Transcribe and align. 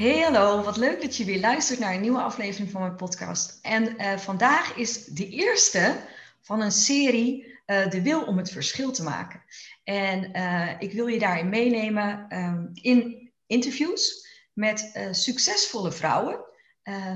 Hey 0.00 0.20
hallo, 0.20 0.62
wat 0.62 0.76
leuk 0.76 1.02
dat 1.02 1.16
je 1.16 1.24
weer 1.24 1.40
luistert 1.40 1.78
naar 1.78 1.94
een 1.94 2.00
nieuwe 2.00 2.20
aflevering 2.20 2.70
van 2.70 2.80
mijn 2.80 2.96
podcast. 2.96 3.58
En 3.62 4.02
uh, 4.02 4.16
vandaag 4.16 4.76
is 4.76 5.04
de 5.04 5.28
eerste 5.28 5.96
van 6.40 6.60
een 6.60 6.72
serie 6.72 7.46
uh, 7.66 7.88
De 7.90 8.02
Wil 8.02 8.22
om 8.22 8.36
het 8.36 8.50
Verschil 8.50 8.90
te 8.92 9.02
maken. 9.02 9.42
En 9.84 10.36
uh, 10.36 10.70
ik 10.78 10.92
wil 10.92 11.06
je 11.06 11.18
daarin 11.18 11.48
meenemen 11.48 12.26
um, 12.38 12.70
in 12.72 13.30
interviews 13.46 14.28
met 14.52 15.08
succesvolle 15.10 15.92
vrouwen. 15.92 16.44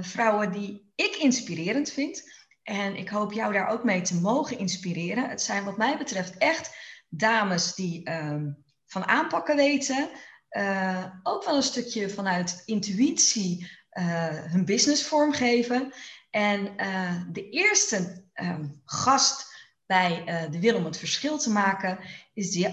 vrouwen 0.00 0.52
die 0.52 0.92
ik 0.94 1.16
inspirerend 1.16 1.90
vind. 1.90 2.22
En 2.62 2.96
ik 2.96 3.08
hoop 3.08 3.32
jou 3.32 3.52
daar 3.52 3.68
ook 3.68 3.84
mee 3.84 4.00
te 4.00 4.20
mogen 4.20 4.58
inspireren. 4.58 5.28
Het 5.28 5.42
zijn 5.42 5.64
wat 5.64 5.76
mij 5.76 5.98
betreft 5.98 6.38
echt 6.38 6.76
dames 7.08 7.74
die 7.74 8.10
um, 8.10 8.64
van 8.86 9.04
aanpakken 9.04 9.56
weten 9.56 10.08
uh, 10.56 11.04
ook 11.22 11.44
wel 11.44 11.56
een 11.56 11.62
stukje 11.62 12.10
vanuit 12.10 12.62
intuïtie 12.64 13.70
uh, 13.92 14.28
hun 14.28 14.64
business 14.64 15.06
vormgeven. 15.06 15.92
En 16.30 16.72
uh, 16.76 17.22
de 17.32 17.48
eerste 17.48 18.24
um, 18.34 18.80
gast 18.84 19.52
bij 19.86 20.24
de 20.50 20.60
Wil 20.60 20.76
om 20.76 20.84
het 20.84 20.98
verschil 20.98 21.38
te 21.38 21.50
maken 21.50 21.98
is 22.34 22.68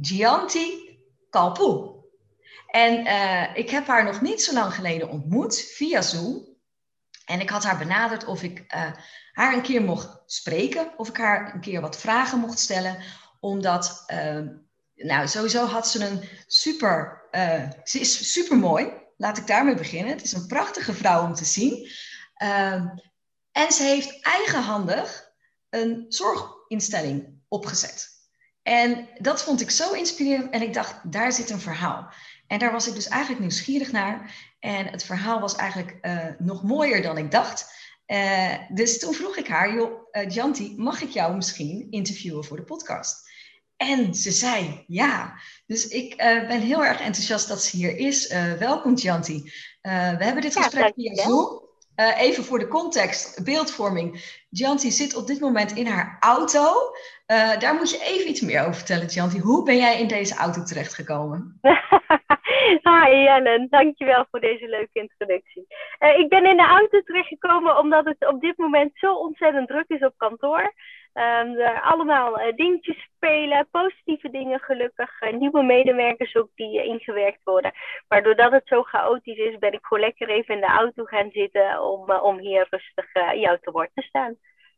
Gianti 0.00 0.98
Kalpoe. 1.30 2.02
En 2.66 2.98
ik 3.56 3.70
heb 3.70 3.86
haar 3.86 4.04
nog 4.04 4.20
niet 4.20 4.42
zo 4.42 4.52
lang 4.52 4.74
geleden 4.74 5.08
ontmoet 5.08 5.60
via 5.60 6.02
Zoom. 6.02 6.46
En 7.24 7.40
ik 7.40 7.50
had 7.50 7.64
haar 7.64 7.78
benaderd 7.78 8.24
of 8.24 8.42
ik 8.42 8.64
haar 9.32 9.54
een 9.54 9.62
keer 9.62 9.82
mocht 9.82 10.22
spreken, 10.26 10.92
of 10.96 11.08
ik 11.08 11.16
haar 11.16 11.54
een 11.54 11.60
keer 11.60 11.80
wat 11.80 12.00
vragen 12.00 12.38
mocht 12.38 12.58
stellen, 12.58 12.96
omdat 13.40 14.02
ehm, 14.06 14.48
nou, 14.96 15.28
sowieso 15.28 15.66
had 15.66 15.88
ze 15.88 16.04
een 16.04 16.28
super. 16.46 17.22
Uh, 17.32 17.70
ze 17.84 18.00
is 18.00 18.32
super 18.32 18.56
mooi. 18.56 18.92
Laat 19.16 19.38
ik 19.38 19.46
daarmee 19.46 19.74
beginnen. 19.74 20.12
Het 20.12 20.22
is 20.22 20.32
een 20.32 20.46
prachtige 20.46 20.94
vrouw 20.94 21.24
om 21.24 21.34
te 21.34 21.44
zien. 21.44 21.90
Uh, 22.42 22.84
en 23.52 23.72
ze 23.72 23.82
heeft 23.82 24.20
eigenhandig 24.20 25.32
een 25.70 26.04
zorginstelling 26.08 27.38
opgezet. 27.48 28.08
En 28.62 29.08
dat 29.18 29.42
vond 29.42 29.60
ik 29.60 29.70
zo 29.70 29.92
inspirerend. 29.92 30.50
En 30.50 30.62
ik 30.62 30.74
dacht, 30.74 31.12
daar 31.12 31.32
zit 31.32 31.50
een 31.50 31.60
verhaal. 31.60 32.12
En 32.46 32.58
daar 32.58 32.72
was 32.72 32.88
ik 32.88 32.94
dus 32.94 33.08
eigenlijk 33.08 33.40
nieuwsgierig 33.40 33.92
naar. 33.92 34.34
En 34.58 34.86
het 34.86 35.04
verhaal 35.04 35.40
was 35.40 35.56
eigenlijk 35.56 35.98
uh, 36.02 36.26
nog 36.38 36.62
mooier 36.62 37.02
dan 37.02 37.18
ik 37.18 37.30
dacht. 37.30 37.72
Uh, 38.06 38.54
dus 38.68 38.98
toen 38.98 39.14
vroeg 39.14 39.36
ik 39.36 39.48
haar, 39.48 39.90
Janti, 40.28 40.74
mag 40.76 41.02
ik 41.02 41.10
jou 41.10 41.36
misschien 41.36 41.86
interviewen 41.90 42.44
voor 42.44 42.56
de 42.56 42.62
podcast? 42.62 43.32
En 43.76 44.14
ze 44.14 44.30
zei 44.30 44.84
ja. 44.86 45.34
Dus 45.66 45.88
ik 45.88 46.12
uh, 46.12 46.46
ben 46.48 46.60
heel 46.60 46.84
erg 46.84 47.00
enthousiast 47.00 47.48
dat 47.48 47.62
ze 47.62 47.76
hier 47.76 47.96
is. 47.96 48.30
Uh, 48.30 48.52
welkom, 48.52 48.94
Janti. 48.94 49.34
Uh, 49.34 50.16
we 50.16 50.24
hebben 50.24 50.42
dit 50.42 50.56
gesprek 50.56 50.92
via 50.94 51.14
Zoom. 51.14 51.62
even 52.16 52.44
voor 52.44 52.58
de 52.58 52.68
context, 52.68 53.44
beeldvorming. 53.44 54.42
Janti 54.48 54.90
zit 54.90 55.16
op 55.16 55.26
dit 55.26 55.40
moment 55.40 55.72
in 55.72 55.86
haar 55.86 56.16
auto. 56.20 56.92
daar 57.58 57.74
moet 57.74 57.90
je 57.90 58.04
even 58.04 58.28
iets 58.28 58.40
meer 58.40 58.60
over 58.60 58.74
vertellen, 58.74 59.06
Janti. 59.06 59.40
Hoe 59.40 59.64
ben 59.64 59.76
jij 59.76 60.00
in 60.00 60.08
deze 60.08 60.34
auto 60.34 60.62
terechtgekomen? 60.62 61.58
Hi 62.88 63.22
Jellen, 63.22 63.66
dankjewel 63.70 64.26
voor 64.30 64.40
deze 64.40 64.68
leuke 64.68 65.00
introductie. 65.00 65.66
ik 66.18 66.28
ben 66.28 66.46
in 66.46 66.56
de 66.56 66.66
auto 66.66 67.02
terechtgekomen 67.02 67.78
omdat 67.78 68.04
het 68.04 68.28
op 68.28 68.40
dit 68.40 68.56
moment 68.56 68.90
zo 68.94 69.14
ontzettend 69.14 69.68
druk 69.68 69.88
is 69.88 70.00
op 70.00 70.14
kantoor. 70.16 70.74
Um, 71.16 71.56
er 71.58 71.80
allemaal 71.80 72.40
uh, 72.40 72.56
dingetjes 72.56 73.08
spelen, 73.14 73.68
positieve 73.70 74.30
dingen 74.30 74.60
gelukkig, 74.60 75.22
uh, 75.22 75.32
nieuwe 75.32 75.62
medewerkers 75.62 76.36
ook 76.36 76.50
die 76.54 76.78
uh, 76.78 76.84
ingewerkt 76.84 77.40
worden. 77.44 77.72
Maar 78.08 78.22
doordat 78.22 78.52
het 78.52 78.62
zo 78.66 78.82
chaotisch 78.82 79.38
is, 79.38 79.58
ben 79.58 79.72
ik 79.72 79.78
gewoon 79.82 80.02
lekker 80.02 80.28
even 80.28 80.54
in 80.54 80.60
de 80.60 80.66
auto 80.66 81.04
gaan 81.04 81.30
zitten 81.30 81.82
om, 81.82 82.10
om 82.10 82.38
hier 82.38 82.66
rustig 82.70 83.12
jou 83.34 83.58
te 83.60 83.70
woord 83.70 83.90
te 83.94 84.02
staan. 84.02 84.36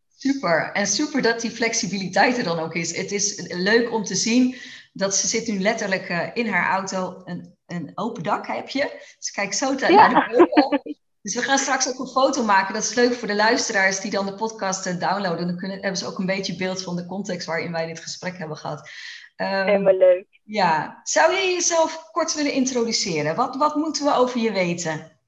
Super, 0.08 0.70
en 0.72 0.86
super 0.86 1.22
dat 1.22 1.40
die 1.40 1.50
flexibiliteit 1.50 2.38
er 2.38 2.44
dan 2.44 2.58
ook 2.58 2.74
is. 2.74 2.96
Het 2.96 3.12
is 3.12 3.52
leuk 3.54 3.92
om 3.92 4.02
te 4.02 4.14
zien 4.14 4.56
dat 4.92 5.14
ze 5.14 5.26
zit 5.26 5.46
nu 5.48 5.58
letterlijk 5.58 6.30
in 6.34 6.48
haar 6.48 6.70
auto, 6.70 7.22
een, 7.24 7.56
een 7.66 7.92
open 7.94 8.22
dak 8.22 8.46
heb 8.46 8.68
je. 8.68 9.14
Dus 9.18 9.30
kijk 9.30 9.52
zo 9.52 9.74
naar 9.74 10.28
de 10.28 10.48
boven. 10.54 10.96
Dus 11.26 11.34
we 11.34 11.42
gaan 11.42 11.58
straks 11.58 11.88
ook 11.88 11.98
een 11.98 12.20
foto 12.20 12.44
maken. 12.44 12.74
Dat 12.74 12.82
is 12.82 12.94
leuk 12.94 13.14
voor 13.14 13.28
de 13.28 13.34
luisteraars 13.34 14.00
die 14.00 14.10
dan 14.10 14.26
de 14.26 14.34
podcast 14.34 14.86
uh, 14.86 15.00
downloaden. 15.00 15.46
Dan 15.46 15.56
kunnen, 15.56 15.80
hebben 15.80 15.96
ze 15.96 16.06
ook 16.06 16.18
een 16.18 16.26
beetje 16.26 16.56
beeld 16.56 16.82
van 16.82 16.96
de 16.96 17.06
context 17.06 17.46
waarin 17.46 17.72
wij 17.72 17.86
dit 17.86 18.00
gesprek 18.00 18.38
hebben 18.38 18.56
gehad. 18.56 18.90
Um, 19.36 19.46
Helemaal 19.46 19.96
leuk. 19.96 20.26
Ja. 20.44 21.00
Zou 21.02 21.32
je 21.32 21.52
jezelf 21.52 22.10
kort 22.10 22.34
willen 22.34 22.52
introduceren? 22.52 23.36
Wat, 23.36 23.56
wat 23.56 23.74
moeten 23.74 24.04
we 24.04 24.14
over 24.14 24.40
je 24.40 24.52
weten? 24.52 25.18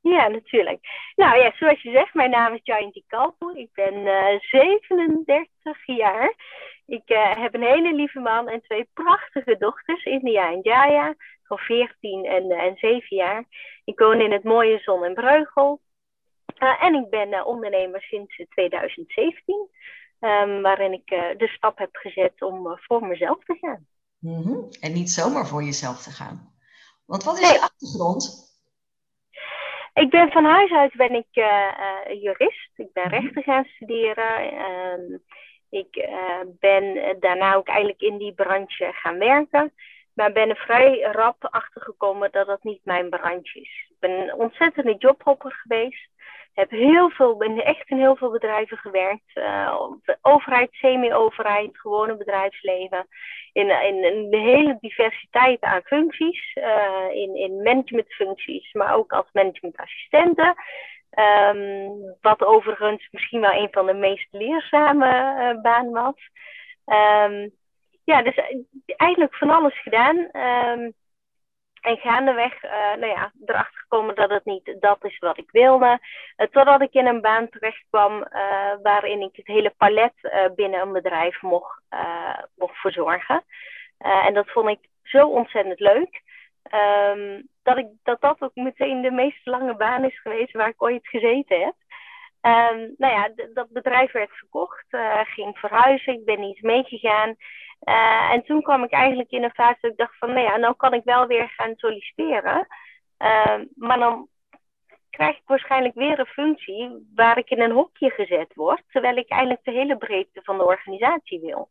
Ja, 0.00 0.28
natuurlijk. 0.28 0.80
Nou 1.16 1.38
ja, 1.38 1.52
zoals 1.54 1.82
je 1.82 1.90
zegt, 1.90 2.14
mijn 2.14 2.30
naam 2.30 2.54
is 2.54 2.60
Jayanti 2.62 3.04
Kalpoe. 3.06 3.58
Ik 3.58 3.70
ben 3.72 3.94
uh, 3.94 4.34
eh, 4.34 4.40
37 4.40 5.86
jaar. 5.86 6.34
Ik 6.86 7.10
uh, 7.10 7.36
heb 7.36 7.54
een 7.54 7.62
hele 7.62 7.94
lieve 7.94 8.20
man 8.20 8.48
en 8.48 8.62
twee 8.62 8.88
prachtige 8.94 9.56
dochters, 9.58 10.04
India 10.04 10.50
en 10.52 10.60
Jaya 10.62 11.14
van 11.42 11.58
14 11.58 12.24
en, 12.24 12.50
en 12.50 12.76
7 12.76 13.16
jaar. 13.16 13.44
Ik 13.88 13.98
woon 13.98 14.20
in 14.20 14.32
het 14.32 14.44
mooie 14.44 14.78
Zon 14.78 15.04
en 15.04 15.14
Breugel. 15.14 15.80
Uh, 16.58 16.84
en 16.84 16.94
ik 16.94 17.10
ben 17.10 17.28
uh, 17.28 17.46
ondernemer 17.46 18.02
sinds 18.02 18.42
2017, 18.48 19.68
um, 20.20 20.62
waarin 20.62 20.92
ik 20.92 21.10
uh, 21.10 21.38
de 21.38 21.48
stap 21.48 21.78
heb 21.78 21.96
gezet 21.96 22.42
om 22.42 22.78
voor 22.78 23.06
mezelf 23.06 23.44
te 23.44 23.56
gaan. 23.60 23.86
Mm 24.18 24.42
-hmm. 24.42 24.68
En 24.80 24.92
niet 24.92 25.10
zomaar 25.10 25.46
voor 25.46 25.62
jezelf 25.62 26.02
te 26.02 26.10
gaan. 26.10 26.54
Want 27.06 27.24
wat 27.24 27.38
is 27.38 27.40
nee. 27.40 27.52
je 27.52 27.60
achtergrond? 27.60 28.46
Ik 29.94 30.10
ben 30.10 30.30
van 30.30 30.44
huis 30.44 30.70
uit 30.70 30.94
ben 30.94 31.14
ik 31.14 31.28
jurist. 32.20 32.70
Ik 32.74 32.92
ben 32.92 33.08
rechten 33.08 33.42
gaan 33.42 33.64
studeren. 33.64 34.54
Um, 34.70 35.22
ik 35.68 36.08
ben 36.58 37.16
daarna 37.20 37.54
ook 37.54 37.68
eigenlijk 37.68 38.00
in 38.00 38.18
die 38.18 38.32
branche 38.32 38.90
gaan 38.92 39.18
werken. 39.18 39.72
Maar 40.18 40.32
ben 40.32 40.48
er 40.48 40.56
vrij 40.56 41.00
rap 41.00 41.36
achter 41.50 41.82
gekomen 41.82 42.32
dat 42.32 42.46
dat 42.46 42.62
niet 42.62 42.80
mijn 42.84 43.08
branche 43.08 43.60
is. 43.60 43.86
Ik 43.88 43.96
ben 43.98 44.10
een 44.10 44.34
ontzettende 44.34 44.94
jobhopper 44.98 45.52
geweest. 45.52 46.08
Heb 46.54 46.70
heel 46.70 47.10
veel, 47.10 47.36
ben 47.36 47.64
echt 47.64 47.88
in 47.88 47.98
heel 47.98 48.16
veel 48.16 48.30
bedrijven 48.30 48.76
gewerkt. 48.76 49.30
Uh, 49.34 49.82
overheid, 50.22 50.68
semi-overheid, 50.72 51.78
gewone 51.78 52.16
bedrijfsleven. 52.16 53.06
In, 53.52 53.70
in, 53.70 54.26
hele 54.30 54.76
diversiteit 54.80 55.60
aan 55.60 55.82
functies. 55.84 56.56
Uh, 56.56 57.08
in, 57.10 57.36
in 57.36 57.62
managementfuncties, 57.62 58.72
maar 58.72 58.94
ook 58.94 59.12
als 59.12 59.26
managementassistenten. 59.32 60.54
Um, 61.54 62.16
wat 62.20 62.44
overigens 62.44 63.08
misschien 63.10 63.40
wel 63.40 63.52
een 63.52 63.68
van 63.70 63.86
de 63.86 63.94
meest 63.94 64.28
leerzame 64.30 65.06
uh, 65.06 65.62
banen 65.62 65.92
was. 65.92 66.30
Um, 66.86 67.56
ja, 68.08 68.22
dus 68.22 68.34
eh, 68.34 68.56
eigenlijk 68.96 69.34
van 69.34 69.50
alles 69.50 69.80
gedaan. 69.82 70.16
Um, 70.16 70.92
en 71.80 71.96
gaandeweg, 71.96 72.64
uh, 72.64 72.70
nou 72.70 73.06
ja, 73.06 73.32
erachter 73.46 73.80
gekomen 73.80 74.14
dat 74.14 74.30
het 74.30 74.44
niet 74.44 74.76
dat 74.80 75.04
is 75.04 75.18
wat 75.18 75.38
ik 75.38 75.50
wilde. 75.50 75.98
Uh, 76.36 76.46
totdat 76.46 76.80
ik 76.80 76.92
in 76.92 77.06
een 77.06 77.20
baan 77.20 77.48
terecht 77.48 77.84
kwam 77.90 78.26
waarin 78.82 79.20
ik 79.20 79.36
het 79.36 79.46
hele 79.46 79.74
palet 79.76 80.12
binnen 80.54 80.80
een 80.80 80.92
bedrijf 80.92 81.42
mocht, 81.42 81.82
mocht 82.56 82.76
verzorgen. 82.76 83.44
en 83.98 84.34
dat 84.34 84.50
vond 84.50 84.68
ik 84.68 84.78
zo 85.02 85.28
ontzettend 85.28 85.80
leuk. 85.80 86.22
Um, 87.14 87.48
dat, 87.62 87.78
ik, 87.78 87.86
dat 88.02 88.20
dat 88.20 88.40
ook 88.40 88.54
meteen 88.54 89.02
de 89.02 89.10
meest 89.10 89.46
lange 89.46 89.76
baan 89.76 90.04
is 90.04 90.20
geweest 90.20 90.52
waar 90.52 90.68
ik 90.68 90.82
ooit 90.82 91.08
gezeten 91.08 91.60
heb. 91.60 91.74
Um, 92.42 92.94
nou 92.96 93.12
ja, 93.12 93.30
dat 93.54 93.68
bedrijf 93.70 94.12
werd 94.12 94.30
verkocht, 94.32 94.86
ging 95.24 95.58
verhuizen, 95.58 96.12
ik 96.12 96.24
ben 96.24 96.40
niet 96.40 96.62
meegegaan. 96.62 97.36
Uh, 97.84 98.30
en 98.30 98.42
toen 98.42 98.62
kwam 98.62 98.84
ik 98.84 98.92
eigenlijk 98.92 99.30
in 99.30 99.42
een 99.42 99.50
fase 99.50 99.78
dat 99.80 99.90
ik 99.90 99.96
dacht 99.96 100.18
van, 100.18 100.32
nou 100.32 100.40
ja, 100.40 100.56
nou 100.56 100.74
kan 100.76 100.94
ik 100.94 101.04
wel 101.04 101.26
weer 101.26 101.48
gaan 101.48 101.72
solliciteren. 101.76 102.66
Uh, 103.18 103.60
maar 103.74 103.98
dan 103.98 104.28
krijg 105.10 105.36
ik 105.36 105.42
waarschijnlijk 105.46 105.94
weer 105.94 106.18
een 106.18 106.26
functie 106.26 107.06
waar 107.14 107.38
ik 107.38 107.50
in 107.50 107.60
een 107.60 107.70
hokje 107.70 108.10
gezet 108.10 108.54
word, 108.54 108.82
terwijl 108.90 109.16
ik 109.16 109.28
eigenlijk 109.28 109.64
de 109.64 109.70
hele 109.70 109.96
breedte 109.96 110.40
van 110.42 110.58
de 110.58 110.64
organisatie 110.64 111.40
wil. 111.40 111.70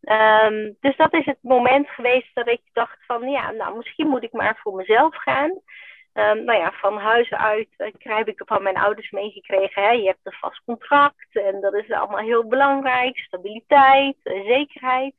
Ehm, 0.00 0.72
dus 0.80 0.96
dat 0.96 1.14
is 1.14 1.24
het 1.24 1.38
moment 1.40 1.88
geweest 1.88 2.34
dat 2.34 2.48
ik 2.48 2.60
dacht 2.72 2.98
van 3.06 3.28
ja, 3.28 3.50
nou 3.50 3.76
misschien 3.76 4.08
moet 4.08 4.22
ik 4.22 4.32
maar 4.32 4.58
voor 4.62 4.74
mezelf 4.74 5.16
gaan. 5.16 5.60
Um, 6.16 6.44
nou 6.44 6.58
ja, 6.58 6.72
van 6.72 6.98
huis 6.98 7.30
uit 7.30 7.68
uh, 7.78 7.88
heb 7.98 8.28
ik 8.28 8.42
van 8.44 8.62
mijn 8.62 8.76
ouders 8.76 9.10
meegekregen. 9.10 9.82
Hè? 9.82 9.90
Je 9.90 10.06
hebt 10.06 10.20
een 10.22 10.32
vast 10.32 10.62
contract 10.64 11.26
en 11.30 11.60
dat 11.60 11.74
is 11.74 11.90
allemaal 11.90 12.24
heel 12.24 12.46
belangrijk. 12.48 13.18
Stabiliteit, 13.18 14.16
uh, 14.24 14.46
zekerheid. 14.46 15.14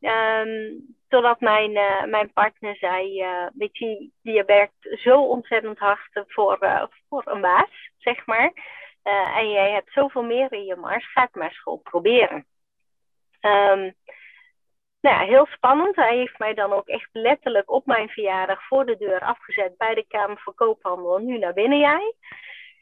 Um, 0.00 0.96
totdat 1.08 1.40
mijn, 1.40 1.70
uh, 1.70 2.04
mijn 2.04 2.32
partner 2.32 2.76
zei, 2.76 3.24
weet 3.54 3.78
je, 3.78 4.10
je 4.22 4.44
werkt 4.44 4.98
zo 5.02 5.22
ontzettend 5.22 5.78
hard 5.78 6.24
voor, 6.26 6.88
voor 7.08 7.22
een 7.24 7.40
baas, 7.40 7.90
zeg 7.98 8.26
maar. 8.26 8.52
en 9.36 9.50
jij 9.50 9.70
hebt 9.72 9.92
zoveel 9.92 10.22
meer 10.22 10.52
in 10.52 10.64
je 10.64 10.76
mars, 10.76 11.12
ga 11.12 11.22
het 11.22 11.34
maar 11.34 11.52
school 11.52 11.76
proberen. 11.76 12.46
Um, 13.40 13.94
nou 15.08 15.20
ja, 15.20 15.26
heel 15.26 15.46
spannend. 15.46 15.96
Hij 15.96 16.16
heeft 16.16 16.38
mij 16.38 16.54
dan 16.54 16.72
ook 16.72 16.86
echt 16.86 17.08
letterlijk 17.12 17.70
op 17.70 17.86
mijn 17.86 18.08
verjaardag 18.08 18.66
voor 18.66 18.86
de 18.86 18.96
deur 18.96 19.20
afgezet 19.20 19.76
bij 19.76 19.94
de 19.94 20.04
Kamer 20.08 20.40
van 20.40 20.54
Koophandel. 20.54 21.18
Nu 21.18 21.38
naar 21.38 21.52
binnen 21.52 21.78
jij. 21.78 22.14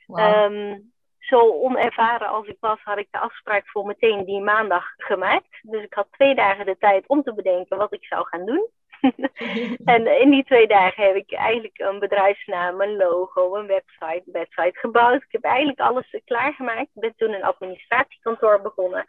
Ehm, 0.07 0.79
zo 1.19 1.39
onervaren 1.53 2.29
als 2.29 2.47
ik 2.47 2.57
was, 2.61 2.79
had 2.83 2.99
ik 2.99 3.09
de 3.11 3.19
afspraak 3.19 3.69
voor 3.69 3.87
meteen 3.87 4.25
die 4.25 4.41
maandag 4.41 4.85
gemaakt. 4.97 5.59
Dus 5.63 5.83
ik 5.83 5.95
had 5.95 6.07
twee 6.11 6.35
dagen 6.35 6.67
de 6.67 6.77
tijd 6.79 7.07
om 7.07 7.23
te 7.23 7.35
bedenken 7.35 7.77
wat 7.77 7.93
ik 7.93 8.05
zou 8.05 8.27
gaan 8.27 8.45
doen. 8.45 8.69
en 9.95 10.21
in 10.21 10.31
die 10.31 10.45
twee 10.45 10.67
dagen 10.67 11.05
heb 11.05 11.17
ik 11.17 11.33
eigenlijk 11.33 11.79
een 11.79 11.99
bedrijfsnaam, 11.99 12.81
een 12.81 12.97
logo, 12.97 13.55
een 13.55 13.67
website, 13.67 14.23
een 14.27 14.33
website 14.33 14.79
gebouwd. 14.79 15.23
Ik 15.23 15.33
heb 15.33 15.45
eigenlijk 15.45 15.81
alles 15.81 16.21
klaargemaakt. 16.25 16.81
Ik 16.81 17.01
ben 17.01 17.15
toen 17.17 17.33
een 17.33 17.45
administratiekantoor 17.45 18.63
begonnen. 18.63 19.05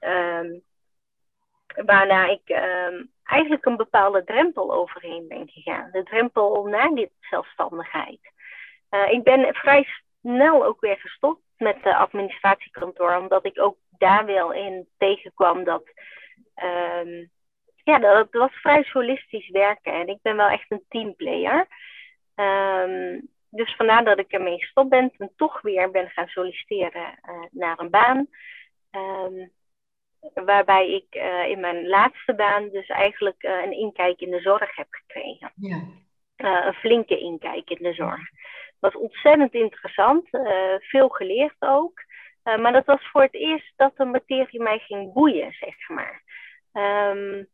Um, 0.00 0.62
waarna 1.74 2.28
ik 2.28 2.42
um, 2.46 3.10
eigenlijk 3.24 3.64
een 3.64 3.76
bepaalde 3.76 4.24
drempel 4.24 4.72
overheen 4.72 5.28
ben 5.28 5.48
gegaan. 5.48 5.88
De 5.92 6.02
drempel 6.02 6.64
naar 6.64 6.88
die 6.88 7.10
zelfstandigheid. 7.20 8.20
Uh, 8.90 9.10
ik 9.10 9.22
ben 9.22 9.54
vrij 9.54 9.86
snel 10.20 10.64
ook 10.64 10.80
weer 10.80 10.96
gestopt 10.96 11.42
met 11.56 11.82
de 11.82 11.96
administratiekantoor, 11.96 13.16
omdat 13.16 13.44
ik 13.44 13.60
ook 13.60 13.76
daar 13.98 14.26
wel 14.26 14.52
in 14.52 14.88
tegenkwam 14.98 15.64
dat. 15.64 15.82
Um, 17.02 17.30
ja, 17.84 17.98
dat 17.98 18.28
was 18.30 18.52
vrij 18.52 18.82
solistisch 18.82 19.48
werken 19.48 19.92
en 19.92 20.06
ik 20.06 20.18
ben 20.22 20.36
wel 20.36 20.48
echt 20.48 20.70
een 20.70 20.84
teamplayer. 20.88 21.66
Um, 22.34 23.28
dus 23.50 23.76
vandaar 23.76 24.04
dat 24.04 24.18
ik 24.18 24.32
ermee 24.32 24.58
gestopt 24.58 24.88
ben 24.88 25.12
en 25.18 25.32
toch 25.36 25.60
weer 25.60 25.90
ben 25.90 26.10
gaan 26.10 26.28
solliciteren 26.28 27.18
uh, 27.28 27.42
naar 27.50 27.78
een 27.78 27.90
baan. 27.90 28.28
Waarbij 30.34 30.90
ik 30.90 31.14
uh, 31.14 31.48
in 31.48 31.60
mijn 31.60 31.88
laatste 31.88 32.34
baan 32.34 32.68
dus 32.68 32.86
eigenlijk 32.86 33.42
uh, 33.42 33.62
een 33.62 33.72
inkijk 33.72 34.20
in 34.20 34.30
de 34.30 34.40
zorg 34.40 34.76
heb 34.76 34.86
gekregen. 34.90 35.52
Ja. 35.54 35.76
Uh, 36.36 36.66
een 36.66 36.74
flinke 36.74 37.18
inkijk 37.18 37.70
in 37.70 37.82
de 37.82 37.92
zorg. 37.92 38.30
Dat 38.80 38.92
was 38.92 39.02
ontzettend 39.02 39.54
interessant, 39.54 40.28
veel 40.78 41.08
geleerd 41.08 41.56
ook. 41.58 42.04
maar 42.42 42.72
dat 42.72 42.86
was 42.86 43.10
voor 43.10 43.22
het 43.22 43.34
eerst 43.34 43.72
dat 43.76 43.96
de 43.96 44.04
materie 44.04 44.62
mij 44.62 44.78
ging 44.78 45.12
boeien, 45.12 45.52
zeg 45.52 45.88
maar. 45.88 46.22
Um, 46.72 47.48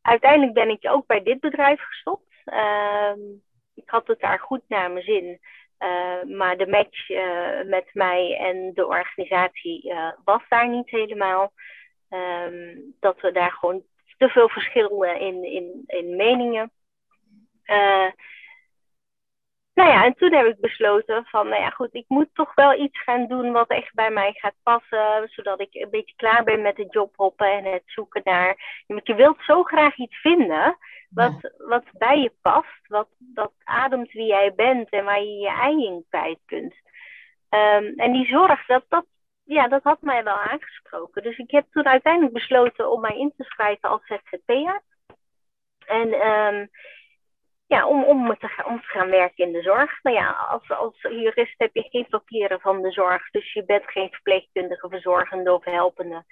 uiteindelijk 0.00 0.52
ben 0.52 0.68
ik 0.68 0.90
ook 0.90 1.06
bij 1.06 1.22
dit 1.22 1.40
bedrijf 1.40 1.80
gestopt. 1.80 2.32
Um, 2.44 3.42
ik 3.74 3.90
had 3.90 4.06
het 4.06 4.20
daar 4.20 4.40
goed 4.40 4.62
naar 4.68 4.90
mijn 4.90 5.04
zin. 5.04 5.40
Uh, 5.82 6.36
maar 6.36 6.56
de 6.56 6.66
match 6.66 7.08
uh, 7.08 7.62
met 7.64 7.90
mij 7.92 8.36
en 8.36 8.74
de 8.74 8.86
organisatie 8.86 9.90
uh, 9.90 10.12
was 10.24 10.42
daar 10.48 10.68
niet 10.68 10.90
helemaal. 10.90 11.52
Um, 12.10 12.94
dat 13.00 13.20
we 13.20 13.32
daar 13.32 13.52
gewoon 13.52 13.82
te 14.18 14.28
veel 14.28 14.48
verschillen 14.48 15.20
in, 15.20 15.44
in, 15.44 15.84
in 15.86 16.16
meningen. 16.16 16.70
nou 19.74 19.90
ja, 19.90 20.04
en 20.04 20.14
toen 20.14 20.32
heb 20.32 20.46
ik 20.46 20.60
besloten 20.60 21.24
van, 21.24 21.48
nou 21.48 21.62
ja, 21.62 21.70
goed, 21.70 21.94
ik 21.94 22.04
moet 22.08 22.28
toch 22.34 22.54
wel 22.54 22.80
iets 22.80 23.02
gaan 23.02 23.26
doen 23.26 23.52
wat 23.52 23.68
echt 23.68 23.94
bij 23.94 24.10
mij 24.10 24.32
gaat 24.32 24.54
passen, 24.62 25.28
zodat 25.28 25.60
ik 25.60 25.74
een 25.74 25.90
beetje 25.90 26.14
klaar 26.16 26.44
ben 26.44 26.62
met 26.62 26.76
het 26.76 26.92
jobhoppen 26.92 27.52
en 27.52 27.64
het 27.64 27.82
zoeken 27.86 28.20
naar. 28.24 28.84
Want 28.86 29.06
je 29.06 29.14
wilt 29.14 29.38
zo 29.40 29.62
graag 29.62 29.96
iets 29.96 30.20
vinden 30.20 30.76
wat, 31.14 31.52
wat 31.58 31.84
bij 31.92 32.18
je 32.18 32.32
past, 32.42 32.88
wat 32.88 33.08
dat 33.18 33.52
ademt 33.64 34.12
wie 34.12 34.26
jij 34.26 34.54
bent 34.54 34.90
en 34.90 35.04
waar 35.04 35.22
je 35.22 35.38
je 35.38 35.48
ei 35.48 35.84
in 35.84 36.04
kwijt 36.08 36.38
kunt. 36.46 36.74
Um, 37.50 37.94
en 37.96 38.12
die 38.12 38.26
zorg, 38.26 38.66
dat, 38.66 38.84
dat, 38.88 39.04
ja, 39.44 39.68
dat 39.68 39.82
had 39.82 40.00
mij 40.00 40.24
wel 40.24 40.38
aangesproken. 40.38 41.22
Dus 41.22 41.38
ik 41.38 41.50
heb 41.50 41.66
toen 41.70 41.86
uiteindelijk 41.86 42.32
besloten 42.32 42.90
om 42.90 43.00
mij 43.00 43.18
in 43.18 43.32
te 43.36 43.44
schrijven 43.44 43.88
als 43.88 44.02
ZZP'er. 44.06 44.82
En 45.86 46.28
um, 46.28 46.70
ja, 47.66 47.86
om, 47.86 48.04
om, 48.04 48.36
te 48.38 48.48
gaan, 48.48 48.66
om 48.66 48.80
te 48.80 48.86
gaan 48.86 49.10
werken 49.10 49.46
in 49.46 49.52
de 49.52 49.62
zorg. 49.62 50.02
Nou 50.02 50.16
ja, 50.16 50.30
als, 50.30 50.70
als 50.70 51.00
jurist 51.00 51.54
heb 51.56 51.74
je 51.74 51.82
geen 51.90 52.06
papieren 52.08 52.60
van 52.60 52.82
de 52.82 52.90
zorg, 52.90 53.30
dus 53.30 53.52
je 53.52 53.64
bent 53.64 53.84
geen 53.86 54.10
verpleegkundige, 54.10 54.88
verzorgende 54.88 55.52
of 55.52 55.64
helpende. 55.64 56.24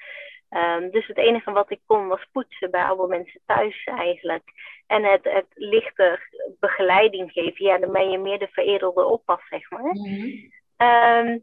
Um, 0.51 0.91
dus 0.91 1.07
het 1.07 1.17
enige 1.17 1.53
wat 1.53 1.71
ik 1.71 1.81
kon 1.87 2.09
was 2.09 2.27
poetsen 2.33 2.71
bij 2.71 2.85
alle 2.85 3.09
mensen 3.09 3.41
thuis 3.47 3.85
eigenlijk. 3.85 4.43
En 4.87 5.05
het, 5.05 5.25
het 5.25 5.47
lichte 5.55 6.21
begeleiding 6.61 7.33
geven. 7.33 7.65
Ja, 7.65 7.79
dan 7.79 7.93
ben 7.93 8.11
je 8.11 8.19
meer 8.19 8.39
de 8.39 8.49
veredelde 8.53 9.05
oppas, 9.05 9.41
zeg 9.49 9.71
maar. 9.71 9.95
Mm 9.95 11.43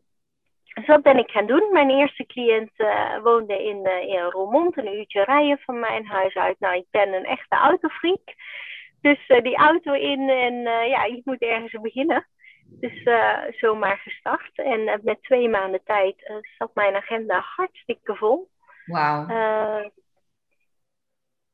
dus 0.77 0.85
dat 0.85 1.01
ben 1.01 1.17
ik 1.17 1.29
gaan 1.29 1.45
doen. 1.45 1.71
Mijn 1.71 1.89
eerste 1.89 2.25
cliënt 2.25 2.71
uh, 2.77 3.17
woonde 3.23 3.63
in, 3.63 3.85
uh, 3.85 4.01
in 4.01 4.21
Roermond, 4.21 4.77
een 4.77 4.95
uurtje 4.95 5.23
rijden 5.23 5.59
van 5.59 5.79
mijn 5.79 6.05
huis 6.05 6.35
uit. 6.35 6.59
Nou, 6.59 6.75
ik 6.75 6.85
ben 6.91 7.13
een 7.13 7.25
echte 7.25 7.55
autofreak. 7.55 8.35
Dus 9.01 9.29
uh, 9.29 9.41
die 9.41 9.57
auto 9.57 9.93
in 9.93 10.29
en 10.29 10.53
ja, 10.89 11.03
je 11.05 11.21
moet 11.23 11.41
ergens 11.41 11.81
beginnen. 11.81 12.27
Dus 12.79 13.03
zomaar 13.59 13.97
gestart. 13.97 14.51
En 14.55 14.99
met 15.03 15.23
twee 15.23 15.49
maanden 15.49 15.83
tijd 15.83 16.41
zat 16.57 16.71
mijn 16.73 16.95
agenda 16.95 17.43
hartstikke 17.55 18.15
vol. 18.15 18.49
Wauw. 18.87 19.27
Uh, 19.29 19.89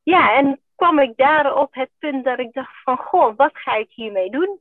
ja, 0.02 0.36
en 0.36 0.60
kwam 0.74 0.98
ik 0.98 1.16
daar 1.16 1.56
op 1.56 1.74
het 1.74 1.90
punt 1.98 2.24
dat 2.24 2.38
ik 2.38 2.52
dacht 2.52 2.82
van, 2.82 2.96
goh, 2.96 3.36
wat 3.36 3.58
ga 3.58 3.74
ik 3.74 3.90
hiermee 3.90 4.30
doen? 4.30 4.60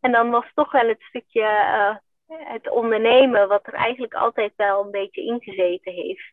En 0.00 0.12
dan 0.12 0.30
was 0.30 0.50
toch 0.54 0.72
wel 0.72 0.88
het 0.88 1.02
stukje 1.02 1.42
uh, 1.42 1.96
het 2.38 2.70
ondernemen, 2.70 3.48
wat 3.48 3.66
er 3.66 3.74
eigenlijk 3.74 4.14
altijd 4.14 4.52
wel 4.56 4.84
een 4.84 4.90
beetje 4.90 5.22
ingezeten 5.22 5.92
heeft. 5.92 6.32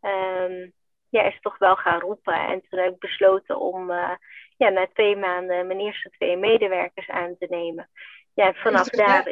Um, 0.00 0.72
ja, 1.08 1.22
is 1.22 1.40
toch 1.40 1.58
wel 1.58 1.76
gaan 1.76 2.00
roepen. 2.00 2.34
En 2.34 2.62
toen 2.68 2.78
heb 2.78 2.92
ik 2.92 2.98
besloten 2.98 3.60
om 3.60 3.90
uh, 3.90 4.14
ja, 4.56 4.68
na 4.68 4.86
twee 4.94 5.16
maanden 5.16 5.66
mijn 5.66 5.80
eerste 5.80 6.10
twee 6.10 6.36
medewerkers 6.36 7.08
aan 7.08 7.36
te 7.38 7.46
nemen 7.50 7.88
ja, 8.34 8.52
vanaf 8.52 8.88
daar 8.88 9.28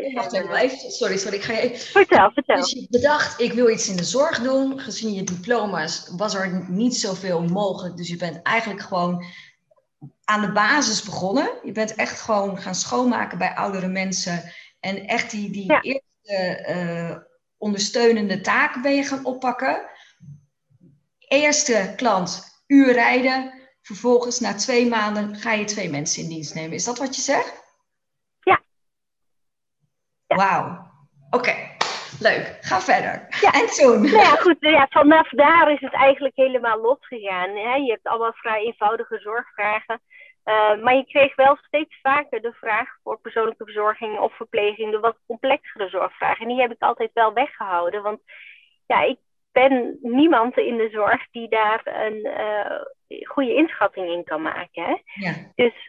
is 0.65 0.97
Sorry, 0.97 1.17
sorry, 1.17 1.37
ik 1.37 1.43
ga 1.43 1.53
je 1.53 1.79
Vertel, 1.79 2.31
vertel. 2.31 2.57
Dus 2.57 2.71
je 2.71 2.87
bedacht, 2.91 3.41
ik 3.41 3.53
wil 3.53 3.69
iets 3.69 3.89
in 3.89 3.97
de 3.97 4.05
zorg 4.05 4.39
doen. 4.39 4.81
Gezien 4.81 5.15
je 5.15 5.23
diploma's 5.23 6.13
was 6.17 6.35
er 6.35 6.65
niet 6.69 6.97
zoveel 6.97 7.43
mogelijk. 7.43 7.97
Dus 7.97 8.09
je 8.09 8.17
bent 8.17 8.43
eigenlijk 8.43 8.83
gewoon 8.83 9.25
aan 10.25 10.41
de 10.41 10.53
basis 10.53 11.03
begonnen. 11.03 11.51
Je 11.63 11.73
bent 11.73 11.95
echt 11.95 12.21
gewoon 12.21 12.59
gaan 12.59 12.75
schoonmaken 12.75 13.39
bij 13.39 13.55
oudere 13.55 13.89
mensen. 13.89 14.53
En 14.81 15.07
echt 15.07 15.31
die, 15.31 15.51
die 15.51 15.81
eerste 15.81 16.67
uh, 16.69 17.17
ondersteunende 17.59 18.41
taken 18.41 18.83
ben 18.83 18.95
je 18.95 19.05
gaan 19.05 19.25
oppakken. 19.25 19.89
Eerste 21.19 21.93
klant, 21.97 22.63
uur 22.67 22.93
rijden. 22.93 23.59
Vervolgens 23.83 24.41
na 24.41 24.55
twee 24.55 24.87
maanden 24.89 25.37
ga 25.37 25.53
je 25.53 25.65
twee 25.65 25.91
mensen 25.91 26.23
in 26.23 26.29
dienst 26.29 26.55
nemen. 26.55 26.73
Is 26.73 26.85
dat 26.85 26.99
wat 26.99 27.17
je 27.17 27.23
zegt? 27.23 27.69
Wauw. 30.37 30.89
Oké, 31.31 31.55
leuk. 32.21 32.59
Ga 32.61 32.81
verder. 32.81 33.27
Ja. 33.41 33.53
En 33.53 33.67
toen? 33.67 34.03
Nou 34.03 34.17
ja, 34.17 34.35
goed. 34.35 34.57
Ja, 34.61 34.87
vanaf 34.91 35.29
daar 35.29 35.73
is 35.73 35.81
het 35.81 35.93
eigenlijk 35.93 36.37
helemaal 36.37 36.81
losgegaan. 36.81 37.51
Hè? 37.51 37.75
Je 37.75 37.91
hebt 37.91 38.07
allemaal 38.07 38.33
vrij 38.33 38.65
eenvoudige 38.65 39.19
zorgvragen. 39.19 40.01
Uh, 40.45 40.83
maar 40.83 40.95
je 40.95 41.07
kreeg 41.07 41.35
wel 41.35 41.57
steeds 41.57 41.99
vaker 42.03 42.41
de 42.41 42.53
vraag 42.53 42.89
voor 43.03 43.21
persoonlijke 43.21 43.65
verzorging 43.65 44.19
of 44.19 44.37
verpleging, 44.37 44.91
de 44.91 45.01
wat 45.01 45.19
complexere 45.27 45.89
zorgvragen. 45.89 46.43
En 46.43 46.49
die 46.49 46.61
heb 46.61 46.71
ik 46.71 46.83
altijd 46.83 47.11
wel 47.13 47.33
weggehouden. 47.33 48.03
Want 48.03 48.21
ja, 48.87 49.03
ik 49.03 49.19
ben 49.53 49.99
niemand 50.03 50.57
in 50.57 50.77
de 50.77 50.89
zorg 50.93 51.31
die 51.31 51.49
daar 51.49 51.81
een 51.85 52.27
uh, 52.27 52.81
goede 53.19 53.55
inschatting 53.55 54.09
in 54.09 54.25
kan 54.25 54.43
maken. 54.43 54.85
Hè? 54.85 54.97
Ja. 55.15 55.35
Dus, 55.55 55.89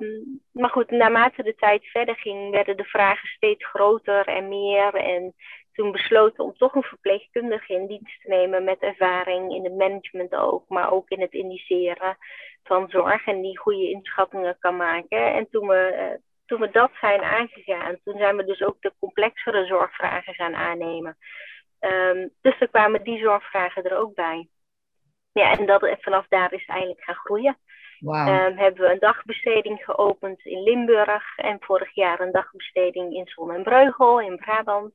um, 0.00 0.40
maar 0.52 0.70
goed, 0.70 0.90
naarmate 0.90 1.42
de 1.42 1.54
tijd 1.54 1.84
verder 1.84 2.16
ging, 2.16 2.50
werden 2.50 2.76
de 2.76 2.84
vragen 2.84 3.28
steeds 3.28 3.66
groter 3.66 4.26
en 4.26 4.48
meer. 4.48 4.94
En 4.94 5.34
toen 5.72 5.92
besloten 5.92 6.44
om 6.44 6.56
toch 6.56 6.74
een 6.74 6.82
verpleegkundige 6.82 7.72
in 7.72 7.86
dienst 7.86 8.22
te 8.22 8.28
nemen 8.28 8.64
met 8.64 8.78
ervaring 8.78 9.54
in 9.54 9.64
het 9.64 9.74
management 9.74 10.34
ook, 10.34 10.68
maar 10.68 10.92
ook 10.92 11.08
in 11.08 11.20
het 11.20 11.32
indiceren 11.32 12.16
van 12.62 12.88
zorg 12.88 13.26
en 13.26 13.40
die 13.40 13.58
goede 13.58 13.90
inschattingen 13.90 14.56
kan 14.58 14.76
maken. 14.76 15.32
En 15.32 15.48
toen 15.50 15.66
we, 15.66 15.96
uh, 15.96 16.18
toen 16.46 16.60
we 16.60 16.70
dat 16.70 16.90
zijn 17.00 17.22
aangegaan, 17.22 17.98
toen 18.04 18.18
zijn 18.18 18.36
we 18.36 18.44
dus 18.44 18.62
ook 18.62 18.76
de 18.80 18.92
complexere 18.98 19.66
zorgvragen 19.66 20.34
gaan 20.34 20.54
aannemen. 20.54 21.16
Um, 21.80 22.30
dus 22.40 22.60
er 22.60 22.68
kwamen 22.68 23.02
die 23.02 23.18
zorgvragen 23.18 23.84
er 23.84 23.98
ook 23.98 24.14
bij. 24.14 24.48
Ja, 25.40 25.58
en 25.58 25.66
dat, 25.66 25.96
vanaf 26.00 26.26
daar 26.28 26.52
is 26.52 26.60
het 26.60 26.68
eigenlijk 26.68 27.04
gaan 27.04 27.14
groeien. 27.14 27.56
Wow. 27.98 28.28
Um, 28.28 28.56
hebben 28.56 28.80
we 28.82 28.92
een 28.92 28.98
dagbesteding 28.98 29.84
geopend 29.84 30.44
in 30.44 30.62
Limburg 30.62 31.36
en 31.36 31.56
vorig 31.60 31.94
jaar 31.94 32.20
een 32.20 32.32
dagbesteding 32.32 33.14
in 33.14 33.26
Zon 33.26 33.52
en 33.52 33.62
Breugel 33.62 34.20
in 34.20 34.36
Brabant. 34.36 34.92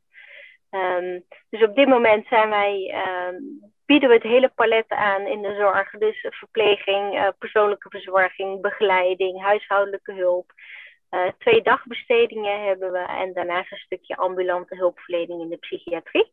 Um, 0.72 1.24
dus 1.50 1.64
op 1.64 1.76
dit 1.76 1.88
moment 1.88 2.28
zijn 2.28 2.50
wij, 2.50 3.04
um, 3.30 3.72
bieden 3.86 4.10
we 4.10 4.16
het 4.16 4.24
hele 4.24 4.52
palet 4.56 4.90
aan 4.90 5.22
in 5.22 5.42
de 5.42 5.56
zorg. 5.56 5.92
Dus 5.92 6.28
verpleging, 6.30 7.16
uh, 7.16 7.28
persoonlijke 7.38 7.90
verzorging, 7.90 8.62
begeleiding, 8.62 9.42
huishoudelijke 9.42 10.14
hulp. 10.14 10.52
Uh, 11.12 11.28
twee 11.38 11.62
dagbestedingen 11.62 12.66
hebben 12.66 12.92
we 12.92 12.98
en 12.98 13.34
daarnaast 13.34 13.72
een 13.72 13.78
stukje 13.78 14.16
ambulante 14.16 14.76
hulpverlening 14.76 15.42
in 15.42 15.50
de 15.50 15.58
psychiatrie. 15.58 16.32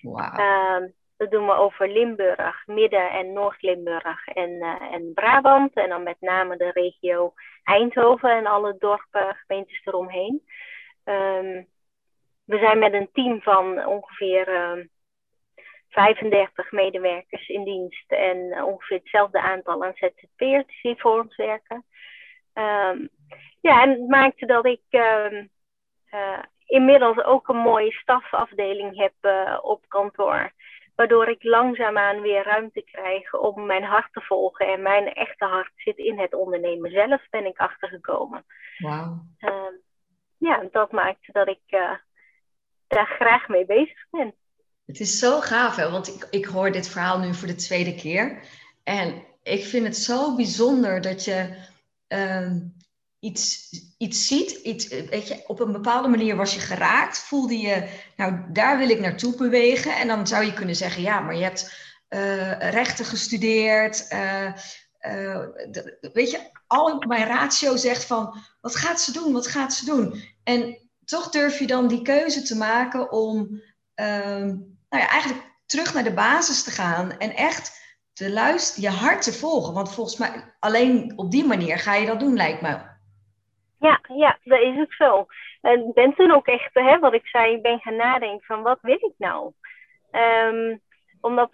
Wow. 0.00 0.88
Dat 1.16 1.30
doen 1.30 1.46
we 1.46 1.52
over 1.52 1.88
Limburg, 1.88 2.66
Midden- 2.66 3.10
en 3.10 3.32
Noord-Limburg 3.32 4.26
en, 4.26 4.50
uh, 4.50 4.92
en 4.92 5.12
Brabant. 5.14 5.74
En 5.74 5.88
dan 5.88 6.02
met 6.02 6.20
name 6.20 6.56
de 6.56 6.70
regio 6.70 7.34
Eindhoven 7.64 8.30
en 8.30 8.46
alle 8.46 8.76
dorpen, 8.78 9.34
gemeentes 9.34 9.80
eromheen. 9.84 10.42
Um, 11.04 11.68
we 12.44 12.58
zijn 12.58 12.78
met 12.78 12.92
een 12.92 13.08
team 13.12 13.42
van 13.42 13.86
ongeveer 13.86 14.48
um, 14.48 14.90
35 15.88 16.72
medewerkers 16.72 17.48
in 17.48 17.64
dienst. 17.64 18.12
En 18.12 18.62
ongeveer 18.64 18.98
hetzelfde 18.98 19.40
aantal 19.40 19.84
aan 19.84 19.94
ZZP'ers 19.94 20.82
die 20.82 21.00
voor 21.00 21.20
ons 21.20 21.36
werken. 21.36 21.84
Um, 22.54 23.08
ja, 23.60 23.82
en 23.82 23.90
het 23.90 24.08
maakte 24.08 24.46
dat 24.46 24.66
ik 24.66 24.82
uh, 24.90 26.38
inmiddels 26.66 27.24
ook 27.24 27.48
een 27.48 27.56
mooie 27.56 27.92
stafafdeling 27.92 28.96
heb 28.96 29.14
uh, 29.20 29.58
op 29.62 29.84
kantoor. 29.88 30.52
Waardoor 30.96 31.28
ik 31.28 31.42
langzaamaan 31.42 32.20
weer 32.20 32.44
ruimte 32.44 32.82
krijg 32.82 33.34
om 33.34 33.66
mijn 33.66 33.84
hart 33.84 34.12
te 34.12 34.20
volgen. 34.20 34.66
En 34.66 34.82
mijn 34.82 35.12
echte 35.12 35.44
hart 35.44 35.72
zit 35.76 35.96
in 35.96 36.18
het 36.18 36.34
ondernemen 36.34 36.90
zelf, 36.90 37.26
ben 37.30 37.46
ik 37.46 37.58
achtergekomen. 37.58 38.44
Wauw. 38.78 39.24
Uh, 39.40 39.52
ja, 40.38 40.68
dat 40.70 40.92
maakt 40.92 41.32
dat 41.32 41.48
ik 41.48 41.62
uh, 41.66 41.92
daar 42.86 43.06
graag 43.06 43.48
mee 43.48 43.66
bezig 43.66 44.06
ben. 44.10 44.34
Het 44.86 45.00
is 45.00 45.18
zo 45.18 45.40
gaaf, 45.40 45.76
hè? 45.76 45.90
want 45.90 46.08
ik, 46.08 46.26
ik 46.30 46.44
hoor 46.44 46.70
dit 46.70 46.88
verhaal 46.88 47.18
nu 47.18 47.34
voor 47.34 47.48
de 47.48 47.54
tweede 47.54 47.94
keer. 47.94 48.42
En 48.84 49.24
ik 49.42 49.64
vind 49.64 49.86
het 49.86 49.96
zo 49.96 50.36
bijzonder 50.36 51.00
dat 51.00 51.24
je 51.24 51.66
uh, 52.08 52.50
iets, 53.20 53.70
iets 53.98 54.26
ziet. 54.26 54.50
Iets, 54.50 54.88
weet 54.88 55.28
je, 55.28 55.42
op 55.46 55.60
een 55.60 55.72
bepaalde 55.72 56.08
manier 56.08 56.36
was 56.36 56.54
je 56.54 56.60
geraakt. 56.60 57.18
Voelde 57.18 57.58
je, 57.58 57.88
nou 58.16 58.52
daar 58.52 58.78
wil 58.78 58.88
ik 58.88 59.00
naartoe 59.00 59.36
bewegen. 59.36 59.96
En 59.96 60.08
dan 60.08 60.26
zou 60.26 60.44
je 60.44 60.52
kunnen 60.52 60.76
zeggen, 60.76 61.02
ja, 61.02 61.20
maar 61.20 61.36
je 61.36 61.42
hebt 61.42 61.84
uh, 62.08 62.70
rechten 62.70 63.04
gestudeerd. 63.04 64.08
De, 65.70 65.98
weet 66.12 66.30
je, 66.30 66.50
al 66.66 67.02
mijn 67.06 67.26
ratio 67.26 67.76
zegt 67.76 68.04
van, 68.04 68.34
wat 68.60 68.76
gaat 68.76 69.00
ze 69.00 69.12
doen? 69.12 69.32
Wat 69.32 69.46
gaat 69.46 69.74
ze 69.74 69.84
doen? 69.84 70.22
En 70.44 70.78
toch 71.04 71.30
durf 71.30 71.58
je 71.58 71.66
dan 71.66 71.88
die 71.88 72.02
keuze 72.02 72.42
te 72.42 72.56
maken 72.56 73.12
om 73.12 73.62
ehm, 73.94 74.46
nou 74.88 75.02
ja, 75.02 75.08
eigenlijk 75.08 75.54
terug 75.66 75.94
naar 75.94 76.04
de 76.04 76.12
basis 76.12 76.62
te 76.62 76.70
gaan. 76.70 77.18
En 77.18 77.36
echt 77.36 77.80
te 78.12 78.30
luisteren, 78.30 78.82
je 78.82 78.96
hart 78.96 79.22
te 79.22 79.32
volgen. 79.32 79.74
Want 79.74 79.92
volgens 79.92 80.16
mij, 80.16 80.54
alleen 80.58 81.12
op 81.16 81.30
die 81.30 81.44
manier 81.44 81.78
ga 81.78 81.94
je 81.94 82.06
dat 82.06 82.20
doen, 82.20 82.36
lijkt 82.36 82.60
me. 82.60 82.94
Ja, 83.78 84.00
ja, 84.14 84.38
dat 84.44 84.60
is 84.60 84.78
ook 84.78 84.92
zo. 84.92 85.26
En 85.60 85.88
ik 85.88 85.94
ben 85.94 86.14
toen 86.14 86.30
ook 86.30 86.46
echt, 86.46 86.70
hè, 86.72 86.98
wat 86.98 87.14
ik 87.14 87.26
zei, 87.26 87.54
ik 87.54 87.62
ben 87.62 87.80
gaan 87.80 87.96
nadenken 87.96 88.46
van 88.46 88.62
wat 88.62 88.78
wil 88.82 88.94
ik 88.94 89.14
nou? 89.18 89.52
Um, 90.12 90.80
omdat 91.20 91.50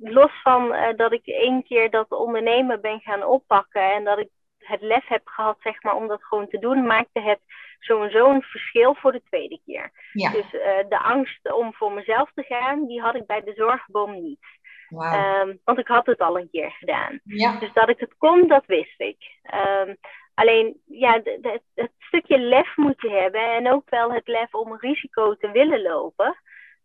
los 0.00 0.42
van 0.42 0.74
uh, 0.74 0.88
dat 0.96 1.12
ik 1.12 1.26
één 1.26 1.62
keer 1.62 1.90
dat 1.90 2.10
ondernemen 2.10 2.80
ben 2.80 3.00
gaan 3.00 3.24
oppakken 3.24 3.92
en 3.92 4.04
dat 4.04 4.18
ik 4.18 4.28
het 4.58 4.80
lef 4.80 5.06
heb 5.06 5.26
gehad, 5.28 5.56
zeg 5.60 5.82
maar, 5.82 5.94
om 5.94 6.08
dat 6.08 6.24
gewoon 6.24 6.48
te 6.48 6.58
doen, 6.58 6.86
maakte 6.86 7.20
het 7.20 7.40
sowieso 7.78 8.30
een 8.30 8.42
verschil 8.42 8.94
voor 8.94 9.12
de 9.12 9.22
tweede 9.22 9.60
keer. 9.64 9.90
Ja. 10.12 10.30
Dus 10.30 10.52
uh, 10.52 10.60
de 10.88 10.98
angst 10.98 11.52
om 11.52 11.74
voor 11.74 11.92
mezelf 11.92 12.30
te 12.34 12.42
gaan, 12.42 12.86
die 12.86 13.00
had 13.00 13.14
ik 13.14 13.26
bij 13.26 13.42
de 13.42 13.52
zorgboom 13.54 14.22
niet. 14.22 14.46
Wow. 14.88 15.42
Um, 15.48 15.60
want 15.64 15.78
ik 15.78 15.88
had 15.88 16.06
het 16.06 16.20
al 16.20 16.38
een 16.38 16.50
keer 16.50 16.70
gedaan. 16.70 17.20
Ja. 17.24 17.58
Dus 17.58 17.72
dat 17.72 17.88
ik 17.88 18.00
het 18.00 18.16
kon, 18.18 18.48
dat 18.48 18.66
wist 18.66 19.00
ik. 19.00 19.38
Um, 19.78 19.96
alleen, 20.36 20.80
ja, 20.84 21.18
de, 21.18 21.38
de, 21.40 21.60
het 21.74 21.92
stukje 21.98 22.38
lef 22.38 22.76
moet 22.76 23.00
je 23.00 23.10
hebben. 23.10 23.54
En 23.54 23.72
ook 23.72 23.90
wel 23.90 24.12
het 24.12 24.28
lef 24.28 24.54
om 24.54 24.76
risico 24.76 25.34
te 25.36 25.50
willen 25.50 25.82
lopen. 25.82 26.36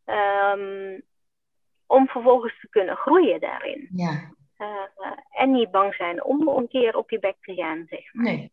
Um, 0.06 1.04
om 1.86 2.08
vervolgens 2.08 2.60
te 2.60 2.70
kunnen 2.70 2.96
groeien 2.96 3.40
daarin. 3.40 3.90
Ja. 3.96 4.34
Uh, 4.58 5.12
en 5.30 5.52
niet 5.52 5.72
bang 5.72 5.96
zijn 5.96 6.24
om 6.24 6.48
een 6.48 6.68
keer 6.68 6.96
op 6.96 7.10
je 7.10 7.20
bek 7.20 7.36
te 7.42 7.54
gaan, 7.54 7.86
zeg 7.90 8.14
maar. 8.14 8.26
Nee. 8.26 8.52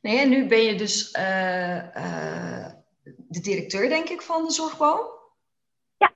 Nee, 0.00 0.18
en 0.18 0.28
nu 0.28 0.46
ben 0.46 0.62
je 0.62 0.74
dus 0.74 1.14
uh, 1.18 1.76
uh, 1.76 2.66
de 3.04 3.40
directeur, 3.40 3.88
denk 3.88 4.08
ik, 4.08 4.22
van 4.22 4.44
de 4.44 4.50
zorgboom. 4.52 5.00
Ja. 5.96 6.14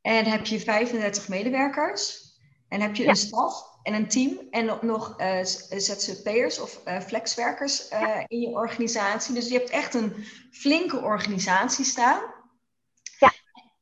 En 0.00 0.24
heb 0.24 0.46
je 0.46 0.60
35 0.60 1.28
medewerkers. 1.28 2.23
En 2.74 2.80
heb 2.80 2.96
je 2.96 3.02
ja. 3.02 3.08
een 3.08 3.16
staf 3.16 3.66
en 3.82 3.94
een 3.94 4.08
team 4.08 4.38
en 4.50 4.78
nog 4.80 5.14
uh, 5.20 5.44
ZZP'ers 5.44 6.60
of 6.60 6.80
uh, 6.88 7.00
flexwerkers 7.00 7.90
uh, 7.92 8.00
ja. 8.00 8.24
in 8.26 8.40
je 8.40 8.48
organisatie. 8.48 9.34
Dus 9.34 9.48
je 9.48 9.58
hebt 9.58 9.70
echt 9.70 9.94
een 9.94 10.26
flinke 10.50 11.00
organisatie 11.00 11.84
staan. 11.84 12.20
Ja. 13.18 13.32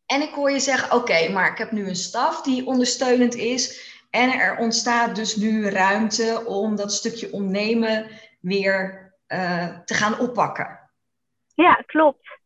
En 0.07 0.23
ik 0.23 0.35
hoor 0.35 0.51
je 0.51 0.61
zeggen, 0.61 0.93
oké, 0.93 0.97
okay, 0.97 1.33
maar 1.33 1.51
ik 1.51 1.59
heb 1.59 1.71
nu 1.71 1.89
een 1.89 1.97
staf 1.97 2.43
die 2.43 2.67
ondersteunend 2.67 3.35
is. 3.35 3.91
En 4.11 4.33
er 4.33 4.57
ontstaat 4.57 5.17
dus 5.17 5.37
nu 5.37 5.69
ruimte 5.69 6.43
om 6.47 6.77
dat 6.77 6.93
stukje 6.93 7.33
ondernemen 7.33 8.11
weer 8.41 9.01
te 9.85 9.95
gaan 9.95 10.19
oppakken. 10.19 10.91
Ja, 11.55 11.75
klopt. 11.75 12.39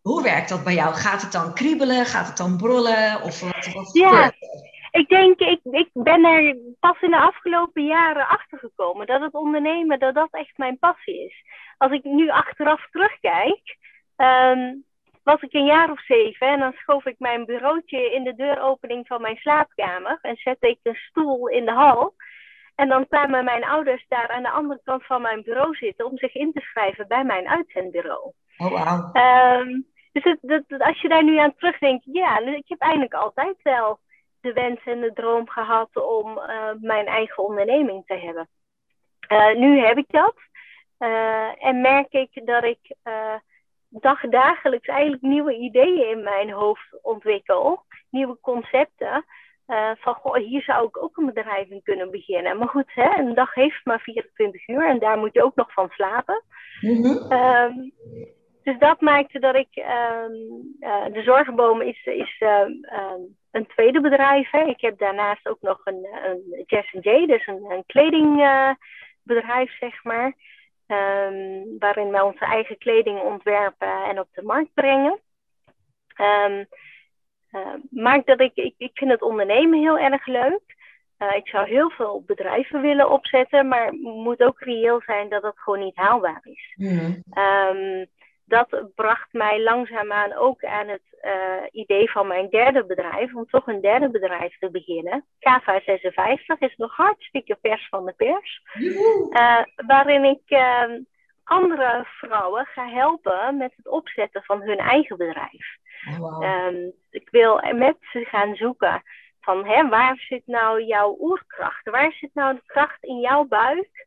Hoe 0.00 0.22
werkt 0.22 0.48
dat 0.48 0.64
bij 0.64 0.74
jou? 0.74 0.94
Gaat 0.94 1.22
het 1.22 1.32
dan 1.32 1.54
kriebelen? 1.54 2.06
Gaat 2.06 2.26
het 2.26 2.36
dan 2.36 2.56
brullen? 2.56 3.22
Of 3.22 3.40
wat, 3.40 3.72
wat 3.72 3.90
ja. 3.92 4.08
gebeurt? 4.08 4.71
Ik 4.92 5.08
denk, 5.08 5.38
ik, 5.40 5.60
ik 5.62 5.90
ben 5.92 6.24
er 6.24 6.56
pas 6.80 7.00
in 7.00 7.10
de 7.10 7.20
afgelopen 7.20 7.84
jaren 7.84 8.28
achter 8.28 8.58
gekomen 8.58 9.06
dat 9.06 9.20
het 9.20 9.34
ondernemen, 9.34 9.98
dat 9.98 10.14
dat 10.14 10.28
echt 10.30 10.58
mijn 10.58 10.78
passie 10.78 11.24
is. 11.24 11.44
Als 11.78 11.92
ik 11.92 12.04
nu 12.04 12.30
achteraf 12.30 12.86
terugkijk, 12.90 13.76
um, 14.16 14.84
was 15.22 15.42
ik 15.42 15.52
een 15.52 15.64
jaar 15.64 15.90
of 15.90 16.04
zeven 16.04 16.46
en 16.46 16.58
dan 16.58 16.72
schoof 16.72 17.04
ik 17.04 17.18
mijn 17.18 17.44
bureautje 17.44 18.12
in 18.12 18.24
de 18.24 18.34
deuropening 18.34 19.06
van 19.06 19.20
mijn 19.20 19.36
slaapkamer 19.36 20.18
en 20.22 20.36
zette 20.36 20.68
ik 20.68 20.78
een 20.82 20.94
stoel 20.94 21.48
in 21.48 21.64
de 21.64 21.72
hal. 21.72 22.14
En 22.74 22.88
dan 22.88 23.08
kwamen 23.08 23.44
mijn 23.44 23.64
ouders 23.64 24.04
daar 24.08 24.28
aan 24.28 24.42
de 24.42 24.50
andere 24.50 24.80
kant 24.84 25.06
van 25.06 25.22
mijn 25.22 25.42
bureau 25.42 25.74
zitten 25.74 26.06
om 26.06 26.18
zich 26.18 26.34
in 26.34 26.52
te 26.52 26.60
schrijven 26.60 27.08
bij 27.08 27.24
mijn 27.24 27.48
uitzendbureau. 27.48 28.32
Oh, 28.58 28.68
wow. 28.68 29.16
um, 29.60 29.86
dus 30.12 30.36
het, 30.40 30.64
als 30.78 31.00
je 31.00 31.08
daar 31.08 31.24
nu 31.24 31.38
aan 31.38 31.54
terugdenkt, 31.54 32.04
ja, 32.04 32.38
ik 32.38 32.68
heb 32.68 32.80
eigenlijk 32.80 33.14
altijd 33.14 33.56
wel 33.62 33.98
de 34.42 34.52
wens 34.52 34.80
en 34.84 35.00
de 35.00 35.12
droom 35.12 35.48
gehad 35.48 35.96
om 35.96 36.38
uh, 36.38 36.70
mijn 36.80 37.06
eigen 37.06 37.44
onderneming 37.44 38.06
te 38.06 38.14
hebben. 38.14 38.48
Uh, 39.28 39.54
nu 39.54 39.78
heb 39.78 39.98
ik 39.98 40.06
dat. 40.10 40.34
Uh, 40.98 41.66
en 41.66 41.80
merk 41.80 42.12
ik 42.12 42.46
dat 42.46 42.64
ik 42.64 42.96
dagdagelijks 43.88 44.88
eigenlijk 44.88 45.22
nieuwe 45.22 45.54
ideeën 45.54 46.08
in 46.08 46.22
mijn 46.22 46.50
hoofd 46.50 46.98
ontwikkel. 47.02 47.84
Nieuwe 48.10 48.38
concepten. 48.40 49.24
van, 49.98 50.14
goh, 50.14 50.34
hier 50.34 50.62
zou 50.62 50.86
ik 50.86 51.02
ook 51.02 51.16
een 51.16 51.26
bedrijf 51.26 51.68
in 51.68 51.82
kunnen 51.82 52.10
beginnen. 52.10 52.58
Maar 52.58 52.68
goed, 52.68 52.92
hè, 52.94 53.18
een 53.18 53.34
dag 53.34 53.54
heeft 53.54 53.84
maar 53.84 54.00
24 54.00 54.68
uur 54.68 54.88
en 54.88 54.98
daar 54.98 55.18
moet 55.18 55.32
je 55.32 55.42
ook 55.42 55.54
nog 55.54 55.72
van 55.72 55.88
slapen. 55.88 56.42
Mm 56.80 57.02
-hmm. 57.02 57.32
um, 57.32 57.92
dus 58.62 58.78
dat 58.78 59.00
maakte 59.00 59.38
dat 59.38 59.54
ik... 59.54 59.76
Um, 59.76 61.12
de 61.12 61.22
zorgboom 61.22 61.80
is... 61.80 62.04
is 62.04 62.40
um, 62.40 63.36
een 63.52 63.66
tweede 63.66 64.00
bedrijf. 64.00 64.50
Hè. 64.50 64.64
Ik 64.64 64.80
heb 64.80 64.98
daarnaast 64.98 65.48
ook 65.48 65.60
nog 65.60 65.80
een, 65.84 66.08
een 66.24 66.64
Jazz 66.66 66.92
J, 66.92 67.26
dus 67.26 67.46
een, 67.46 67.64
een 67.70 67.84
kledingbedrijf, 67.86 69.70
uh, 69.72 69.78
zeg 69.78 70.04
maar. 70.04 70.34
Um, 70.86 71.78
waarin 71.78 72.10
wij 72.10 72.20
onze 72.20 72.44
eigen 72.44 72.78
kleding 72.78 73.20
ontwerpen 73.20 74.04
en 74.04 74.18
op 74.18 74.28
de 74.32 74.42
markt 74.42 74.74
brengen. 74.74 75.20
Um, 76.20 76.66
uh, 77.52 77.74
maakt 77.90 78.26
dat 78.26 78.40
ik, 78.40 78.52
ik, 78.54 78.74
ik 78.78 78.90
vind 78.94 79.10
het 79.10 79.22
ondernemen 79.22 79.80
heel 79.80 79.98
erg 79.98 80.26
leuk. 80.26 80.76
Uh, 81.18 81.34
ik 81.36 81.48
zou 81.48 81.68
heel 81.68 81.90
veel 81.90 82.22
bedrijven 82.26 82.80
willen 82.80 83.10
opzetten, 83.10 83.68
maar 83.68 83.92
moet 83.92 84.42
ook 84.42 84.60
reëel 84.60 85.00
zijn 85.06 85.28
dat 85.28 85.42
het 85.42 85.58
gewoon 85.58 85.80
niet 85.80 85.96
haalbaar 85.96 86.40
is. 86.42 86.74
Mm. 86.76 87.22
Um, 87.34 88.06
dat 88.44 88.94
bracht 88.94 89.32
mij 89.32 89.62
langzaamaan 89.62 90.34
ook 90.34 90.64
aan 90.64 90.88
het 90.88 91.02
uh, 91.22 91.32
idee 91.70 92.10
van 92.10 92.26
mijn 92.26 92.48
derde 92.50 92.84
bedrijf, 92.84 93.34
om 93.34 93.46
toch 93.46 93.66
een 93.66 93.80
derde 93.80 94.10
bedrijf 94.10 94.58
te 94.58 94.70
beginnen. 94.70 95.24
KV56 95.34 96.58
is 96.58 96.76
nog 96.76 96.96
hartstikke 96.96 97.58
vers 97.62 97.88
van 97.88 98.06
de 98.06 98.12
pers. 98.12 98.62
Uh, 99.30 99.62
waarin 99.86 100.24
ik 100.24 100.42
uh, 100.46 100.84
andere 101.44 102.04
vrouwen 102.04 102.66
ga 102.66 102.88
helpen 102.88 103.56
met 103.56 103.72
het 103.76 103.88
opzetten 103.88 104.42
van 104.42 104.62
hun 104.62 104.78
eigen 104.78 105.16
bedrijf. 105.16 105.76
Oh, 106.10 106.18
wow. 106.18 106.42
um, 106.42 106.92
ik 107.10 107.28
wil 107.30 107.60
met 107.74 107.96
ze 108.00 108.24
gaan 108.24 108.54
zoeken 108.54 109.02
van 109.40 109.66
hè, 109.66 109.88
waar 109.88 110.16
zit 110.16 110.46
nou 110.46 110.82
jouw 110.82 111.16
oerkracht? 111.20 111.90
Waar 111.90 112.12
zit 112.12 112.30
nou 112.34 112.54
de 112.54 112.62
kracht 112.66 113.04
in 113.04 113.20
jouw 113.20 113.44
buik 113.44 114.06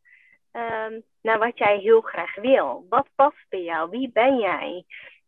um, 0.52 1.04
naar 1.26 1.40
wat 1.40 1.58
jij 1.58 1.78
heel 1.78 2.02
graag 2.02 2.36
wil? 2.36 2.86
Wat 2.90 3.08
past 3.16 3.46
bij 3.50 3.64
jou? 3.64 3.90
Wie 3.90 4.10
ben 4.14 4.38
jij? 4.38 4.86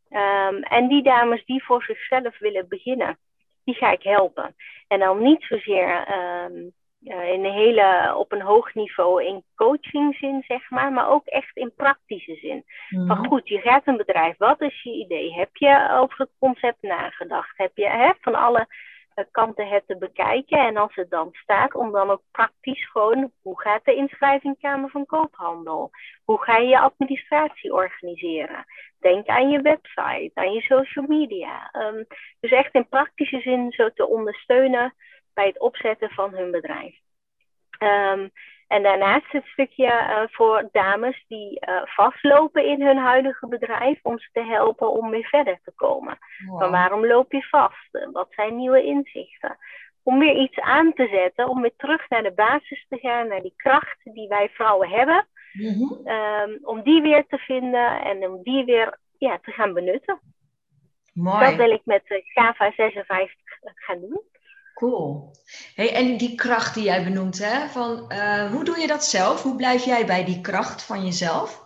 Um, 0.09 0.63
en 0.63 0.87
die 0.87 1.03
dames 1.03 1.45
die 1.45 1.63
voor 1.63 1.83
zichzelf 1.83 2.39
willen 2.39 2.67
beginnen, 2.67 3.17
die 3.63 3.75
ga 3.75 3.91
ik 3.91 4.03
helpen. 4.03 4.55
En 4.87 4.99
dan 4.99 5.21
niet 5.21 5.43
zozeer 5.43 6.07
um, 6.17 6.71
uh, 7.03 7.31
in 7.31 7.45
een 7.45 7.53
hele, 7.53 8.13
op 8.15 8.31
een 8.31 8.41
hoog 8.41 8.73
niveau 8.73 9.23
in 9.23 9.43
coachingzin, 9.55 10.43
zeg 10.47 10.69
maar, 10.69 10.91
maar 10.91 11.09
ook 11.09 11.25
echt 11.25 11.55
in 11.57 11.73
praktische 11.75 12.35
zin. 12.35 12.65
Mm. 12.89 13.07
Van 13.07 13.27
goed, 13.27 13.47
je 13.47 13.59
gaat 13.59 13.87
een 13.87 13.97
bedrijf, 13.97 14.37
wat 14.37 14.61
is 14.61 14.83
je 14.83 14.91
idee? 14.91 15.33
Heb 15.33 15.55
je 15.55 15.89
over 15.91 16.19
het 16.19 16.31
concept 16.39 16.81
nagedacht? 16.81 17.57
Heb 17.57 17.71
je 17.77 17.89
hè, 17.89 18.11
van 18.21 18.35
alle 18.35 18.67
kanten 19.31 19.67
het 19.67 19.83
te 19.87 19.97
bekijken. 19.97 20.57
En 20.57 20.77
als 20.77 20.95
het 20.95 21.09
dan 21.09 21.29
staat, 21.31 21.75
om 21.75 21.91
dan 21.91 22.09
ook 22.09 22.21
praktisch 22.31 22.89
gewoon, 22.89 23.31
hoe 23.41 23.61
gaat 23.61 23.85
de 23.85 23.95
inschrijvingkamer 23.95 24.89
van 24.89 25.05
koophandel? 25.05 25.89
Hoe 26.23 26.43
ga 26.43 26.57
je 26.57 26.67
je 26.67 26.79
administratie 26.79 27.73
organiseren? 27.73 28.65
Denk 28.99 29.27
aan 29.27 29.49
je 29.49 29.61
website, 29.61 30.31
aan 30.33 30.51
je 30.51 30.61
social 30.61 31.05
media. 31.07 31.69
Um, 31.73 32.05
dus 32.39 32.51
echt 32.51 32.73
in 32.73 32.87
praktische 32.87 33.39
zin 33.39 33.71
zo 33.71 33.89
te 33.89 34.07
ondersteunen 34.07 34.93
bij 35.33 35.45
het 35.45 35.59
opzetten 35.59 36.09
van 36.09 36.33
hun 36.33 36.51
bedrijf. 36.51 36.95
Um, 37.79 38.31
en 38.67 38.83
daarnaast 38.83 39.31
het 39.31 39.45
stukje 39.45 39.85
uh, 39.85 40.21
voor 40.27 40.69
dames 40.71 41.25
die 41.27 41.65
uh, 41.69 41.81
vastlopen 41.85 42.65
in 42.65 42.81
hun 42.81 42.97
huidige 42.97 43.47
bedrijf, 43.47 43.99
om 44.01 44.19
ze 44.19 44.29
te 44.31 44.43
helpen 44.43 44.91
om 44.91 45.09
weer 45.09 45.27
verder 45.27 45.59
te 45.63 45.71
komen. 45.75 46.17
Wow. 46.45 46.59
Van 46.59 46.71
waarom 46.71 47.05
loop 47.05 47.31
je 47.31 47.43
vast? 47.43 48.09
Wat 48.11 48.27
zijn 48.29 48.55
nieuwe 48.55 48.83
inzichten? 48.83 49.57
Om 50.03 50.19
weer 50.19 50.35
iets 50.35 50.59
aan 50.59 50.93
te 50.93 51.07
zetten, 51.07 51.47
om 51.47 51.61
weer 51.61 51.75
terug 51.77 52.09
naar 52.09 52.23
de 52.23 52.33
basis 52.33 52.85
te 52.89 52.97
gaan, 52.97 53.27
naar 53.27 53.41
die 53.41 53.53
kracht 53.55 53.97
die 54.03 54.27
wij 54.27 54.49
vrouwen 54.49 54.89
hebben. 54.89 55.27
Mm 55.53 55.73
-hmm. 55.73 56.07
um, 56.07 56.59
om 56.61 56.81
die 56.83 57.01
weer 57.01 57.25
te 57.27 57.37
vinden 57.37 58.01
en 58.01 58.27
om 58.29 58.43
die 58.43 58.65
weer 58.65 58.97
ja, 59.17 59.39
te 59.41 59.51
gaan 59.51 59.73
benutten. 59.73 60.19
Mooi. 61.13 61.45
Dat 61.45 61.55
wil 61.55 61.71
ik 61.71 61.81
met 61.83 62.03
GAVA 62.05 62.71
56 62.71 63.35
gaan 63.75 63.99
doen. 63.99 64.21
Cool. 64.77 65.31
Hey, 65.75 65.93
en 65.93 66.17
die 66.17 66.35
kracht 66.35 66.73
die 66.73 66.83
jij 66.83 67.03
benoemt, 67.03 67.37
hè, 67.37 67.67
van, 67.67 68.05
uh, 68.13 68.51
hoe 68.51 68.63
doe 68.63 68.79
je 68.79 68.87
dat 68.87 69.05
zelf? 69.05 69.43
Hoe 69.43 69.55
blijf 69.55 69.85
jij 69.85 70.05
bij 70.05 70.25
die 70.25 70.41
kracht 70.41 70.81
van 70.83 71.05
jezelf? 71.05 71.65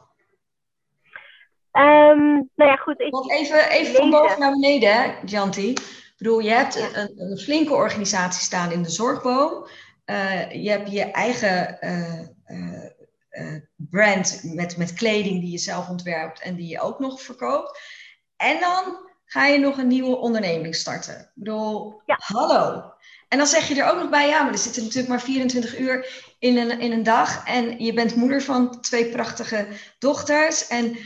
Um, 1.72 2.50
nou 2.56 2.70
ja, 2.70 2.76
goed. 2.76 3.00
Ik 3.00 3.12
Want 3.12 3.32
even, 3.32 3.70
even 3.70 3.96
van 3.96 4.10
boven 4.10 4.40
naar 4.40 4.52
beneden, 4.52 4.94
hè, 4.94 5.14
Janti. 5.26 5.70
Ik 5.70 6.14
bedoel, 6.18 6.40
je 6.40 6.50
hebt 6.50 6.74
ja. 6.74 7.02
een, 7.02 7.14
een, 7.16 7.38
flinke 7.38 7.74
organisatie 7.74 8.42
staan 8.42 8.72
in 8.72 8.84
de 8.84 8.90
zorgboom. 8.90 9.68
Uh, 10.06 10.52
je 10.52 10.70
hebt 10.70 10.92
je 10.92 11.04
eigen 11.04 11.78
uh, 11.82 13.56
brand 13.76 14.42
met, 14.44 14.78
met 14.78 14.94
kleding 14.94 15.42
die 15.42 15.52
je 15.52 15.58
zelf 15.58 15.90
ontwerpt 15.90 16.42
en 16.42 16.56
die 16.56 16.68
je 16.68 16.80
ook 16.80 17.00
nog 17.00 17.22
verkoopt. 17.22 17.80
En 18.38 18.60
dan 18.60 19.10
ga 19.26 19.46
je 19.46 19.60
nog 19.60 19.78
een 19.78 19.88
nieuwe 19.88 20.18
onderneming 20.18 20.76
starten. 20.76 21.20
Ik 21.20 21.32
bedoel, 21.34 22.02
ja. 22.06 22.16
hallo. 22.20 22.94
En 23.32 23.38
dan 23.38 23.48
zeg 23.48 23.68
je 23.68 23.82
er 23.82 23.92
ook 23.92 24.02
nog 24.02 24.10
bij, 24.10 24.28
ja, 24.28 24.44
maar 24.44 24.52
er 24.52 24.58
zitten 24.58 24.84
natuurlijk 24.84 25.10
maar 25.10 25.22
24 25.22 25.80
uur 25.80 25.96
in 26.40 26.58
een, 26.58 26.80
in 26.80 26.92
een 26.92 27.04
dag. 27.04 27.48
En 27.48 27.84
je 27.84 27.94
bent 27.94 28.16
moeder 28.16 28.42
van 28.42 28.82
twee 28.82 29.10
prachtige 29.10 29.68
dochters. 30.00 30.68
En 30.68 30.98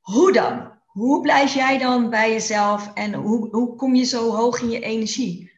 hoe 0.00 0.32
dan? 0.32 0.78
Hoe 0.86 1.20
blijf 1.22 1.54
jij 1.54 1.78
dan 1.78 2.10
bij 2.10 2.30
jezelf 2.30 2.94
en 2.94 3.14
hoe, 3.14 3.48
hoe 3.50 3.76
kom 3.76 3.94
je 3.94 4.04
zo 4.04 4.30
hoog 4.30 4.60
in 4.60 4.70
je 4.70 4.80
energie? 4.80 5.52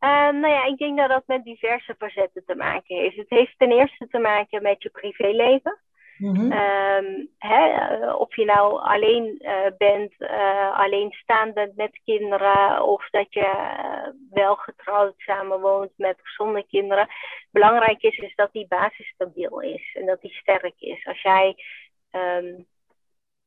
Uh, 0.00 0.30
nou 0.30 0.48
ja, 0.48 0.64
ik 0.64 0.78
denk 0.78 0.98
dat 0.98 1.08
dat 1.08 1.26
met 1.26 1.44
diverse 1.44 1.94
facetten 1.98 2.44
te 2.46 2.54
maken 2.54 2.96
heeft. 2.96 3.16
Het 3.16 3.30
heeft 3.30 3.58
ten 3.58 3.70
eerste 3.70 4.08
te 4.08 4.18
maken 4.18 4.62
met 4.62 4.82
je 4.82 4.90
privéleven. 4.90 5.78
Mm-hmm. 6.18 6.52
Um, 6.52 7.30
hè, 7.38 8.12
of 8.12 8.36
je 8.36 8.44
nou 8.44 8.80
alleen 8.80 9.38
uh, 9.40 9.66
bent, 9.78 10.12
uh, 10.18 10.78
alleenstaande 10.78 11.72
met 11.76 12.00
kinderen, 12.04 12.82
of 12.82 13.10
dat 13.10 13.32
je 13.32 13.40
uh, 13.40 14.08
wel 14.30 14.54
getrouwd 14.54 15.14
samenwoont 15.16 15.92
met 15.96 16.20
of 16.20 16.28
zonder 16.28 16.66
kinderen. 16.66 17.08
Belangrijk 17.50 18.02
is, 18.02 18.16
is 18.16 18.34
dat 18.34 18.52
die 18.52 18.66
basis 18.68 19.06
stabiel 19.08 19.60
is 19.60 19.94
en 19.94 20.06
dat 20.06 20.20
die 20.20 20.32
sterk 20.32 20.74
is. 20.78 21.06
Als 21.06 21.22
jij 21.22 21.56
um, 22.10 22.66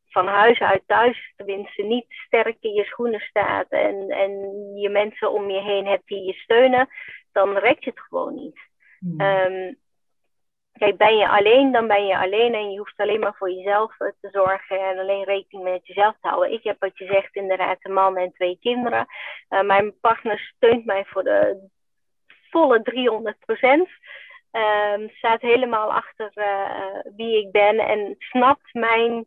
van 0.07 0.27
huis 0.27 0.59
uit 0.59 0.83
thuis 0.85 1.33
tenminste 1.35 1.81
niet 1.81 2.05
sterk 2.07 2.57
in 2.59 2.73
je 2.73 2.83
schoenen 2.83 3.19
staat 3.19 3.69
en, 3.69 4.09
en 4.09 4.31
je 4.75 4.89
mensen 4.89 5.31
om 5.31 5.49
je 5.49 5.61
heen 5.61 5.85
hebt 5.85 6.07
die 6.07 6.23
je 6.23 6.33
steunen, 6.33 6.89
dan 7.31 7.57
rekt 7.57 7.85
het 7.85 7.99
gewoon 7.99 8.35
niet. 8.35 8.59
Mm. 8.99 9.21
Um, 9.21 9.77
Kijk, 10.81 10.97
ben 10.97 11.17
je 11.17 11.29
alleen, 11.29 11.71
dan 11.71 11.87
ben 11.87 12.05
je 12.05 12.17
alleen 12.17 12.53
en 12.53 12.71
je 12.71 12.77
hoeft 12.77 12.97
alleen 12.99 13.19
maar 13.19 13.35
voor 13.35 13.51
jezelf 13.51 13.99
eh, 13.99 14.07
te 14.21 14.29
zorgen 14.31 14.79
en 14.79 14.99
alleen 14.99 15.23
rekening 15.23 15.69
met 15.69 15.87
jezelf 15.87 16.15
te 16.21 16.27
houden. 16.27 16.53
Ik 16.53 16.63
heb 16.63 16.75
wat 16.79 16.97
je 16.97 17.05
zegt, 17.05 17.35
inderdaad, 17.35 17.77
een 17.81 17.93
man 17.93 18.17
en 18.17 18.33
twee 18.33 18.57
kinderen. 18.61 19.05
Uh, 19.49 19.61
mijn 19.61 19.99
partner 19.99 20.39
steunt 20.55 20.85
mij 20.85 21.05
voor 21.05 21.23
de 21.23 21.69
volle 22.49 22.81
300 22.81 23.39
procent. 23.39 23.87
Um, 24.51 25.09
staat 25.09 25.41
helemaal 25.41 25.93
achter 25.93 26.31
uh, 26.35 27.13
wie 27.15 27.37
ik 27.45 27.51
ben 27.51 27.79
en 27.79 28.15
snapt 28.19 28.73
mijn 28.73 29.25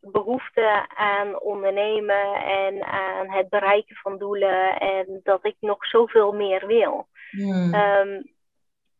behoefte 0.00 0.86
aan 0.96 1.40
ondernemen 1.40 2.34
en 2.34 2.84
aan 2.84 3.30
het 3.30 3.48
bereiken 3.48 3.96
van 3.96 4.18
doelen 4.18 4.78
en 4.78 5.20
dat 5.22 5.44
ik 5.44 5.56
nog 5.60 5.86
zoveel 5.86 6.32
meer 6.32 6.66
wil. 6.66 7.06
Hmm. 7.30 7.74
Um, 7.74 8.33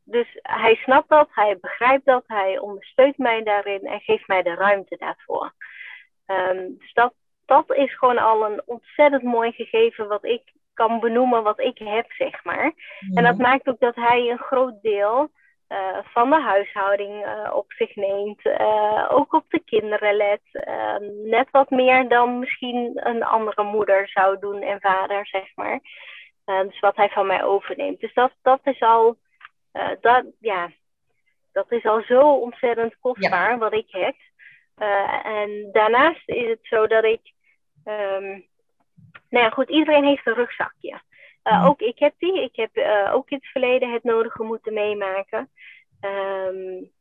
dus 0.05 0.39
hij 0.43 0.75
snapt 0.75 1.09
dat, 1.09 1.29
hij 1.31 1.59
begrijpt 1.61 2.05
dat, 2.05 2.25
hij 2.27 2.59
ondersteunt 2.59 3.19
mij 3.19 3.43
daarin 3.43 3.87
en 3.87 4.01
geeft 4.01 4.27
mij 4.27 4.43
de 4.43 4.55
ruimte 4.55 4.97
daarvoor. 4.97 5.53
Um, 6.27 6.77
dus 6.79 6.93
dat, 6.93 7.15
dat 7.47 7.75
is 7.75 7.99
gewoon 7.99 8.19
al 8.19 8.45
een 8.45 8.63
ontzettend 8.67 9.23
mooi 9.23 9.53
gegeven 9.53 10.09
wat 10.09 10.25
ik 10.25 10.43
kan 10.75 11.01
benoemen, 11.01 11.43
wat 11.43 11.61
ik 11.61 11.79
heb, 11.79 12.13
zeg 12.13 12.45
maar. 12.45 12.65
Ja. 12.65 13.15
En 13.15 13.25
dat 13.25 13.39
maakt 13.39 13.69
ook 13.69 13.81
dat 13.81 13.95
hij 13.95 14.31
een 14.31 14.39
groot 14.39 14.83
deel 14.83 15.31
uh, 15.69 15.99
van 16.03 16.31
de 16.31 16.41
huishouding 16.41 17.27
uh, 17.27 17.51
op 17.55 17.73
zich 17.73 17.97
neemt. 17.97 18.47
Uh, 18.47 19.07
ook 19.11 19.33
op 19.33 19.45
de 19.49 19.61
kinderen 19.65 20.17
let. 20.17 20.41
Ehm, 20.53 21.05
net 21.25 21.51
wat 21.51 21.71
meer 21.71 22.09
dan 22.09 22.39
misschien 22.39 22.91
een 22.95 23.23
andere 23.23 23.63
moeder 23.63 24.09
zou 24.09 24.39
doen 24.39 24.63
en 24.63 24.81
vader, 24.81 25.27
zeg 25.27 25.55
maar. 25.55 25.81
dus 26.45 26.81
wat 26.81 26.97
hij 26.97 27.09
van 27.09 27.27
mij 27.27 27.45
overneemt. 27.45 28.01
Dus 28.01 28.15
dat, 28.15 28.33
dat 28.43 28.61
is 28.63 28.81
al 28.81 29.17
uh, 29.75 29.91
dat, 30.01 30.25
ja, 30.41 30.71
dat 31.53 31.73
is 31.73 31.85
al 31.85 32.03
zo 32.03 32.35
ontzettend 32.35 32.99
kostbaar 33.01 33.51
ja. 33.51 33.59
wat 33.59 33.73
ik 33.73 33.91
heb. 33.91 34.15
Uh, 34.79 35.27
en 35.27 35.69
daarnaast 35.73 36.29
is 36.29 36.49
het 36.49 36.59
zo 36.63 36.87
dat 36.87 37.05
ik. 37.05 37.33
Um, 37.85 38.47
nou 39.29 39.45
ja, 39.45 39.51
goed, 39.51 39.69
iedereen 39.69 40.05
heeft 40.05 40.27
een 40.27 40.35
rugzakje. 40.35 41.01
Uh, 41.45 41.61
mm. 41.61 41.67
Ook 41.67 41.81
ik 41.81 41.99
heb 41.99 42.15
die. 42.19 42.43
Ik 42.43 42.57
heb 42.57 42.71
ook 43.13 43.31
in 43.31 43.37
het 43.37 43.47
verleden 43.47 43.93
het 43.93 44.05
nodige 44.05 44.43
moeten 44.43 44.73
meemaken. 44.73 45.51
Um, 46.01 46.93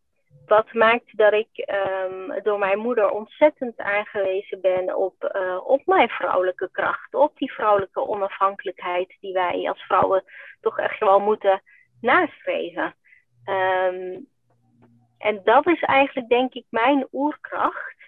wat 0.45 0.73
maakt 0.73 1.17
dat 1.17 1.33
ik 1.33 1.73
um, 2.07 2.41
door 2.43 2.59
mijn 2.59 2.79
moeder 2.79 3.09
ontzettend 3.09 3.77
aangewezen 3.77 4.61
ben 4.61 4.95
op, 4.95 5.31
uh, 5.35 5.67
op 5.67 5.81
mijn 5.85 6.09
vrouwelijke 6.09 6.69
kracht, 6.71 7.13
op 7.13 7.37
die 7.37 7.51
vrouwelijke 7.51 8.07
onafhankelijkheid 8.07 9.17
die 9.19 9.33
wij 9.33 9.69
als 9.69 9.81
vrouwen 9.81 10.23
toch 10.61 10.79
echt 10.79 10.99
wel 10.99 11.19
moeten 11.19 11.61
nastreven. 12.03 12.95
Um, 13.45 14.27
en 15.17 15.41
dat 15.43 15.67
is 15.67 15.81
eigenlijk, 15.81 16.29
denk 16.29 16.53
ik, 16.53 16.65
mijn 16.69 17.07
oerkracht. 17.11 18.01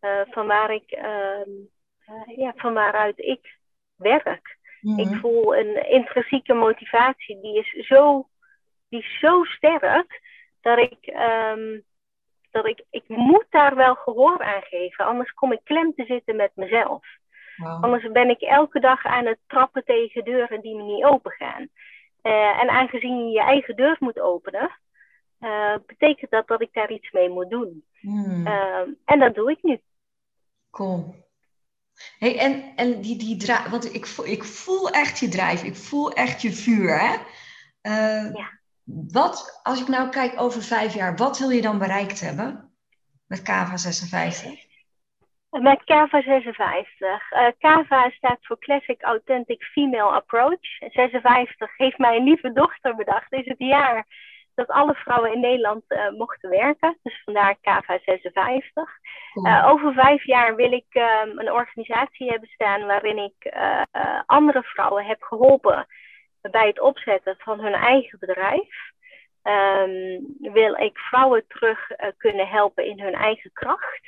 Uh, 0.00 0.20
van, 0.30 0.46
waar 0.46 0.74
ik, 0.74 0.92
um, 0.92 1.68
uh, 2.08 2.36
ja, 2.36 2.52
van 2.56 2.74
waaruit 2.74 3.18
ik 3.18 3.58
werk. 3.96 4.56
Mm-hmm. 4.80 5.00
Ik 5.00 5.20
voel 5.20 5.56
een 5.56 5.90
intrinsieke 5.90 6.54
motivatie, 6.54 7.40
die 7.40 7.58
is 7.58 7.86
zo, 7.86 8.28
die 8.88 9.00
is 9.00 9.18
zo 9.18 9.44
sterk 9.44 10.20
dat 10.60 10.78
ik, 10.78 11.14
um, 11.52 11.84
dat 12.50 12.66
ik, 12.66 12.84
ik 12.90 13.08
moet 13.08 13.46
daar 13.50 13.74
wel 13.74 13.94
gehoor 13.94 14.42
aan 14.42 14.62
geven. 14.62 15.04
Anders 15.04 15.32
kom 15.32 15.52
ik 15.52 15.60
klem 15.64 15.94
te 15.94 16.04
zitten 16.04 16.36
met 16.36 16.50
mezelf. 16.54 17.06
Wow. 17.56 17.84
Anders 17.84 18.10
ben 18.12 18.28
ik 18.28 18.40
elke 18.40 18.80
dag 18.80 19.04
aan 19.04 19.26
het 19.26 19.38
trappen 19.46 19.84
tegen 19.84 20.24
deuren 20.24 20.60
die 20.60 20.76
me 20.76 20.82
niet 20.82 21.04
open 21.04 21.32
gaan. 21.32 21.68
Uh, 22.22 22.62
en 22.62 22.68
aangezien 22.68 23.26
je 23.26 23.32
je 23.32 23.40
eigen 23.40 23.76
deur 23.76 23.96
moet 24.00 24.20
openen, 24.20 24.78
uh, 25.40 25.74
betekent 25.86 26.30
dat 26.30 26.46
dat 26.46 26.60
ik 26.60 26.72
daar 26.72 26.92
iets 26.92 27.10
mee 27.10 27.28
moet 27.28 27.50
doen. 27.50 27.84
Hmm. 28.00 28.46
Uh, 28.46 28.80
en 29.04 29.18
dat 29.18 29.34
doe 29.34 29.50
ik 29.50 29.62
nu. 29.62 29.80
Cool. 30.70 31.14
Hey, 32.18 32.38
en, 32.38 32.72
en 32.76 33.00
die, 33.00 33.18
die 33.18 33.36
draai, 33.36 33.70
want 33.70 33.94
ik 33.94 34.06
voel, 34.06 34.26
ik 34.26 34.44
voel 34.44 34.90
echt 34.90 35.18
je 35.18 35.28
drijf, 35.28 35.62
ik 35.62 35.76
voel 35.76 36.12
echt 36.12 36.42
je 36.42 36.52
vuur. 36.52 36.98
Hè? 36.98 37.16
ja. 38.32 38.58
Wat, 39.12 39.60
als 39.62 39.80
ik 39.80 39.88
nou 39.88 40.08
kijk 40.08 40.40
over 40.40 40.62
vijf 40.62 40.94
jaar, 40.94 41.16
wat 41.16 41.38
wil 41.38 41.50
je 41.50 41.62
dan 41.62 41.78
bereikt 41.78 42.20
hebben 42.20 42.72
met 43.26 43.42
KVA 43.42 43.76
56? 43.76 44.67
Met 45.50 45.84
KAVA 45.84 46.22
56. 46.22 47.32
Uh, 47.32 47.46
KAVA 47.58 48.10
staat 48.10 48.38
voor 48.40 48.58
Classic 48.58 49.02
Authentic 49.02 49.62
Female 49.62 50.10
Approach. 50.10 50.78
56 50.78 51.76
heeft 51.76 51.98
mijn 51.98 52.24
lieve 52.24 52.52
dochter 52.52 52.96
bedacht. 52.96 53.32
Is 53.32 53.44
het 53.44 53.58
jaar 53.58 54.06
dat 54.54 54.68
alle 54.68 54.94
vrouwen 54.94 55.32
in 55.32 55.40
Nederland 55.40 55.82
uh, 55.88 56.10
mochten 56.10 56.50
werken. 56.50 56.98
Dus 57.02 57.22
vandaar 57.24 57.56
KAVA 57.60 57.98
56. 58.04 58.84
Uh, 59.34 59.66
over 59.68 59.92
vijf 59.92 60.24
jaar 60.24 60.56
wil 60.56 60.72
ik 60.72 60.86
um, 60.90 61.38
een 61.38 61.52
organisatie 61.52 62.30
hebben 62.30 62.48
staan 62.48 62.86
waarin 62.86 63.18
ik 63.18 63.52
andere 64.26 64.62
vrouwen 64.62 65.04
heb 65.04 65.22
geholpen 65.22 65.86
bij 66.40 66.66
het 66.66 66.80
opzetten 66.80 67.34
van 67.38 67.60
hun 67.60 67.74
eigen 67.74 68.18
bedrijf. 68.18 68.92
Um, 69.42 70.36
wil 70.38 70.74
ik 70.74 70.98
vrouwen 70.98 71.44
terug 71.48 71.90
kunnen 72.16 72.48
helpen 72.48 72.84
in 72.84 73.00
hun 73.00 73.14
eigen 73.14 73.50
kracht. 73.52 74.02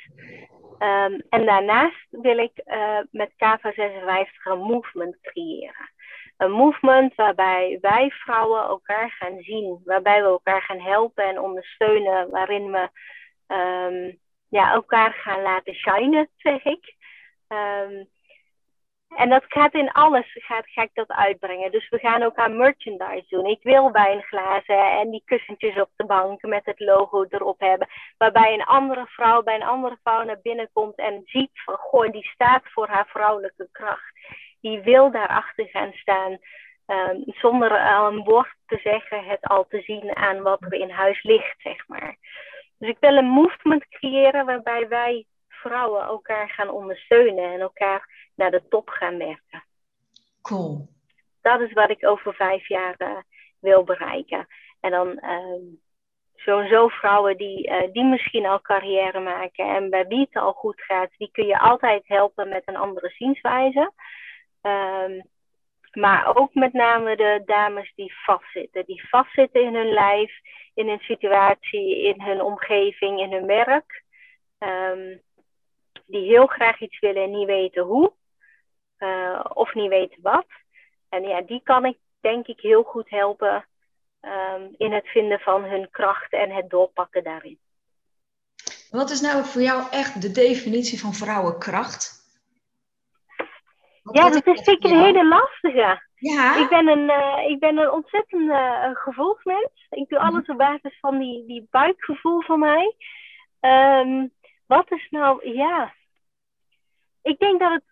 Um, 0.81 1.21
en 1.29 1.45
daarnaast 1.45 2.07
wil 2.09 2.37
ik 2.37 2.63
met 3.11 3.31
KAVA 3.37 3.71
56 3.71 4.45
een 4.45 4.59
movement 4.59 5.17
creëren 5.21 5.89
een 6.41 6.51
movement 6.51 7.15
waarbij 7.15 7.77
wij 7.81 8.09
vrouwen 8.09 8.61
elkaar 8.61 9.11
gaan 9.11 9.41
zien, 9.41 9.81
waarbij 9.85 10.21
we 10.21 10.27
elkaar 10.27 10.61
gaan 10.61 10.79
helpen 10.79 11.23
en 11.23 11.39
ondersteunen, 11.39 12.29
waarin 12.29 12.71
we 12.71 12.89
um, 13.55 14.19
ja, 14.49 14.71
elkaar 14.71 15.13
gaan 15.13 15.41
laten 15.41 15.73
shinen, 15.73 16.29
zeg 16.37 16.63
ik. 16.63 16.95
Um, 17.47 18.09
en 19.15 19.29
dat 19.29 19.43
gaat 19.47 19.73
in 19.73 19.91
alles, 19.91 20.25
gaat, 20.33 20.67
ga 20.67 20.81
ik 20.81 20.89
dat 20.93 21.09
uitbrengen. 21.11 21.71
Dus 21.71 21.89
we 21.89 21.99
gaan 21.99 22.23
ook 22.23 22.35
aan 22.35 22.57
merchandise 22.57 23.25
doen. 23.27 23.45
Ik 23.45 23.63
wil 23.63 23.91
wijnglazen 23.91 24.99
en 24.99 25.09
die 25.09 25.21
kussentjes 25.25 25.79
op 25.81 25.89
de 25.95 26.05
bank 26.05 26.41
met 26.41 26.65
het 26.65 26.79
logo 26.79 27.25
erop 27.29 27.59
hebben. 27.59 27.87
Waarbij 28.17 28.53
een 28.53 28.63
andere 28.63 29.05
vrouw 29.05 29.43
bij 29.43 29.55
een 29.55 29.63
andere 29.63 29.97
vrouw 30.03 30.23
naar 30.23 30.39
binnen 30.41 30.69
komt 30.73 30.95
en 30.95 31.21
ziet 31.25 31.51
van, 31.53 31.75
goh, 31.75 32.11
die 32.11 32.29
staat 32.33 32.63
voor 32.63 32.87
haar 32.87 33.07
vrouwelijke 33.07 33.69
kracht 33.71 34.13
die 34.61 34.81
wil 34.81 35.11
daarachter 35.11 35.67
gaan 35.67 35.91
staan. 35.93 36.37
Um, 36.87 37.23
zonder 37.25 37.71
een 37.71 38.23
woord 38.23 38.55
te 38.65 38.79
zeggen, 38.83 39.25
het 39.25 39.41
al 39.41 39.65
te 39.67 39.81
zien 39.81 40.15
aan 40.15 40.41
wat 40.41 40.61
er 40.61 40.73
in 40.73 40.89
huis 40.89 41.23
ligt, 41.23 41.55
zeg 41.57 41.87
maar. 41.87 42.17
Dus 42.77 42.89
ik 42.89 42.97
wil 42.99 43.17
een 43.17 43.25
movement 43.25 43.87
creëren 43.87 44.45
waarbij 44.45 44.87
wij 44.87 45.25
vrouwen 45.47 46.03
elkaar 46.03 46.49
gaan 46.49 46.69
ondersteunen 46.69 47.53
en 47.53 47.59
elkaar 47.59 48.30
naar 48.41 48.51
de 48.51 48.67
top 48.67 48.89
gaan 48.89 49.17
werken. 49.17 49.63
Cool. 50.41 50.87
Dat 51.41 51.61
is 51.61 51.73
wat 51.73 51.89
ik 51.89 52.05
over 52.05 52.33
vijf 52.33 52.67
jaar 52.67 52.95
uh, 52.97 53.17
wil 53.59 53.83
bereiken. 53.83 54.47
En 54.79 54.91
dan 54.91 55.07
um, 55.23 55.81
sowieso 56.35 56.87
vrouwen 56.87 57.37
die, 57.37 57.67
uh, 57.67 57.91
die 57.91 58.03
misschien 58.03 58.45
al 58.45 58.61
carrière 58.61 59.19
maken 59.19 59.65
en 59.75 59.89
bij 59.89 60.07
wie 60.07 60.19
het 60.19 60.35
al 60.35 60.53
goed 60.53 60.81
gaat, 60.81 61.09
die 61.17 61.29
kun 61.31 61.45
je 61.45 61.59
altijd 61.59 62.07
helpen 62.07 62.49
met 62.49 62.61
een 62.65 62.77
andere 62.77 63.09
zienswijze. 63.09 63.91
Um, 64.61 65.21
maar 65.91 66.35
ook 66.35 66.53
met 66.53 66.73
name 66.73 67.15
de 67.15 67.41
dames 67.45 67.93
die 67.95 68.13
vastzitten. 68.15 68.85
Die 68.85 69.07
vastzitten 69.09 69.61
in 69.61 69.75
hun 69.75 69.93
lijf, 69.93 70.31
in 70.73 70.87
hun 70.87 70.99
situatie, 70.99 72.03
in 72.03 72.21
hun 72.21 72.41
omgeving, 72.41 73.19
in 73.19 73.31
hun 73.31 73.45
werk. 73.45 74.03
Um, 74.59 75.21
die 76.05 76.27
heel 76.27 76.45
graag 76.45 76.79
iets 76.79 76.99
willen 76.99 77.23
en 77.23 77.31
niet 77.31 77.47
weten 77.47 77.83
hoe. 77.83 78.13
Uh, 79.03 79.45
of 79.53 79.73
niet 79.73 79.89
weten 79.89 80.21
wat. 80.21 80.45
En 81.09 81.23
ja, 81.23 81.41
die 81.41 81.61
kan 81.63 81.85
ik 81.85 81.97
denk 82.19 82.47
ik 82.47 82.59
heel 82.59 82.83
goed 82.83 83.09
helpen 83.09 83.65
um, 84.21 84.75
in 84.77 84.93
het 84.93 85.07
vinden 85.07 85.39
van 85.39 85.63
hun 85.63 85.89
kracht 85.91 86.33
en 86.33 86.51
het 86.51 86.69
doorpakken 86.69 87.23
daarin. 87.23 87.59
Wat 88.89 89.09
is 89.09 89.21
nou 89.21 89.45
voor 89.45 89.61
jou 89.61 89.83
echt 89.91 90.21
de 90.21 90.31
definitie 90.31 90.99
van 90.99 91.13
vrouwenkracht? 91.13 92.19
ja, 94.11 94.29
dat 94.29 94.47
is 94.47 94.63
zeker 94.63 94.91
een 94.91 95.03
hele 95.03 95.27
lastige. 95.27 96.09
Ja. 96.15 96.55
Ik 96.55 96.69
ben 96.69 96.87
een, 96.87 97.09
uh, 97.09 97.49
ik 97.49 97.59
ben 97.59 97.77
een 97.77 97.91
ontzettend 97.91 98.41
uh, 98.41 98.89
gevoelsmens. 98.93 99.87
Ik 99.89 100.09
doe 100.09 100.19
alles 100.19 100.47
op 100.47 100.57
basis 100.57 100.99
van 100.99 101.19
die, 101.19 101.45
die 101.45 101.67
buikgevoel 101.69 102.41
van 102.41 102.59
mij. 102.59 102.95
Um, 103.59 104.31
wat 104.65 104.91
is 104.91 105.07
nou, 105.09 105.53
ja. 105.53 105.93
Ik 107.21 107.39
denk 107.39 107.59
dat, 107.59 107.71
het, 107.71 107.83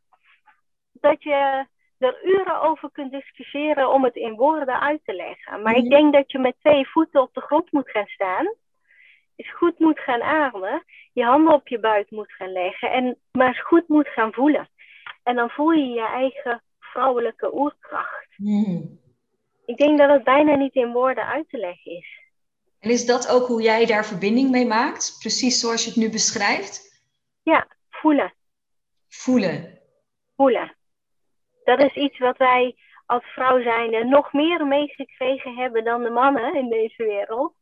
dat 1.01 1.23
je 1.23 1.65
er 1.97 2.19
uren 2.23 2.61
over 2.61 2.89
kunt 2.91 3.11
discussiëren 3.11 3.91
om 3.91 4.03
het 4.03 4.15
in 4.15 4.35
woorden 4.35 4.79
uit 4.79 4.99
te 5.03 5.13
leggen. 5.13 5.61
Maar 5.61 5.75
ik 5.75 5.83
mhm. 5.83 5.89
denk 5.89 6.13
dat 6.13 6.31
je 6.31 6.39
met 6.39 6.55
twee 6.59 6.89
voeten 6.89 7.21
op 7.21 7.33
de 7.33 7.41
grond 7.41 7.71
moet 7.71 7.89
gaan 7.89 8.07
staan. 8.07 8.53
Is 9.35 9.53
goed 9.53 9.79
moet 9.79 9.99
gaan 9.99 10.21
ademen. 10.21 10.83
Je 11.13 11.23
handen 11.23 11.53
op 11.53 11.67
je 11.67 11.79
buik 11.79 12.11
moet 12.11 12.31
gaan 12.31 12.51
leggen. 12.51 12.91
En 12.91 13.17
maar 13.31 13.47
eens 13.47 13.61
goed 13.61 13.87
moet 13.87 14.07
gaan 14.07 14.33
voelen. 14.33 14.69
En 15.23 15.35
dan 15.35 15.49
voel 15.49 15.71
je 15.71 15.87
je 15.87 16.07
eigen 16.07 16.63
vrouwelijke 16.79 17.55
oerkracht. 17.55 18.27
Hmm. 18.35 18.99
Ik 19.65 19.77
denk 19.77 19.97
dat 19.97 20.09
het 20.09 20.23
bijna 20.23 20.55
niet 20.55 20.75
in 20.75 20.91
woorden 20.91 21.25
uit 21.25 21.49
te 21.49 21.57
leggen 21.57 21.91
is. 21.91 22.19
En 22.79 22.89
is 22.89 23.05
dat 23.05 23.27
ook 23.27 23.47
hoe 23.47 23.61
jij 23.61 23.85
daar 23.85 24.05
verbinding 24.05 24.51
mee 24.51 24.65
maakt? 24.65 25.15
Precies 25.19 25.59
zoals 25.59 25.83
je 25.83 25.89
het 25.89 25.99
nu 25.99 26.09
beschrijft? 26.09 27.03
Ja, 27.43 27.67
voelen. 27.89 28.33
Voelen. 29.07 29.79
Voelen. 30.35 30.77
Dat 31.69 31.79
is 31.79 31.95
iets 31.95 32.17
wat 32.17 32.37
wij 32.37 32.75
als 33.05 33.23
vrouw 33.23 33.61
zijnde 33.61 34.03
nog 34.03 34.33
meer 34.33 34.67
meegekregen 34.67 35.55
hebben 35.55 35.83
dan 35.83 36.03
de 36.03 36.09
mannen 36.09 36.55
in 36.55 36.69
deze 36.69 37.03
wereld. 37.03 37.53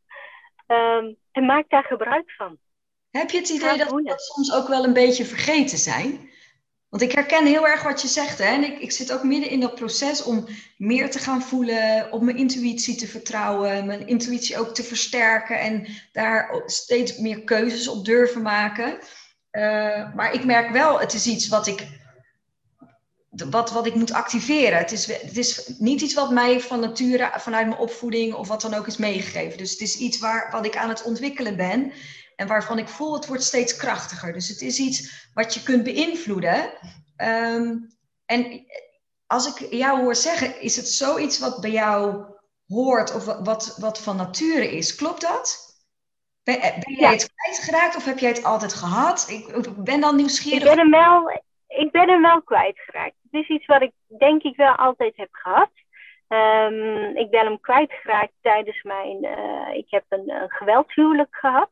Um, 0.67 1.17
en 1.32 1.46
maak 1.46 1.70
daar 1.70 1.84
gebruik 1.84 2.32
van. 2.32 2.58
Heb 3.12 3.30
je 3.30 3.38
het 3.38 3.50
idee 3.50 3.78
dat 3.78 3.91
we 3.91 4.13
soms 4.15 4.54
ook 4.54 4.67
wel 4.67 4.84
een 4.84 4.93
beetje 4.93 5.26
vergeten 5.26 5.78
zijn? 5.78 6.30
Want 6.89 7.02
ik 7.02 7.12
herken 7.12 7.46
heel 7.46 7.67
erg 7.67 7.84
wat 7.84 8.02
je 8.02 8.08
zegt. 8.08 8.38
Hè? 8.38 8.46
En 8.46 8.63
ik, 8.63 8.80
ik 8.80 8.91
zit 8.91 9.13
ook 9.13 9.24
midden 9.24 9.50
in 9.50 9.60
dat 9.60 9.76
proces 9.76 10.24
om 10.24 10.48
meer 10.78 11.12
te 11.12 11.20
gaan 11.20 11.41
voelen, 11.41 12.12
op 12.12 12.22
mijn 12.22 12.38
intuïtie 12.38 12.96
te 12.96 13.08
vertrouwen, 13.08 13.86
mijn 13.86 14.08
intuïtie 14.08 14.58
ook 14.58 14.76
te 14.76 14.84
versterken 14.84 15.60
en 15.60 15.88
daar 16.12 16.62
steeds 16.65 17.17
meer 17.17 17.43
keuzes 17.43 17.88
op 17.88 18.06
durven 18.06 18.41
maken. 18.41 19.00
Uh, 19.52 20.15
maar 20.15 20.34
ik 20.34 20.46
merk 20.46 20.70
wel, 20.72 21.00
het 21.00 21.13
is 21.13 21.28
iets 21.28 21.48
wat 21.48 21.67
ik, 21.67 21.88
wat, 23.50 23.71
wat 23.71 23.86
ik 23.86 23.95
moet 23.95 24.13
activeren. 24.13 24.78
Het 24.78 24.91
is, 24.91 25.06
het 25.06 25.38
is 25.38 25.71
niet 25.78 26.02
iets 26.02 26.13
wat 26.13 26.32
mij 26.32 26.60
van 26.60 26.80
nature, 26.80 27.32
vanuit 27.38 27.67
mijn 27.67 27.80
opvoeding 27.80 28.34
of 28.34 28.47
wat 28.47 28.62
dan 28.62 28.73
ook 28.73 28.88
is 28.88 28.97
meegegeven. 28.97 29.58
Dus 29.58 29.71
het 29.71 29.82
is 29.82 29.97
iets 29.97 30.19
waar, 30.19 30.52
wat 30.52 30.65
ik 30.65 30.78
aan 30.78 30.89
het 30.89 31.04
ontwikkelen 31.04 31.56
ben. 31.56 31.91
En 32.36 32.47
waarvan 32.47 32.78
ik 32.78 32.88
voel, 32.88 33.13
het 33.13 33.28
wordt 33.28 33.43
steeds 33.43 33.76
krachtiger. 33.76 34.34
Dus 34.34 34.47
het 34.47 34.62
is 34.62 34.80
iets 34.80 35.30
wat 35.34 35.54
je 35.54 35.63
kunt 35.63 35.84
beïnvloeden. 35.84 36.71
Um, 37.17 37.88
en 38.26 38.65
als 39.28 39.56
ik 39.56 39.71
jou 39.71 40.02
hoor 40.02 40.15
zeggen, 40.15 40.62
is 40.62 40.76
het 40.76 40.88
zoiets 40.88 41.39
wat 41.39 41.62
bij 41.62 41.71
jou 41.71 42.23
hoort 42.67 43.15
of 43.15 43.26
wat, 43.26 43.78
wat 43.80 44.02
van 44.02 44.15
nature 44.15 44.71
is. 44.71 44.95
Klopt 44.95 45.21
dat? 45.21 45.76
Ben, 46.43 46.60
ben 46.60 46.95
jij 47.00 47.12
het 47.12 47.34
kwijtgeraakt 47.36 47.95
of 47.95 48.06
heb 48.06 48.19
jij 48.19 48.30
het 48.30 48.43
altijd 48.43 48.73
gehad? 48.73 49.26
Ik, 49.30 49.73
ben 49.84 50.00
dan 50.00 50.15
nieuwsgierig. 50.15 50.69
Ik 50.69 50.76
ben 50.76 50.78
hem 50.78 50.91
wel, 50.91 51.41
ik 51.67 51.91
ben 51.91 52.10
hem 52.10 52.21
wel 52.21 52.41
kwijtgeraakt. 52.41 53.15
Is 53.38 53.47
iets 53.47 53.65
wat 53.65 53.82
ik 53.82 53.91
denk 54.17 54.43
ik 54.43 54.56
wel 54.56 54.76
altijd 54.76 55.15
heb 55.15 55.30
gehad. 55.32 55.71
Um, 56.28 57.15
ik 57.15 57.30
ben 57.30 57.45
hem 57.45 57.60
kwijtgeraakt 57.60 58.34
tijdens 58.41 58.84
mijn. 58.84 59.23
Uh, 59.23 59.73
ik 59.73 59.86
heb 59.89 60.04
een, 60.10 60.30
een 60.30 60.50
geweldshuwelijk 60.50 61.36
gehad. 61.36 61.69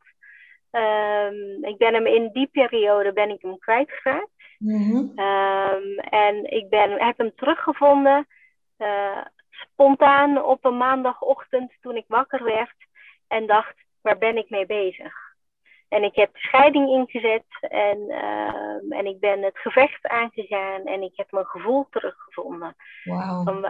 Um, 0.71 1.63
ik 1.65 1.78
ben 1.78 1.93
hem 1.93 2.06
in 2.06 2.30
die 2.34 2.47
periode 2.47 3.13
ben 3.13 3.30
ik 3.30 3.41
hem 3.41 3.60
kwijtgeraakt. 3.60 4.30
Mm 4.58 5.13
um, 5.15 5.99
en 5.99 6.51
ik 6.51 6.69
ben, 6.69 6.91
heb 7.04 7.17
hem 7.17 7.36
teruggevonden 7.36 8.28
uh, 8.78 9.25
spontaan 9.49 10.43
op 10.43 10.65
een 10.65 10.78
maandagochtend 10.78 11.71
toen 11.82 11.95
ik 11.95 12.06
wakker 12.08 12.43
werd 12.43 12.75
en 13.28 13.45
dacht, 13.45 13.75
waar 14.01 14.17
ben 14.17 14.38
ik 14.38 14.49
mee 14.49 14.65
bezig? 14.65 15.25
En 15.89 16.04
ik 16.04 16.15
heb 16.15 16.30
scheiding 16.34 16.89
ingezet 16.89 17.45
en, 17.60 17.98
uh, 18.08 18.98
en 18.98 19.06
ik 19.06 19.19
ben 19.19 19.43
het 19.43 19.58
gevecht 19.58 20.08
aangegaan 20.08 20.86
en 20.86 21.02
ik 21.02 21.12
heb 21.15 21.32
mijn 21.32 21.45
gevoel 21.45 21.88
teruggevonden. 21.89 22.76
Wow. 23.04 23.65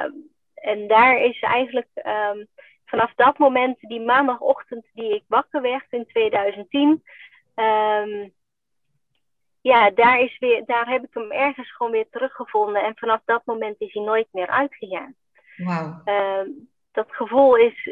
en 0.53 0.87
daar 0.87 1.17
is 1.17 1.39
eigenlijk 1.39 1.89
um, 1.93 2.47
vanaf 2.85 3.13
dat 3.15 3.37
moment, 3.37 3.77
die 3.79 4.01
maandagochtend 4.01 4.85
die 4.93 5.15
ik 5.15 5.23
wakker 5.27 5.61
werd 5.61 5.85
in 5.89 6.05
2010, 6.05 6.89
um, 6.89 7.01
ehm, 7.55 8.29
ja, 9.61 9.89
daar, 9.89 10.19
is 10.19 10.37
weer, 10.39 10.65
daar 10.65 10.87
heb 10.87 11.03
ik 11.03 11.13
hem 11.13 11.31
ergens 11.31 11.75
gewoon 11.75 11.91
weer 11.91 12.09
teruggevonden. 12.09 12.83
En 12.83 12.97
vanaf 12.97 13.21
dat 13.25 13.45
moment 13.45 13.75
is 13.81 13.93
hij 13.93 14.03
nooit 14.03 14.27
meer 14.31 14.47
uitgegaan. 14.47 15.15
Wow. 15.57 16.07
Um, 16.07 16.69
dat 16.91 17.07
gevoel 17.09 17.55
is, 17.55 17.85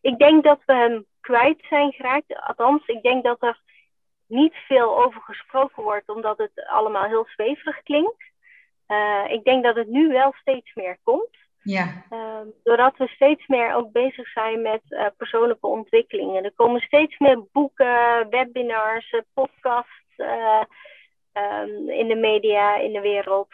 ik 0.00 0.18
denk 0.18 0.44
dat 0.44 0.60
we 0.66 0.74
hem 0.74 1.06
kwijt 1.26 1.64
zijn 1.68 1.92
geraakt. 1.92 2.40
Althans, 2.46 2.86
ik 2.86 3.02
denk 3.02 3.24
dat 3.24 3.42
er 3.42 3.60
niet 4.26 4.54
veel 4.54 5.04
over 5.04 5.20
gesproken 5.20 5.82
wordt, 5.82 6.08
omdat 6.08 6.38
het 6.38 6.66
allemaal 6.66 7.04
heel 7.04 7.26
zweverig 7.26 7.82
klinkt. 7.82 8.24
Uh, 8.88 9.24
ik 9.28 9.44
denk 9.44 9.64
dat 9.64 9.76
het 9.76 9.88
nu 9.88 10.08
wel 10.08 10.32
steeds 10.40 10.74
meer 10.74 10.98
komt. 11.02 11.36
Ja. 11.62 12.04
Uh, 12.10 12.40
doordat 12.62 12.96
we 12.96 13.06
steeds 13.08 13.46
meer 13.46 13.74
ook 13.74 13.92
bezig 13.92 14.28
zijn 14.28 14.62
met 14.62 14.82
uh, 14.88 15.06
persoonlijke 15.16 15.66
ontwikkelingen. 15.66 16.44
Er 16.44 16.52
komen 16.54 16.80
steeds 16.80 17.18
meer 17.18 17.44
boeken, 17.52 18.30
webinars, 18.30 19.12
uh, 19.12 19.20
podcasts. 19.34 20.04
ehm, 20.16 21.88
in 21.88 22.08
de 22.08 22.14
media, 22.14 22.76
in 22.76 22.92
de 22.92 23.00
wereld. 23.00 23.48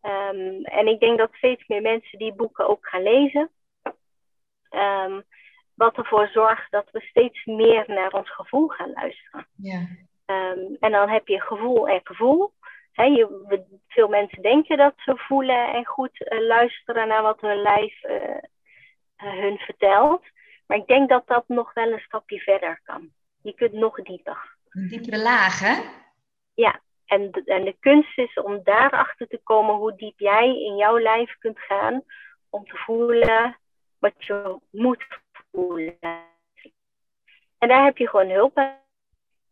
Ehm, 0.00 0.62
en 0.62 0.86
ik 0.86 1.00
denk 1.00 1.18
dat 1.18 1.32
steeds 1.32 1.66
meer 1.66 1.82
mensen 1.82 2.18
die 2.18 2.34
boeken 2.34 2.68
ook 2.68 2.86
gaan 2.88 3.02
lezen. 3.02 3.50
Um, 4.70 5.24
wat 5.76 5.96
ervoor 5.96 6.28
zorgt 6.28 6.70
dat 6.70 6.88
we 6.90 7.00
steeds 7.00 7.44
meer 7.44 7.84
naar 7.86 8.12
ons 8.12 8.30
gevoel 8.30 8.68
gaan 8.68 8.92
luisteren. 8.92 9.46
Ja. 9.56 9.86
en 10.80 10.92
dan 10.92 11.08
heb 11.08 11.28
je 11.28 11.40
gevoel 11.40 11.88
en 11.88 12.00
gevoel. 12.04 12.52
je, 12.92 13.80
veel 13.88 14.08
mensen 14.08 14.42
denken 14.42 14.76
dat 14.76 14.94
ze 14.96 15.16
voelen 15.16 15.72
en 15.72 15.84
goed 15.84 16.20
uh, 16.20 16.46
luisteren 16.46 17.08
naar 17.08 17.22
wat 17.22 17.40
hun 17.40 17.62
lijf 17.62 18.04
uh, 18.04 18.36
hun 19.16 19.58
vertelt. 19.58 20.24
Maar 20.66 20.76
ik 20.76 20.86
denk 20.86 21.08
dat 21.08 21.26
dat 21.26 21.44
nog 21.46 21.72
wel 21.74 21.92
een 21.92 22.00
stapje 22.00 22.38
verder 22.38 22.80
kan. 22.84 23.10
Je 23.42 23.54
kunt 23.54 23.72
nog 23.72 24.02
dieper. 24.02 24.56
Een 24.68 24.88
diepere 24.88 25.22
laag, 25.22 25.60
hè? 25.60 25.74
Ja, 26.54 26.80
en 27.06 27.30
de, 27.30 27.42
en 27.44 27.64
de 27.64 27.76
kunst 27.80 28.18
is 28.18 28.34
om 28.34 28.60
daarachter 28.64 29.26
te 29.28 29.40
komen 29.42 29.74
hoe 29.74 29.96
diep 29.96 30.18
jij 30.18 30.46
in 30.46 30.76
jouw 30.76 30.98
lijf 30.98 31.36
kunt 31.38 31.58
gaan 31.58 32.02
om 32.50 32.64
te 32.64 32.76
voelen 32.76 33.58
wat 33.98 34.24
je 34.24 34.58
moet 34.70 35.06
En 37.58 37.68
daar 37.68 37.84
heb 37.84 37.96
je 37.98 38.08
gewoon 38.08 38.30
hulp 38.30 38.54
bij. 38.54 38.80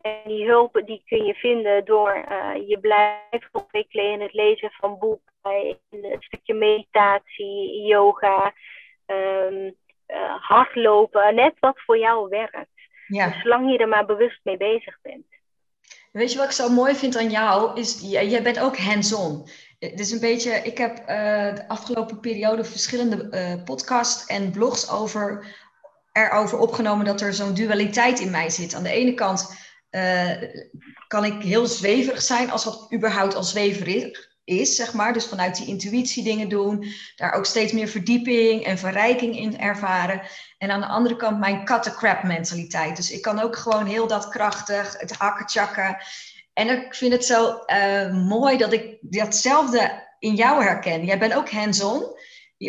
En 0.00 0.20
die 0.24 0.46
hulp 0.46 0.82
die 0.84 1.02
kun 1.06 1.24
je 1.24 1.34
vinden 1.34 1.84
door 1.84 2.24
uh, 2.30 2.68
je 2.68 2.78
blijven 2.80 3.48
ontwikkelen 3.52 4.12
in 4.12 4.20
het 4.20 4.32
lezen 4.32 4.70
van 4.70 4.98
boeken, 4.98 5.78
in 5.90 6.04
een 6.04 6.16
stukje 6.22 6.54
meditatie, 6.54 7.86
yoga, 7.86 8.52
um, 9.06 9.74
uh, 10.06 10.34
hardlopen, 10.40 11.34
net 11.34 11.54
wat 11.60 11.80
voor 11.80 11.98
jou 11.98 12.28
werkt. 12.28 12.68
Ja. 13.06 13.26
Dus 13.26 13.42
zolang 13.42 13.72
je 13.72 13.78
er 13.78 13.88
maar 13.88 14.06
bewust 14.06 14.40
mee 14.42 14.56
bezig 14.56 14.98
bent. 15.02 15.26
Weet 16.12 16.32
je 16.32 16.38
wat 16.38 16.46
ik 16.46 16.52
zo 16.52 16.68
mooi 16.68 16.94
vind 16.94 17.16
aan 17.16 17.30
jou? 17.30 17.80
Is, 17.80 18.00
jij 18.10 18.42
bent 18.42 18.60
ook 18.60 18.78
hands-on. 18.78 19.48
Het 19.78 20.00
is 20.00 20.10
een 20.10 20.20
beetje, 20.20 20.50
ik 20.50 20.78
heb 20.78 20.98
uh, 20.98 21.06
de 21.54 21.68
afgelopen 21.68 22.20
periode 22.20 22.64
verschillende 22.64 23.28
uh, 23.30 23.64
podcasts 23.64 24.26
en 24.26 24.50
blogs 24.50 24.90
over, 24.90 25.46
erover 26.14 26.58
opgenomen 26.58 27.04
dat 27.04 27.20
er 27.20 27.34
zo'n 27.34 27.54
dualiteit 27.54 28.20
in 28.20 28.30
mij 28.30 28.50
zit. 28.50 28.74
Aan 28.74 28.82
de 28.82 28.90
ene 28.90 29.14
kant 29.14 29.54
uh, 29.90 30.30
kan 31.06 31.24
ik 31.24 31.42
heel 31.42 31.66
zweverig 31.66 32.22
zijn, 32.22 32.50
als 32.50 32.64
wat 32.64 32.92
überhaupt 32.92 33.34
al 33.34 33.42
zweverig 33.42 34.32
is, 34.44 34.74
zeg 34.74 34.92
maar. 34.92 35.12
Dus 35.12 35.26
vanuit 35.26 35.56
die 35.56 35.66
intuïtie 35.66 36.24
dingen 36.24 36.48
doen, 36.48 36.86
daar 37.16 37.32
ook 37.32 37.46
steeds 37.46 37.72
meer 37.72 37.88
verdieping 37.88 38.64
en 38.64 38.78
verrijking 38.78 39.36
in 39.38 39.58
ervaren. 39.58 40.22
En 40.58 40.70
aan 40.70 40.80
de 40.80 40.86
andere 40.86 41.16
kant 41.16 41.38
mijn 41.38 41.64
crap 41.64 42.22
mentaliteit. 42.22 42.96
Dus 42.96 43.10
ik 43.10 43.22
kan 43.22 43.40
ook 43.40 43.56
gewoon 43.56 43.86
heel 43.86 44.06
dat 44.06 44.28
krachtig, 44.28 44.98
het 44.98 45.12
hakken 45.12 45.96
En 46.52 46.68
ik 46.68 46.94
vind 46.94 47.12
het 47.12 47.24
zo 47.24 47.58
uh, 47.66 48.12
mooi 48.12 48.56
dat 48.56 48.72
ik 48.72 48.96
datzelfde 49.00 50.02
in 50.18 50.34
jou 50.34 50.62
herken. 50.62 51.04
Jij 51.04 51.18
bent 51.18 51.34
ook 51.34 51.50
hands-on. 51.50 52.02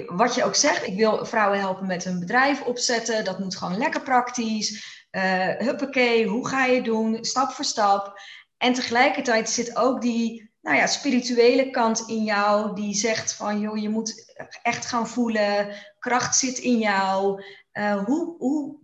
Wat 0.03 0.36
je 0.36 0.43
ook 0.43 0.55
zegt, 0.55 0.88
ik 0.88 0.95
wil 0.95 1.25
vrouwen 1.25 1.60
helpen 1.60 1.88
met 1.88 2.05
een 2.05 2.19
bedrijf 2.19 2.62
opzetten. 2.62 3.25
Dat 3.25 3.39
moet 3.39 3.55
gewoon 3.55 3.77
lekker 3.77 4.01
praktisch. 4.01 4.93
Uh, 5.12 5.58
huppakee, 5.58 6.27
hoe 6.27 6.47
ga 6.47 6.65
je 6.65 6.81
doen? 6.81 7.17
Stap 7.25 7.51
voor 7.51 7.65
stap. 7.65 8.19
En 8.58 8.73
tegelijkertijd 8.73 9.49
zit 9.49 9.75
ook 9.75 10.01
die 10.01 10.53
nou 10.65 10.77
ja, 10.77 10.88
spirituele 10.88 11.69
kant 11.69 12.03
in 12.08 12.23
jou 12.23 12.75
die 12.75 12.95
zegt 12.95 13.34
van 13.34 13.60
joh, 13.60 13.77
je 13.77 13.89
moet 13.89 14.34
echt 14.62 14.86
gaan 14.86 15.08
voelen, 15.08 15.75
kracht 15.99 16.36
zit 16.36 16.58
in 16.58 16.77
jou. 16.77 17.43
Uh, 17.73 18.03
hoe, 18.05 18.36
hoe 18.38 18.77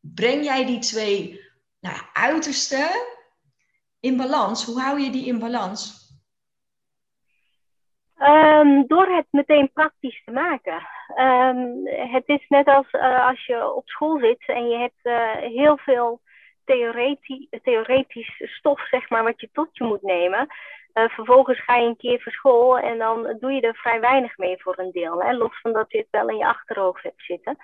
breng 0.00 0.44
jij 0.44 0.66
die 0.66 0.78
twee 0.78 1.40
nou 1.80 1.96
uitersten 2.12 2.90
in 4.00 4.16
balans? 4.16 4.64
Hoe 4.64 4.80
hou 4.80 5.00
je 5.00 5.10
die 5.10 5.26
in 5.26 5.38
balans? 5.38 6.03
Um, 8.26 8.86
door 8.86 9.06
het 9.06 9.26
meteen 9.30 9.72
praktisch 9.72 10.22
te 10.24 10.30
maken. 10.30 10.86
Um, 11.16 11.86
het 11.86 12.22
is 12.26 12.44
net 12.48 12.66
als 12.68 12.92
uh, 12.92 13.26
als 13.26 13.46
je 13.46 13.74
op 13.74 13.88
school 13.88 14.18
zit 14.18 14.42
en 14.46 14.68
je 14.68 14.76
hebt 14.76 15.00
uh, 15.02 15.30
heel 15.50 15.76
veel 15.76 16.20
theoretisch, 17.62 18.42
stof, 18.44 18.88
zeg 18.88 19.08
maar, 19.08 19.22
wat 19.22 19.40
je 19.40 19.48
tot 19.52 19.68
je 19.72 19.84
moet 19.84 20.02
nemen. 20.02 20.46
Uh, 20.94 21.08
vervolgens 21.08 21.64
ga 21.64 21.76
je 21.76 21.86
een 21.86 21.96
keer 21.96 22.20
voor 22.22 22.32
school 22.32 22.78
en 22.78 22.98
dan 22.98 23.36
doe 23.40 23.52
je 23.52 23.60
er 23.60 23.74
vrij 23.74 24.00
weinig 24.00 24.36
mee 24.36 24.62
voor 24.62 24.78
een 24.78 24.92
deel. 24.92 25.22
Hè? 25.22 25.32
Los 25.32 25.60
van 25.60 25.72
dat 25.72 25.92
je 25.92 25.98
het 25.98 26.10
wel 26.10 26.28
in 26.28 26.36
je 26.36 26.46
achterhoofd 26.46 27.02
hebt 27.02 27.22
zitten. 27.22 27.56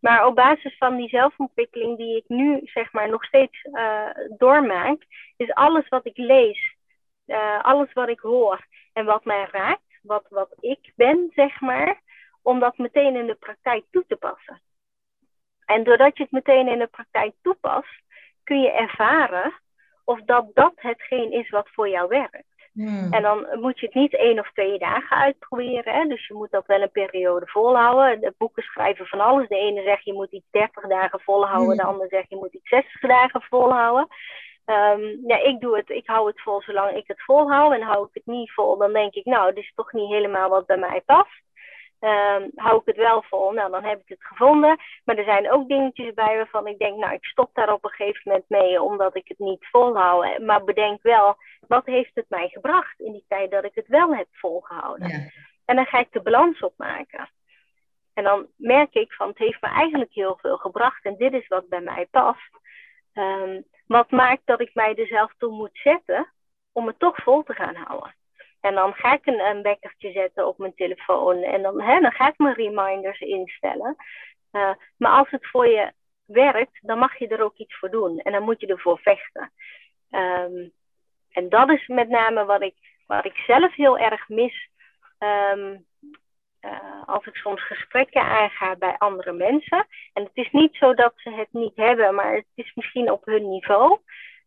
Maar 0.00 0.26
op 0.26 0.34
basis 0.34 0.76
van 0.76 0.96
die 0.96 1.08
zelfontwikkeling 1.08 1.96
die 1.96 2.16
ik 2.16 2.24
nu 2.26 2.60
zeg 2.64 2.92
maar 2.92 3.08
nog 3.08 3.24
steeds 3.24 3.68
doormaak, 4.38 5.04
is 5.36 5.52
alles 5.52 5.88
wat 5.88 6.06
ik 6.06 6.16
lees, 6.16 6.76
alles 7.62 7.92
wat 7.92 8.08
ik 8.08 8.20
hoor 8.20 8.66
en 8.92 9.04
wat 9.04 9.24
mij 9.24 9.48
raakt, 9.50 9.87
wat, 10.08 10.26
wat 10.28 10.54
ik 10.60 10.92
ben, 10.96 11.30
zeg 11.34 11.60
maar, 11.60 12.00
om 12.42 12.60
dat 12.60 12.78
meteen 12.78 13.16
in 13.16 13.26
de 13.26 13.34
praktijk 13.34 13.84
toe 13.90 14.04
te 14.08 14.16
passen. 14.16 14.60
En 15.64 15.84
doordat 15.84 16.16
je 16.16 16.22
het 16.22 16.32
meteen 16.32 16.68
in 16.68 16.78
de 16.78 16.86
praktijk 16.86 17.34
toepast, 17.42 18.02
kun 18.44 18.60
je 18.60 18.72
ervaren 18.72 19.52
of 20.04 20.20
dat 20.22 20.50
dat 20.54 20.72
hetgeen 20.76 21.32
is 21.32 21.50
wat 21.50 21.68
voor 21.72 21.88
jou 21.88 22.08
werkt. 22.08 22.46
Hmm. 22.72 23.12
En 23.12 23.22
dan 23.22 23.46
moet 23.60 23.80
je 23.80 23.86
het 23.86 23.94
niet 23.94 24.14
één 24.14 24.38
of 24.38 24.50
twee 24.52 24.78
dagen 24.78 25.16
uitproberen. 25.16 25.94
Hè? 25.94 26.04
Dus 26.04 26.26
je 26.26 26.34
moet 26.34 26.50
dat 26.50 26.66
wel 26.66 26.82
een 26.82 26.90
periode 26.90 27.46
volhouden. 27.46 28.20
De 28.20 28.34
boeken 28.38 28.62
schrijven 28.62 29.06
van 29.06 29.20
alles. 29.20 29.48
De 29.48 29.56
ene 29.56 29.82
zegt 29.82 30.04
je 30.04 30.12
moet 30.12 30.32
iets 30.32 30.46
30 30.50 30.86
dagen 30.86 31.20
volhouden. 31.20 31.76
De 31.76 31.82
hmm. 31.82 31.92
andere 31.92 32.08
zegt 32.08 32.28
je 32.28 32.36
moet 32.36 32.54
iets 32.54 32.68
60 32.68 33.00
dagen 33.00 33.42
volhouden. 33.42 34.08
Um, 34.70 35.20
ja, 35.26 35.42
ik 35.42 35.60
doe 35.60 35.76
het, 35.76 35.90
ik 35.90 36.06
hou 36.06 36.26
het 36.26 36.40
vol 36.40 36.62
zolang 36.62 36.96
ik 36.96 37.06
het 37.06 37.22
volhoud. 37.22 37.72
En 37.72 37.82
hou 37.82 38.06
ik 38.06 38.14
het 38.14 38.26
niet 38.26 38.52
vol, 38.52 38.76
dan 38.76 38.92
denk 38.92 39.14
ik, 39.14 39.24
nou, 39.24 39.54
dit 39.54 39.64
is 39.64 39.72
toch 39.74 39.92
niet 39.92 40.08
helemaal 40.08 40.48
wat 40.48 40.66
bij 40.66 40.76
mij 40.76 41.02
past. 41.06 41.42
Um, 42.00 42.50
hou 42.54 42.76
ik 42.76 42.86
het 42.86 42.96
wel 42.96 43.22
vol, 43.22 43.52
nou 43.52 43.70
dan 43.70 43.84
heb 43.84 44.00
ik 44.00 44.08
het 44.08 44.24
gevonden. 44.24 44.76
Maar 45.04 45.16
er 45.16 45.24
zijn 45.24 45.50
ook 45.50 45.68
dingetjes 45.68 46.14
bij 46.14 46.36
waarvan 46.36 46.66
ik 46.66 46.78
denk, 46.78 46.96
nou 46.96 47.12
ik 47.14 47.24
stop 47.24 47.50
daar 47.52 47.72
op 47.72 47.84
een 47.84 47.90
gegeven 47.90 48.20
moment 48.24 48.48
mee 48.48 48.82
omdat 48.82 49.16
ik 49.16 49.28
het 49.28 49.38
niet 49.38 49.66
volhoud. 49.70 50.38
Maar 50.38 50.64
bedenk 50.64 51.02
wel, 51.02 51.36
wat 51.68 51.86
heeft 51.86 52.14
het 52.14 52.26
mij 52.28 52.48
gebracht 52.48 53.00
in 53.00 53.12
die 53.12 53.24
tijd 53.28 53.50
dat 53.50 53.64
ik 53.64 53.74
het 53.74 53.88
wel 53.88 54.14
heb 54.14 54.26
volgehouden? 54.32 55.08
Ja. 55.08 55.30
En 55.64 55.76
dan 55.76 55.86
ga 55.86 55.98
ik 55.98 56.12
de 56.12 56.22
balans 56.22 56.60
opmaken. 56.60 57.30
En 58.14 58.24
dan 58.24 58.46
merk 58.56 58.94
ik 58.94 59.12
van, 59.12 59.28
het 59.28 59.38
heeft 59.38 59.60
me 59.60 59.68
eigenlijk 59.68 60.12
heel 60.12 60.38
veel 60.40 60.56
gebracht 60.56 61.04
en 61.04 61.16
dit 61.16 61.32
is 61.32 61.48
wat 61.48 61.68
bij 61.68 61.80
mij 61.80 62.06
past. 62.10 62.50
Um, 63.14 63.64
wat 63.88 64.10
maakt 64.10 64.42
dat 64.44 64.60
ik 64.60 64.74
mij 64.74 64.94
er 64.94 65.06
zelf 65.06 65.32
toe 65.38 65.52
moet 65.52 65.78
zetten 65.82 66.32
om 66.72 66.86
het 66.86 66.98
toch 66.98 67.22
vol 67.22 67.42
te 67.42 67.54
gaan 67.54 67.74
houden. 67.74 68.14
En 68.60 68.74
dan 68.74 68.94
ga 68.94 69.12
ik 69.12 69.26
een, 69.26 69.40
een 69.40 69.62
wekkertje 69.62 70.12
zetten 70.12 70.46
op 70.46 70.58
mijn 70.58 70.74
telefoon. 70.74 71.42
En 71.42 71.62
dan, 71.62 71.80
hè, 71.80 72.00
dan 72.00 72.12
ga 72.12 72.28
ik 72.28 72.38
mijn 72.38 72.54
reminders 72.54 73.20
instellen. 73.20 73.96
Uh, 74.52 74.70
maar 74.96 75.12
als 75.12 75.30
het 75.30 75.46
voor 75.46 75.66
je 75.66 75.92
werkt, 76.24 76.78
dan 76.80 76.98
mag 76.98 77.18
je 77.18 77.28
er 77.28 77.42
ook 77.42 77.56
iets 77.56 77.78
voor 77.78 77.90
doen. 77.90 78.18
En 78.18 78.32
dan 78.32 78.42
moet 78.42 78.60
je 78.60 78.66
ervoor 78.66 78.98
vechten. 78.98 79.52
Um, 80.10 80.72
en 81.30 81.48
dat 81.48 81.70
is 81.70 81.86
met 81.86 82.08
name 82.08 82.44
wat 82.44 82.62
ik, 82.62 82.74
wat 83.06 83.24
ik 83.24 83.36
zelf 83.36 83.74
heel 83.74 83.98
erg 83.98 84.28
mis. 84.28 84.68
Um, 85.18 85.86
uh, 86.60 87.02
als 87.06 87.26
ik 87.26 87.34
soms 87.34 87.66
gesprekken 87.66 88.22
aanga 88.22 88.76
bij 88.76 88.94
andere 88.98 89.32
mensen. 89.32 89.86
En 90.12 90.22
het 90.22 90.34
is 90.34 90.50
niet 90.50 90.74
zo 90.74 90.94
dat 90.94 91.12
ze 91.16 91.30
het 91.30 91.48
niet 91.50 91.76
hebben, 91.76 92.14
maar 92.14 92.34
het 92.34 92.46
is 92.54 92.72
misschien 92.74 93.10
op 93.10 93.24
hun 93.24 93.48
niveau. 93.48 93.98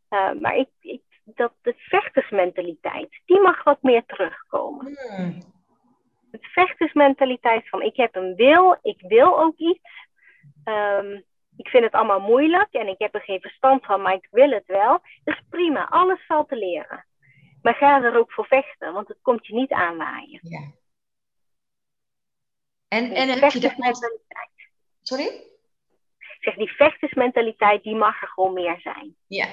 Uh, 0.09 0.31
maar 0.39 0.55
ik, 0.55 0.69
ik 0.79 1.01
dat 1.35 1.53
de 1.61 1.73
vechtersmentaliteit, 1.77 3.21
die 3.25 3.41
mag 3.41 3.63
wat 3.63 3.81
meer 3.81 4.05
terugkomen. 4.05 4.97
Hmm. 5.15 5.41
De 6.31 6.39
vechtersmentaliteit 6.41 7.69
van 7.69 7.81
ik 7.81 7.95
heb 7.95 8.15
een 8.15 8.35
wil, 8.35 8.77
ik 8.81 9.01
wil 9.07 9.39
ook 9.39 9.57
iets. 9.57 10.09
Um, 10.65 11.23
ik 11.57 11.67
vind 11.67 11.83
het 11.83 11.93
allemaal 11.93 12.19
moeilijk 12.19 12.71
en 12.71 12.87
ik 12.87 12.99
heb 12.99 13.15
er 13.15 13.21
geen 13.21 13.41
verstand 13.41 13.85
van, 13.85 14.01
maar 14.01 14.13
ik 14.13 14.27
wil 14.31 14.49
het 14.49 14.65
wel. 14.65 14.99
Dat 15.23 15.35
is 15.35 15.41
prima, 15.49 15.87
alles 15.89 16.25
valt 16.25 16.49
te 16.49 16.55
leren. 16.55 17.05
Maar 17.61 17.75
ga 17.75 18.03
er 18.03 18.17
ook 18.17 18.31
voor 18.31 18.45
vechten, 18.45 18.93
want 18.93 19.07
het 19.07 19.17
komt 19.21 19.47
je 19.47 19.53
niet 19.53 19.71
aanwaaien. 19.71 20.39
Ja. 20.41 20.71
En, 22.91 23.11
en 23.11 23.29
heb 23.29 23.51
je 23.51 23.59
de... 23.59 23.73
Sorry? 25.01 25.43
Zeg, 26.39 26.55
die 26.55 26.71
vechtersmentaliteit, 26.71 27.83
die 27.83 27.95
mag 27.95 28.21
er 28.21 28.27
gewoon 28.27 28.53
meer 28.53 28.79
zijn. 28.79 29.15
Ja, 29.27 29.47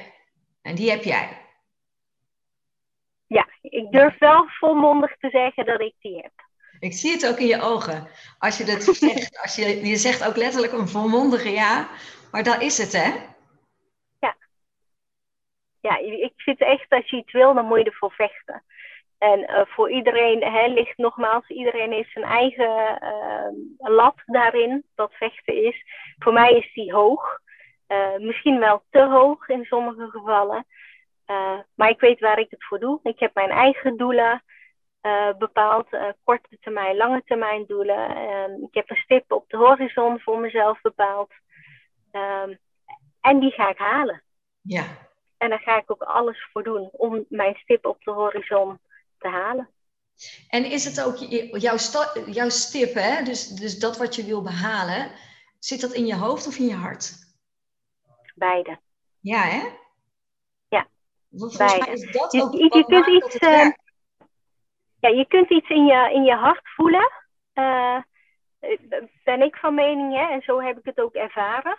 en 0.63 0.75
die 0.75 0.91
heb 0.91 1.03
jij 1.03 1.49
ja, 3.29 3.49
ik 3.63 3.91
durf 3.91 4.19
wel 4.19 4.47
volmondig 4.49 5.17
te 5.17 5.31
zeggen 5.31 5.67
dat 5.67 5.81
ik 5.81 5.95
die 6.01 6.17
heb. 6.17 6.33
Ik 6.79 6.93
zie 6.93 7.11
het 7.11 7.29
ook 7.29 7.39
in 7.39 7.47
je 7.47 7.61
ogen. 7.61 8.09
Als 8.39 8.59
je 8.59 8.65
het 8.65 8.83
zegt, 8.97 9.39
als 9.43 9.55
je, 9.55 9.87
je 9.87 9.97
zegt 9.97 10.27
ook 10.27 10.37
letterlijk 10.37 10.73
een 10.73 10.89
volmondige 10.89 11.51
ja, 11.51 11.89
maar 12.31 12.43
dat 12.43 12.63
is 12.63 12.79
het, 12.79 12.93
hè? 12.93 13.13
Ja. 14.21 14.37
Ja, 15.81 15.99
ik 15.99 16.33
vind 16.37 16.61
echt, 16.61 16.91
als 16.91 17.11
je 17.11 17.17
iets 17.17 17.33
wil, 17.33 17.55
dan 17.55 17.65
moet 17.65 17.79
je 17.79 17.85
ervoor 17.85 18.13
vechten. 18.13 18.65
En 19.19 19.41
uh, 19.41 19.61
voor 19.65 19.91
iedereen 19.91 20.43
hè, 20.43 20.67
ligt 20.67 20.97
nogmaals, 20.97 21.49
iedereen 21.49 21.93
heeft 21.93 22.13
zijn 22.13 22.25
eigen 22.25 22.99
uh, 23.03 23.91
lat 23.95 24.15
daarin, 24.27 24.85
wat 24.95 25.13
vechten 25.13 25.65
is. 25.65 25.85
Voor 26.19 26.33
mij 26.33 26.53
is 26.53 26.73
die 26.73 26.93
hoog. 26.93 27.41
Uh, 27.89 28.17
misschien 28.17 28.59
wel 28.59 28.83
te 28.91 29.03
hoog 29.03 29.49
in 29.49 29.65
sommige 29.65 30.09
gevallen. 30.11 30.67
maar 31.75 31.89
ik 31.89 32.01
weet 32.01 32.21
waar 32.21 32.39
ik 32.39 32.51
het 32.51 32.65
voor 32.65 32.79
doe. 32.79 33.01
Ik 33.03 33.19
heb 33.19 33.35
mijn 33.35 33.51
eigen 33.51 33.97
doelen 33.97 34.43
bepaald, 35.39 35.89
korte 36.25 36.59
termijn, 36.61 36.97
lange 36.97 37.23
termijn 37.25 37.65
doelen. 37.67 38.11
Ik 38.63 38.75
heb 38.75 38.91
een 38.91 38.97
stip 38.97 39.33
op 39.33 39.45
de 39.49 39.57
horizon 39.57 40.21
voor 40.21 40.39
mezelf 40.39 40.81
bepaald. 40.81 41.31
Ehm, 42.11 42.55
en 43.21 43.39
die 43.39 43.51
ga 43.51 43.69
ik 43.69 43.79
halen. 43.79 44.23
Ja. 44.61 44.85
En 45.39 45.49
daar 45.49 45.61
ga 45.61 45.77
ik 45.77 45.91
ook 45.91 46.03
alles 46.03 46.49
voor 46.53 46.63
doen 46.63 46.89
om 46.93 47.25
mijn 47.29 47.55
stip 47.55 47.87
op 47.87 48.05
de 48.05 48.11
horizon 48.11 48.79
te 49.19 49.29
halen. 49.29 49.71
En 50.49 50.65
is 50.65 50.85
het 50.85 51.03
ook 51.03 51.17
jouw, 51.61 51.77
jouw 52.27 52.49
stip, 52.49 52.95
hè? 52.95 53.23
Dus, 53.23 53.49
dus 53.49 53.79
dat 53.79 53.97
wat 53.99 54.15
je 54.15 54.25
wil 54.25 54.43
behalen, 54.43 55.11
zit 55.59 55.81
dat 55.81 55.93
in 55.93 56.07
je 56.07 56.15
hoofd 56.15 56.47
of 56.47 56.59
in 56.59 56.67
je 56.67 56.75
hart? 56.75 57.13
Beide. 58.35 58.79
Ja, 59.21 59.43
hè? 59.43 59.69
Ja, 60.69 60.89
Want 61.29 61.57
volgens 61.57 61.79
mij 61.79 61.95
is 61.95 62.13
dat 62.13 62.33
je, 62.33 62.43
ook 62.43 62.53
je, 62.53 62.59
je 62.59 62.85
kunt 62.85 63.07
iets, 63.07 63.35
uh, 63.41 63.71
ja, 65.01 65.09
je 65.09 65.27
kunt 65.29 65.51
iets 65.51 65.69
in 65.69 65.85
je, 65.85 66.11
in 66.13 66.23
je 66.23 66.35
hart 66.35 66.69
voelen. 66.75 67.13
Uh, 67.55 68.03
ben 69.25 69.43
ik 69.43 69.57
van 69.57 69.75
mening, 69.75 70.15
hè? 70.15 70.33
en 70.33 70.43
zo 70.43 70.61
heb 70.61 70.79
ik 70.79 70.85
het 70.85 71.01
ook 71.01 71.15
ervaren. 71.15 71.79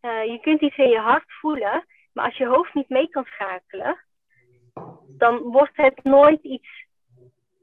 Uh, 0.00 0.24
je 0.24 0.38
kunt 0.40 0.60
iets 0.60 0.76
in 0.76 0.88
je 0.88 0.98
hart 0.98 1.32
voelen, 1.40 1.86
maar 2.12 2.24
als 2.24 2.36
je 2.36 2.46
hoofd 2.46 2.74
niet 2.74 2.88
mee 2.88 3.08
kan 3.08 3.24
schakelen, 3.24 4.04
dan 5.06 5.38
wordt 5.38 5.76
het 5.76 6.04
nooit 6.04 6.42
iets, 6.42 6.86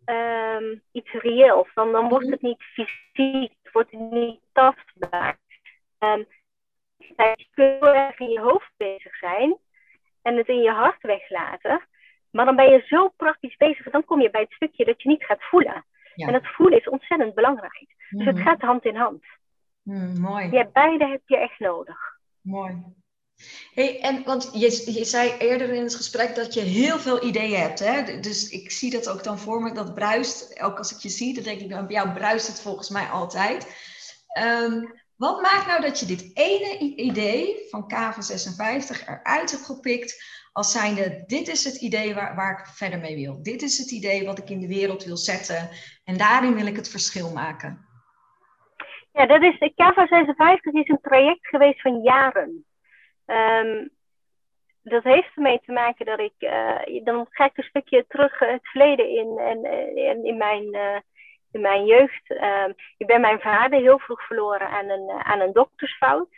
um, 0.06 0.82
iets 0.92 1.12
reëels. 1.12 1.74
Dan, 1.74 1.92
dan 1.92 2.10
wordt 2.10 2.30
het 2.30 2.42
niet 2.42 2.64
fysiek, 2.64 3.54
wordt 3.72 3.92
het 3.92 4.12
niet 4.12 4.40
tastbaar. 4.52 5.38
Um, 6.00 6.26
je 6.98 7.14
kunt 7.16 7.80
heel 7.80 7.96
erg 7.96 8.20
in 8.20 8.30
je 8.30 8.40
hoofd 8.40 8.72
bezig 8.78 9.18
zijn 9.18 9.58
en 10.22 10.36
het 10.36 10.48
in 10.48 10.62
je 10.62 10.72
hart 10.72 11.02
weglaten. 11.02 11.88
Maar 12.32 12.46
dan 12.46 12.56
ben 12.56 12.72
je 12.72 12.84
zo 12.86 13.08
praktisch 13.08 13.58
bezig, 13.58 13.90
dan 13.90 14.06
kom 14.06 14.22
je 14.22 14.30
bij 14.30 14.42
het 14.42 14.52
stukje 14.52 14.86
dat 14.86 15.02
je 15.02 15.10
niet 15.10 15.26
gaat 15.26 15.44
voelen. 15.44 15.86
Ja. 16.16 16.28
En 16.28 16.34
dat 16.34 16.48
voelen 16.48 16.80
is 16.80 16.90
ontzettend 16.90 17.34
belangrijk. 17.34 17.96
Dus 18.10 18.26
het 18.26 18.40
gaat 18.40 18.62
hand 18.62 18.86
in 18.86 18.96
hand. 18.96 19.24
Mm, 19.84 20.20
mooi. 20.20 20.50
Ja, 20.52 20.70
beide 20.74 21.08
heb 21.08 21.22
je 21.26 21.38
echt 21.38 21.60
nodig. 21.60 21.98
Mooi. 22.42 22.84
Hey, 23.74 24.00
en 24.02 24.24
want 24.24 24.50
je, 24.54 25.06
zei 25.06 25.34
eerder 25.38 25.70
in 25.70 25.84
het 25.84 25.96
gesprek 25.96 26.36
dat 26.36 26.54
je 26.54 26.62
heel 26.62 27.00
veel 27.00 27.24
ideeën 27.24 27.60
hebt. 27.60 27.80
Hè? 27.80 28.20
Dus 28.20 28.50
ik 28.50 28.72
zie 28.72 28.92
dat 28.92 29.10
ook 29.10 29.24
dan 29.24 29.40
voor 29.40 29.62
me, 29.62 29.72
dat 29.72 29.94
bruist. 29.94 30.62
Ook 30.62 30.78
als 30.78 30.96
ik 30.96 30.98
je 30.98 31.10
zie, 31.10 31.34
dan 31.34 31.44
denk 31.44 31.62
ik, 31.62 31.68
bij 31.68 31.86
jou 31.88 32.10
bruist 32.10 32.48
het 32.48 32.62
volgens 32.62 32.90
mij 32.90 33.06
altijd. 33.06 33.68
Um, 34.40 34.94
wat 35.16 35.42
maakt 35.42 35.68
nou 35.68 35.82
dat 35.82 36.00
je 36.00 36.06
dit 36.06 36.32
ene 36.34 36.78
idee 36.96 37.66
van 37.70 37.94
KV56 37.94 39.08
eruit 39.08 39.52
hebt 39.52 39.66
gepikt 39.66 40.36
als 40.58 40.72
zijnde, 40.72 41.24
dit 41.28 41.48
is 41.48 41.64
het 41.64 41.76
idee 41.76 42.14
waar, 42.14 42.36
waar 42.36 42.60
ik 42.60 42.66
verder 42.66 43.00
mee 43.00 43.16
wil. 43.16 43.44
Dit 43.44 43.62
is 43.62 43.78
het 43.78 43.92
idee 43.92 44.26
wat 44.26 44.38
ik 44.38 44.50
in 44.50 44.60
de 44.60 44.68
wereld 44.68 45.04
wil 45.04 45.18
zetten 45.18 45.70
en 46.04 46.18
daarin 46.18 46.54
wil 46.54 46.66
ik 46.66 46.76
het 46.76 46.90
verschil 46.90 47.32
maken. 47.32 47.86
Ja, 49.12 49.26
dat 49.26 49.42
is, 49.42 49.56
KV56 49.56 50.72
is 50.72 50.88
een 50.88 51.00
traject 51.02 51.48
geweest 51.48 51.82
van 51.82 52.02
jaren. 52.02 52.67
Um, 53.28 53.90
dat 54.84 55.04
heeft 55.04 55.36
ermee 55.36 55.62
te 55.66 55.72
maken 55.72 56.06
dat 56.06 56.20
ik, 56.20 56.34
uh, 56.40 57.04
dan 57.04 57.28
ga 57.30 57.46
ik 57.46 57.58
een 57.58 57.64
stukje 57.64 58.06
terug 58.08 58.40
het 58.40 58.68
verleden 58.68 59.10
in 59.10 59.38
en, 59.38 59.66
in, 59.96 60.26
in 60.26 60.38
mijn... 60.38 61.04
In 61.52 61.62
mijn 61.62 61.86
jeugd. 61.86 62.30
Uh, 62.30 62.68
ik 62.98 63.08
ben 63.08 63.22
mijn 63.22 63.40
vader 63.40 63.80
heel 63.80 64.00
vroeg 64.00 64.26
verloren 64.26 64.70
aan 64.70 64.90
een, 64.90 65.10
aan 65.10 65.40
een 65.40 65.54
doktersfout. 65.54 66.30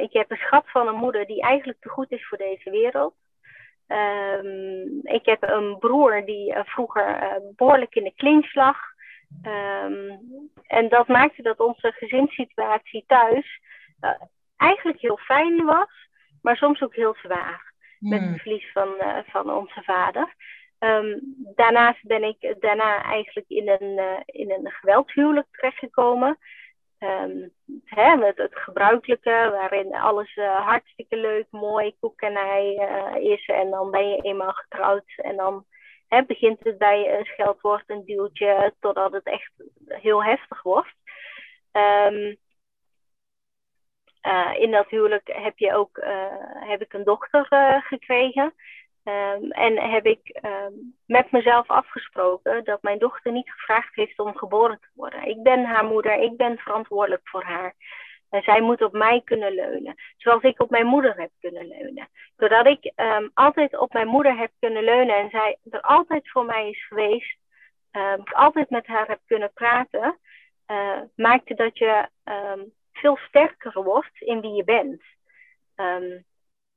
Ik 0.00 0.12
heb 0.12 0.30
een 0.30 0.36
schat 0.36 0.70
van 0.70 0.88
een 0.88 0.94
moeder 0.94 1.26
die 1.26 1.42
eigenlijk 1.42 1.80
te 1.80 1.88
goed 1.88 2.10
is 2.10 2.26
voor 2.26 2.38
deze 2.38 2.70
wereld. 2.70 3.14
Um, 3.86 5.00
ik 5.02 5.26
heb 5.26 5.42
een 5.42 5.78
broer 5.78 6.24
die 6.24 6.54
vroeger 6.54 7.40
behoorlijk 7.56 7.94
in 7.94 8.04
de 8.04 8.14
clinch 8.16 8.54
lag. 8.54 8.78
Um, 9.46 10.20
en 10.66 10.88
dat 10.88 11.08
maakte 11.08 11.42
dat 11.42 11.58
onze 11.58 11.92
gezinssituatie 11.92 13.04
thuis 13.06 13.60
eigenlijk 14.58 15.00
heel 15.00 15.16
fijn 15.16 15.64
was, 15.64 16.08
maar 16.42 16.56
soms 16.56 16.82
ook 16.82 16.94
heel 16.94 17.14
zwaar. 17.22 17.72
Hmm. 17.98 18.10
Met 18.10 18.20
het 18.20 18.40
verlies 18.40 18.72
van, 18.72 18.94
van 19.26 19.50
onze 19.50 19.82
vader. 19.82 20.34
Um, 20.78 21.20
daarnaast 21.54 22.06
ben 22.06 22.22
ik 22.22 22.56
daarna 22.60 23.02
eigenlijk 23.02 23.48
in 23.48 23.68
een, 23.68 23.98
uh, 23.98 24.20
in 24.24 24.50
een 24.50 24.70
geweldshuwelijk 24.70 25.46
terechtgekomen. 25.50 26.38
Um, 26.98 27.50
hè, 27.84 28.16
met 28.16 28.36
het 28.36 28.58
gebruikelijke, 28.58 29.48
waarin 29.52 29.94
alles 29.94 30.36
uh, 30.36 30.66
hartstikke 30.66 31.16
leuk, 31.16 31.46
mooi, 31.50 31.94
koekenij 32.00 32.74
uh, 32.74 33.30
is. 33.30 33.46
En 33.46 33.70
dan 33.70 33.90
ben 33.90 34.08
je 34.08 34.22
eenmaal 34.22 34.52
getrouwd 34.52 35.12
en 35.16 35.36
dan 35.36 35.64
hè, 36.08 36.24
begint 36.24 36.64
het 36.64 36.78
bij 36.78 37.18
een 37.18 37.24
scheldwoord, 37.24 37.84
een 37.86 38.04
duwtje, 38.04 38.74
totdat 38.80 39.12
het 39.12 39.26
echt 39.26 39.52
heel 39.86 40.24
heftig 40.24 40.62
wordt. 40.62 40.94
Um, 41.72 42.36
in 44.58 44.70
dat 44.70 44.88
huwelijk 44.88 45.30
heb, 45.32 45.58
je 45.58 45.74
ook, 45.74 46.00
heb 46.60 46.82
ik 46.82 46.92
een 46.92 47.04
dochter 47.04 47.82
gekregen. 47.86 48.54
Um, 49.04 49.50
en 49.50 49.90
heb 49.90 50.06
ik 50.06 50.38
um, 50.42 50.96
met 51.06 51.30
mezelf 51.30 51.68
afgesproken 51.70 52.64
dat 52.64 52.82
mijn 52.82 52.98
dochter 52.98 53.32
niet 53.32 53.50
gevraagd 53.50 53.94
heeft 53.94 54.18
om 54.18 54.36
geboren 54.36 54.80
te 54.80 54.88
worden. 54.94 55.22
Ik 55.22 55.42
ben 55.42 55.64
haar 55.64 55.84
moeder, 55.84 56.12
ik 56.12 56.36
ben 56.36 56.58
verantwoordelijk 56.58 57.28
voor 57.28 57.42
haar. 57.42 57.74
Zij 58.30 58.60
moet 58.60 58.82
op 58.82 58.92
mij 58.92 59.20
kunnen 59.24 59.54
leunen, 59.54 59.94
zoals 60.16 60.42
ik 60.42 60.60
op 60.60 60.70
mijn 60.70 60.86
moeder 60.86 61.16
heb 61.16 61.30
kunnen 61.40 61.68
leunen. 61.68 62.08
Doordat 62.36 62.66
ik 62.66 62.92
um, 62.96 63.30
altijd 63.34 63.78
op 63.78 63.92
mijn 63.92 64.08
moeder 64.08 64.36
heb 64.36 64.50
kunnen 64.60 64.84
leunen 64.84 65.16
en 65.16 65.30
zij 65.30 65.58
er 65.70 65.80
altijd 65.80 66.30
voor 66.30 66.44
mij 66.44 66.68
is 66.68 66.86
geweest, 66.86 67.38
ik 68.16 68.32
altijd 68.32 68.70
met 68.70 68.86
haar 68.86 69.06
heb 69.06 69.20
kunnen 69.26 69.52
praten, 69.52 70.18
maakte 71.14 71.54
dat 71.54 71.78
je 71.78 72.08
veel 72.98 73.16
sterker 73.16 73.82
wordt 73.82 74.20
in 74.20 74.40
wie 74.40 74.52
je 74.52 74.64
bent. 74.64 75.02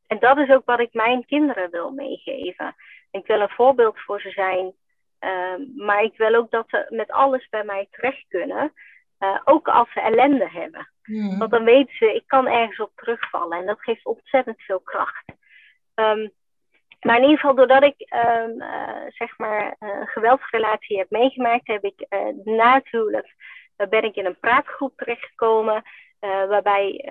En 0.08 0.20
dat 0.20 0.38
is 0.38 0.50
ook 0.50 0.66
wat 0.66 0.80
ik 0.80 0.94
mijn 0.94 1.26
kinderen 1.26 1.72
wil 1.72 1.92
meegeven. 1.92 2.76
Ik 3.12 3.26
wil 3.28 3.40
een 3.40 3.50
voorbeeld 3.50 4.00
voor 4.00 4.22
ze 4.22 4.30
zijn. 4.30 4.74
Uh, 5.20 5.86
maar 5.86 6.04
ik 6.04 6.18
wil 6.18 6.36
ook 6.36 6.52
dat 6.52 6.70
ze 6.70 6.86
met 6.90 7.12
alles 7.12 7.50
bij 7.50 7.64
mij 7.64 7.88
terecht 7.92 8.26
kunnen. 8.28 8.74
Uh, 9.20 9.40
ook 9.44 9.68
als 9.68 9.92
ze 9.92 10.02
ellende 10.02 10.50
hebben. 10.50 10.92
Mm. 11.04 11.38
Want 11.38 11.52
dan 11.52 11.64
weten 11.64 11.96
ze, 11.96 12.14
ik 12.14 12.24
kan 12.28 12.48
ergens 12.48 12.80
op 12.80 12.92
terugvallen. 12.96 13.58
En 13.58 13.66
dat 13.66 13.82
geeft 13.82 14.06
ontzettend 14.06 14.62
veel 14.62 14.80
kracht. 14.80 15.26
Um, 15.96 16.32
maar 17.02 17.16
in 17.16 17.24
ieder 17.24 17.40
geval, 17.40 17.56
doordat 17.56 17.84
ik 17.84 18.14
um, 18.14 18.62
uh, 18.62 19.06
zeg 19.08 19.38
maar 19.38 19.76
een 19.80 20.08
geweldsrelatie 20.08 20.98
heb 20.98 21.10
meegemaakt, 21.10 21.68
heb 21.68 21.84
ik 21.84 22.06
na 22.44 22.74
het 22.74 22.88
huwelijk 22.90 23.36
ben 23.90 24.04
ik 24.04 24.16
in 24.16 24.26
een 24.26 24.40
praatgroep 24.40 24.98
terechtgekomen. 24.98 25.84
Waarbij 26.22 27.06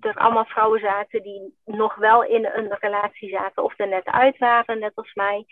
er 0.00 0.14
allemaal 0.14 0.44
vrouwen 0.44 0.80
zaten 0.80 1.22
die 1.22 1.54
nog 1.64 1.94
wel 1.94 2.24
in 2.24 2.44
een 2.44 2.76
relatie 2.80 3.28
zaten 3.30 3.64
of 3.64 3.78
er 3.78 3.88
net 3.88 4.04
uit 4.04 4.38
waren, 4.38 4.78
net 4.78 4.92
als 4.94 5.14
mij. 5.14 5.46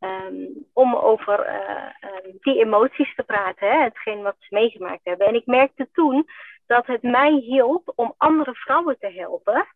Um, 0.00 0.66
om 0.72 0.94
over 0.94 1.46
uh, 1.46 1.86
die 2.40 2.60
emoties 2.64 3.14
te 3.14 3.22
praten, 3.22 3.70
hè, 3.70 3.82
hetgeen 3.82 4.22
wat 4.22 4.36
ze 4.38 4.54
meegemaakt 4.54 5.04
hebben. 5.04 5.26
En 5.26 5.34
ik 5.34 5.46
merkte 5.46 5.88
toen 5.92 6.26
dat 6.66 6.86
het 6.86 7.02
mij 7.02 7.32
hielp 7.32 7.92
om 7.94 8.14
andere 8.16 8.54
vrouwen 8.54 8.98
te 8.98 9.10
helpen 9.10 9.66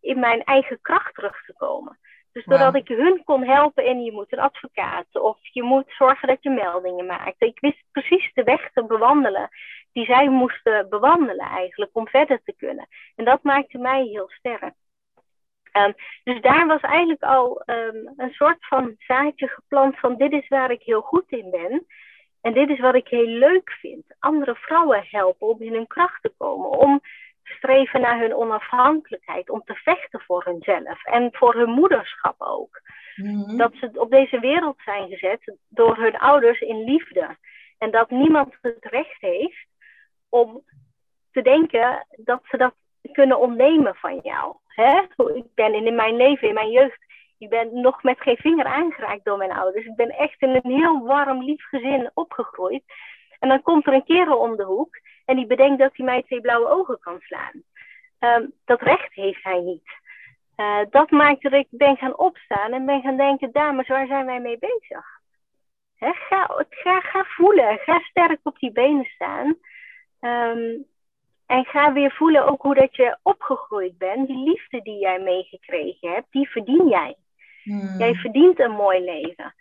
in 0.00 0.18
mijn 0.18 0.44
eigen 0.44 0.80
kracht 0.80 1.14
terug 1.14 1.44
te 1.44 1.54
komen. 1.56 1.98
Dus 2.34 2.44
doordat 2.44 2.74
ik 2.74 2.88
hun 2.88 3.24
kon 3.24 3.44
helpen 3.44 3.84
in 3.84 4.02
je 4.02 4.12
moet 4.12 4.32
een 4.32 4.38
advocaat 4.38 5.06
of 5.12 5.38
je 5.40 5.62
moet 5.62 5.84
zorgen 5.88 6.28
dat 6.28 6.42
je 6.42 6.50
meldingen 6.50 7.06
maakt. 7.06 7.42
Ik 7.42 7.60
wist 7.60 7.84
precies 7.92 8.30
de 8.32 8.42
weg 8.42 8.70
te 8.72 8.84
bewandelen 8.84 9.48
die 9.92 10.04
zij 10.04 10.28
moesten 10.28 10.88
bewandelen 10.88 11.46
eigenlijk 11.46 11.90
om 11.94 12.08
verder 12.08 12.40
te 12.44 12.54
kunnen. 12.56 12.88
En 13.16 13.24
dat 13.24 13.42
maakte 13.42 13.78
mij 13.78 14.04
heel 14.04 14.28
sterk. 14.28 14.74
Um, 15.72 15.94
dus 16.24 16.40
daar 16.40 16.66
was 16.66 16.80
eigenlijk 16.80 17.22
al 17.22 17.62
um, 17.66 18.12
een 18.16 18.32
soort 18.32 18.66
van 18.66 18.94
zaadje 18.98 19.48
geplant 19.48 19.98
van 19.98 20.16
dit 20.16 20.32
is 20.32 20.48
waar 20.48 20.70
ik 20.70 20.82
heel 20.82 21.00
goed 21.00 21.30
in 21.30 21.50
ben. 21.50 21.86
En 22.40 22.52
dit 22.52 22.68
is 22.68 22.80
wat 22.80 22.94
ik 22.94 23.08
heel 23.08 23.26
leuk 23.26 23.70
vind. 23.70 24.04
Andere 24.18 24.54
vrouwen 24.54 25.06
helpen 25.10 25.48
om 25.48 25.60
in 25.60 25.72
hun 25.72 25.86
kracht 25.86 26.22
te 26.22 26.32
komen. 26.36 26.70
Om 26.70 27.00
streven 27.44 28.00
naar 28.00 28.20
hun 28.20 28.34
onafhankelijkheid. 28.34 29.50
Om 29.50 29.62
te 29.64 29.74
vechten 29.74 30.20
voor 30.20 30.44
hunzelf. 30.44 31.04
En 31.04 31.28
voor 31.32 31.54
hun 31.54 31.70
moederschap 31.70 32.34
ook. 32.38 32.80
Mm-hmm. 33.16 33.56
Dat 33.56 33.72
ze 33.74 33.90
op 33.94 34.10
deze 34.10 34.40
wereld 34.40 34.76
zijn 34.84 35.08
gezet 35.08 35.56
door 35.68 35.96
hun 35.96 36.18
ouders 36.18 36.60
in 36.60 36.84
liefde. 36.84 37.36
En 37.78 37.90
dat 37.90 38.10
niemand 38.10 38.54
het 38.60 38.84
recht 38.84 39.20
heeft 39.20 39.66
om 40.28 40.62
te 41.32 41.42
denken 41.42 42.06
dat 42.16 42.40
ze 42.44 42.56
dat 42.56 42.74
kunnen 43.12 43.38
ontnemen 43.38 43.94
van 43.94 44.20
jou. 44.22 44.56
Hè? 44.66 45.00
Ik 45.34 45.54
ben 45.54 45.74
in 45.74 45.94
mijn 45.94 46.16
leven, 46.16 46.48
in 46.48 46.54
mijn 46.54 46.70
jeugd, 46.70 47.04
ik 47.38 47.48
ben 47.48 47.80
nog 47.80 48.02
met 48.02 48.20
geen 48.20 48.36
vinger 48.36 48.64
aangeraakt 48.64 49.24
door 49.24 49.36
mijn 49.36 49.52
ouders. 49.52 49.86
Ik 49.86 49.96
ben 49.96 50.10
echt 50.10 50.42
in 50.42 50.48
een 50.48 50.70
heel 50.70 51.04
warm, 51.04 51.42
lief 51.42 51.64
gezin 51.68 52.10
opgegroeid. 52.14 52.82
En 53.38 53.48
dan 53.48 53.62
komt 53.62 53.86
er 53.86 53.92
een 53.92 54.04
kerel 54.04 54.38
om 54.38 54.56
de 54.56 54.64
hoek 54.64 55.00
en 55.24 55.36
die 55.36 55.46
bedenkt 55.46 55.78
dat 55.78 55.96
hij 55.96 56.06
mij 56.06 56.22
twee 56.22 56.40
blauwe 56.40 56.68
ogen 56.68 56.98
kan 57.00 57.20
slaan. 57.20 57.62
Um, 58.20 58.52
dat 58.64 58.80
recht 58.80 59.14
heeft 59.14 59.42
hij 59.42 59.60
niet. 59.60 59.88
uh, 60.56 60.80
dat 60.90 61.10
maakt 61.10 61.42
dat 61.42 61.52
ik 61.52 61.66
ben 61.70 61.96
gaan 61.96 62.18
opstaan 62.18 62.72
en 62.72 62.86
ben 62.86 63.02
gaan 63.02 63.16
denken, 63.16 63.52
dames, 63.52 63.88
waar 63.88 64.06
zijn 64.06 64.26
wij 64.26 64.40
mee 64.40 64.58
bezig? 64.58 65.06
Ga, 65.98 66.64
ga, 66.70 67.00
ga 67.00 67.24
voelen, 67.24 67.78
ga 67.78 67.98
sterk 67.98 68.40
op 68.42 68.58
die 68.58 68.72
benen 68.72 69.04
staan. 69.04 69.56
Um, 70.20 70.86
en 71.46 71.64
ga 71.64 71.92
weer 71.92 72.12
voelen 72.12 72.46
ook 72.46 72.62
hoe 72.62 72.74
dat 72.74 72.96
je 72.96 73.18
opgegroeid 73.22 73.98
bent. 73.98 74.26
Die 74.26 74.44
liefde 74.44 74.82
die 74.82 74.98
jij 74.98 75.18
meegekregen 75.18 76.10
hebt, 76.10 76.26
die 76.30 76.48
verdien 76.50 76.88
jij. 76.88 77.16
Hmm. 77.62 77.98
Jij 77.98 78.14
verdient 78.14 78.60
een 78.60 78.70
mooi 78.70 79.00
leven. 79.04 79.54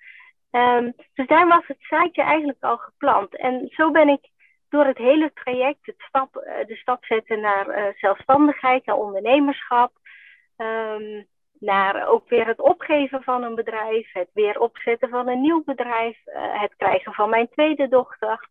Um, 0.52 0.94
dus 1.14 1.28
daar 1.28 1.48
was 1.48 1.68
het 1.68 1.78
zaadje 1.80 2.22
eigenlijk 2.22 2.64
al 2.64 2.78
geplant. 2.78 3.36
En 3.36 3.68
zo 3.72 3.92
ben 3.92 4.10
ik 4.10 4.30
door 4.74 4.86
het 4.86 4.98
hele 4.98 5.32
traject, 5.34 5.86
het 5.86 6.02
stap, 6.08 6.36
uh, 6.36 6.66
de 6.68 6.76
stap 6.76 7.06
zetten 7.06 7.42
naar 7.42 7.68
uh, 7.68 7.86
zelfstandigheid, 7.96 8.86
naar 8.86 8.96
ondernemerschap, 8.96 9.92
um, 10.58 11.26
naar 11.60 12.08
ook 12.08 12.30
weer 12.30 12.48
het 12.48 12.62
opgeven 12.62 13.24
van 13.24 13.44
een 13.44 13.56
bedrijf, 13.56 14.12
het 14.12 14.30
weer 14.34 14.60
opzetten 14.60 15.10
van 15.10 15.28
een 15.28 15.42
nieuw 15.42 15.64
bedrijf, 15.64 16.18
uh, 16.26 16.62
het 16.62 16.74
krijgen 16.78 17.14
van 17.14 17.30
mijn 17.30 17.50
tweede 17.50 17.88
dochter. 17.88 18.50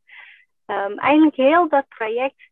Um, 0.67 0.99
eigenlijk 0.99 1.37
heel 1.37 1.69
dat 1.69 1.85
traject 1.89 2.43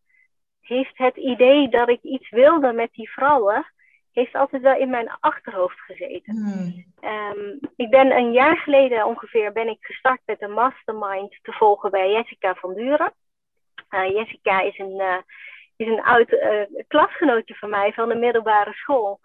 heeft 0.61 0.99
het 0.99 1.17
idee 1.17 1.69
dat 1.69 1.89
ik 1.89 2.03
iets 2.03 2.31
wilde 2.31 2.73
met 2.73 2.93
die 2.93 3.11
vrouwen, 3.11 3.73
heeft 4.13 4.35
altijd 4.35 4.63
wel 4.63 4.77
in 4.77 4.91
mijn 4.91 5.11
achterhoofd 5.21 5.81
gezeten. 5.81 6.35
Hmm. 6.37 6.85
Um, 7.11 7.59
ik 7.77 7.91
ben 7.91 8.17
een 8.17 8.33
jaar 8.33 8.57
geleden 8.57 9.07
ongeveer 9.07 9.53
ben 9.53 9.69
ik 9.69 9.79
gestart 9.81 10.21
met 10.25 10.43
een 10.43 10.53
mastermind 10.53 11.39
te 11.43 11.53
volgen 11.53 11.91
bij 11.91 12.11
Jessica 12.11 12.55
van 12.55 12.75
Buren. 12.75 13.13
Uh, 13.91 14.09
Jessica 14.09 14.61
is 14.61 14.79
een, 14.79 15.01
uh, 15.01 15.17
is 15.77 15.87
een 15.87 16.03
oud 16.03 16.33
uh, 16.33 16.63
klasgenootje 16.89 17.55
van 17.55 17.71
mij 17.71 17.93
van 17.93 18.09
de 18.09 18.15
middelbare 18.15 18.73
school. 18.73 19.21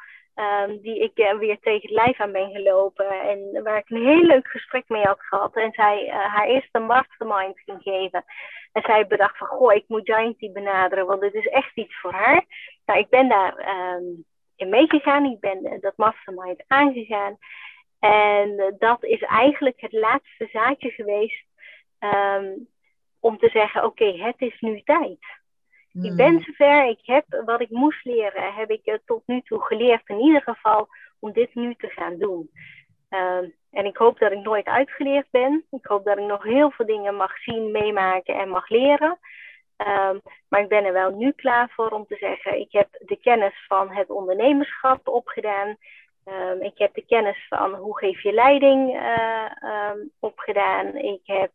Um, 0.68 0.82
die 0.82 0.99
ik 0.99 1.38
weer 1.39 1.59
tegen 1.59 1.82
het 1.82 1.91
lijf 1.91 2.20
aan 2.20 2.32
ben 2.32 2.51
gelopen. 2.51 3.09
En 3.09 3.63
waar 3.63 3.78
ik 3.78 3.89
een 3.89 4.05
heel 4.05 4.24
leuk 4.24 4.47
gesprek 4.47 4.84
mee 4.88 5.03
had 5.03 5.20
gehad. 5.22 5.55
En 5.55 5.72
zij 5.72 6.09
haar 6.09 6.47
eerste 6.47 6.80
mastermind 6.80 7.59
ging 7.59 7.82
geven. 7.82 8.26
En 8.72 8.82
zij 8.82 9.07
bedacht 9.07 9.38
van, 9.38 9.47
goh, 9.47 9.74
ik 9.74 9.84
moet 9.88 10.05
Gianty 10.05 10.51
benaderen, 10.51 11.05
want 11.05 11.22
het 11.22 11.34
is 11.34 11.47
echt 11.47 11.78
iets 11.78 11.99
voor 11.99 12.11
haar. 12.11 12.45
Nou, 12.86 12.99
ik 12.99 13.09
ben 13.09 13.30
daar 13.30 13.78
um, 13.95 14.26
in 14.55 14.70
meegegaan. 14.70 15.26
Ik 15.26 15.39
ben 15.39 15.66
uh, 15.66 15.82
dat 15.82 15.97
mastermind 15.97 16.63
aangegaan. 16.68 17.38
En 17.99 18.49
uh, 18.49 18.66
dat 18.78 19.03
is 19.03 19.22
eigenlijk 19.22 19.82
het 19.82 19.93
laatste 19.93 20.47
zaadje 20.51 20.89
geweest 20.89 21.45
um, 21.99 22.68
om 23.26 23.38
te 23.38 23.49
zeggen, 23.49 23.84
oké, 23.84 24.03
okay, 24.03 24.19
het 24.19 24.41
is 24.41 24.59
nu 24.59 24.82
tijd. 24.82 25.19
Hmm. 25.91 26.03
Ik 26.03 26.15
ben 26.15 26.39
zover, 26.39 26.88
ik 26.88 26.99
heb 27.03 27.26
wat 27.45 27.61
ik 27.61 27.69
moest 27.69 28.05
leren, 28.05 28.53
heb 28.53 28.69
ik 28.69 28.99
tot 29.05 29.23
nu 29.26 29.41
toe 29.41 29.61
geleerd 29.61 30.09
in 30.09 30.19
ieder 30.19 30.41
geval 30.41 30.88
om 31.19 31.32
dit 31.32 31.55
nu 31.55 31.76
te 31.76 31.89
gaan 31.89 32.17
doen. 32.17 32.49
Uh, 33.09 33.49
en 33.71 33.86
ik 33.86 33.97
hoop 33.97 34.19
dat 34.19 34.32
ik 34.32 34.43
nooit 34.43 34.65
uitgeleerd 34.65 35.28
ben. 35.32 35.65
Ik 35.71 35.86
hoop 35.86 36.05
dat 36.05 36.17
ik 36.17 36.23
nog 36.23 36.43
heel 36.43 36.71
veel 36.71 36.86
dingen 36.86 37.15
mag 37.15 37.38
zien, 37.38 37.71
meemaken 37.71 38.36
en 38.36 38.49
mag 38.49 38.69
leren. 38.69 39.19
Um, 39.78 40.21
maar 40.49 40.61
ik 40.61 40.69
ben 40.69 40.86
er 40.86 40.93
wel 40.93 41.11
nu 41.11 41.32
klaar 41.32 41.69
voor 41.69 41.89
om 41.89 42.05
te 42.05 42.15
zeggen, 42.15 42.59
ik 42.59 42.71
heb 42.71 42.88
de 42.99 43.15
kennis 43.15 43.65
van 43.67 43.91
het 43.91 44.09
ondernemerschap 44.09 45.07
opgedaan. 45.07 45.78
Um, 46.26 46.61
ik 46.61 46.78
heb 46.78 46.93
de 46.93 47.05
kennis 47.05 47.45
van 47.49 47.73
hoe 47.73 47.97
geef 47.97 48.21
je 48.21 48.34
leiding 48.34 48.95
uh, 48.95 49.51
um, 49.91 50.11
opgedaan. 50.19 50.95
Ik 50.95 51.21
heb 51.23 51.51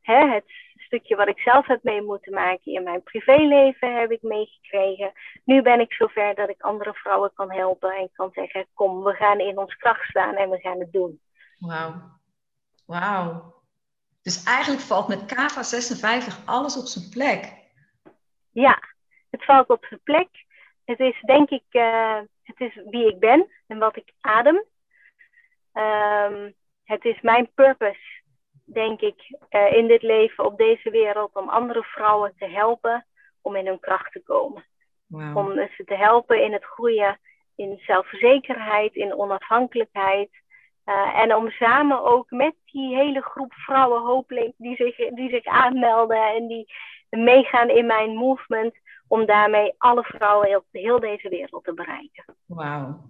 hè, 0.00 0.28
het 0.28 0.44
stukje 0.76 1.16
wat 1.16 1.28
ik 1.28 1.38
zelf 1.38 1.66
heb 1.66 1.82
mee 1.82 2.02
moeten 2.02 2.32
maken 2.32 2.72
in 2.72 2.82
mijn 2.82 3.02
privéleven 3.02 4.00
heb 4.00 4.10
ik 4.10 4.22
meegekregen. 4.22 5.12
Nu 5.44 5.62
ben 5.62 5.80
ik 5.80 5.92
zover 5.92 6.34
dat 6.34 6.48
ik 6.48 6.62
andere 6.62 6.94
vrouwen 6.94 7.32
kan 7.34 7.52
helpen 7.52 7.96
en 7.96 8.10
kan 8.12 8.30
zeggen: 8.32 8.66
Kom, 8.74 9.02
we 9.02 9.12
gaan 9.12 9.38
in 9.38 9.58
ons 9.58 9.76
kracht 9.76 10.08
staan 10.08 10.34
en 10.34 10.50
we 10.50 10.58
gaan 10.58 10.78
het 10.78 10.92
doen. 10.92 11.20
Wauw. 11.58 11.94
Wauw. 12.86 13.60
Dus 14.22 14.42
eigenlijk 14.42 14.82
valt 14.82 15.08
met 15.08 15.24
Kava 15.24 15.62
56 15.62 16.46
alles 16.46 16.78
op 16.78 16.86
zijn 16.86 17.08
plek. 17.10 17.60
Ja, 18.50 18.82
het 19.30 19.44
valt 19.44 19.68
op 19.68 19.84
zijn 19.84 20.00
plek. 20.02 20.28
Het 20.84 21.00
is 21.00 21.20
denk 21.20 21.50
ik, 21.50 21.64
uh, 21.70 22.20
het 22.42 22.60
is 22.60 22.80
wie 22.90 23.08
ik 23.08 23.18
ben 23.18 23.50
en 23.66 23.78
wat 23.78 23.96
ik 23.96 24.12
adem. 24.20 24.64
Um, 25.72 26.54
het 26.84 27.04
is 27.04 27.20
mijn 27.20 27.50
purpose 27.54 28.21
denk 28.64 29.00
ik, 29.00 29.36
uh, 29.50 29.72
in 29.72 29.86
dit 29.86 30.02
leven, 30.02 30.44
op 30.44 30.56
deze 30.56 30.90
wereld, 30.90 31.36
om 31.36 31.48
andere 31.48 31.82
vrouwen 31.82 32.32
te 32.38 32.46
helpen 32.46 33.06
om 33.40 33.56
in 33.56 33.66
hun 33.66 33.80
kracht 33.80 34.12
te 34.12 34.22
komen. 34.22 34.64
Wow. 35.06 35.36
Om 35.36 35.52
ze 35.52 35.84
te 35.84 35.94
helpen 35.94 36.42
in 36.42 36.52
het 36.52 36.64
groeien 36.64 37.18
in 37.54 37.80
zelfverzekerheid, 37.86 38.94
in 38.94 39.14
onafhankelijkheid. 39.14 40.30
Uh, 40.86 41.18
en 41.18 41.34
om 41.34 41.50
samen 41.50 42.04
ook 42.04 42.30
met 42.30 42.54
die 42.64 42.94
hele 42.96 43.22
groep 43.22 43.52
vrouwen 43.52 44.02
hopelijk 44.02 44.52
die 44.56 44.76
zich, 44.76 44.96
die 44.96 45.30
zich 45.30 45.44
aanmelden 45.44 46.34
en 46.34 46.46
die 46.46 46.72
meegaan 47.10 47.68
in 47.68 47.86
mijn 47.86 48.14
movement, 48.14 48.74
om 49.08 49.26
daarmee 49.26 49.74
alle 49.78 50.02
vrouwen 50.02 50.56
op 50.56 50.64
heel 50.70 51.00
deze 51.00 51.28
wereld 51.28 51.64
te 51.64 51.74
bereiken. 51.74 52.24
Wauw. 52.46 53.00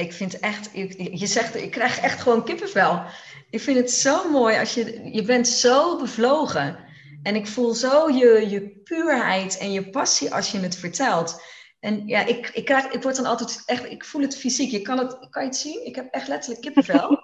Ik 0.00 0.12
vind 0.12 0.38
echt, 0.38 0.70
je 1.12 1.26
zegt, 1.26 1.54
ik 1.54 1.70
krijg 1.70 2.00
echt 2.00 2.20
gewoon 2.20 2.44
kippenvel. 2.44 3.02
Ik 3.50 3.60
vind 3.60 3.76
het 3.76 3.90
zo 3.90 4.30
mooi 4.30 4.58
als 4.58 4.74
je, 4.74 5.10
je 5.12 5.22
bent 5.22 5.48
zo 5.48 5.98
bevlogen. 5.98 6.78
En 7.22 7.34
ik 7.34 7.46
voel 7.46 7.74
zo 7.74 8.08
je, 8.10 8.48
je 8.48 8.80
puurheid 8.84 9.58
en 9.58 9.72
je 9.72 9.90
passie 9.90 10.34
als 10.34 10.50
je 10.50 10.58
het 10.58 10.76
vertelt. 10.76 11.42
En 11.80 12.06
ja, 12.06 12.26
ik, 12.26 12.48
ik, 12.48 12.64
krijg, 12.64 12.86
ik 12.86 13.02
word 13.02 13.16
dan 13.16 13.26
altijd 13.26 13.62
echt, 13.66 13.84
ik 13.84 14.04
voel 14.04 14.22
het 14.22 14.36
fysiek. 14.36 14.70
Je 14.70 14.82
kan 14.82 14.98
het, 14.98 15.28
kan 15.30 15.42
je 15.42 15.48
het 15.48 15.58
zien? 15.58 15.86
Ik 15.86 15.94
heb 15.94 16.12
echt 16.14 16.28
letterlijk 16.28 16.62
kippenvel. 16.62 17.08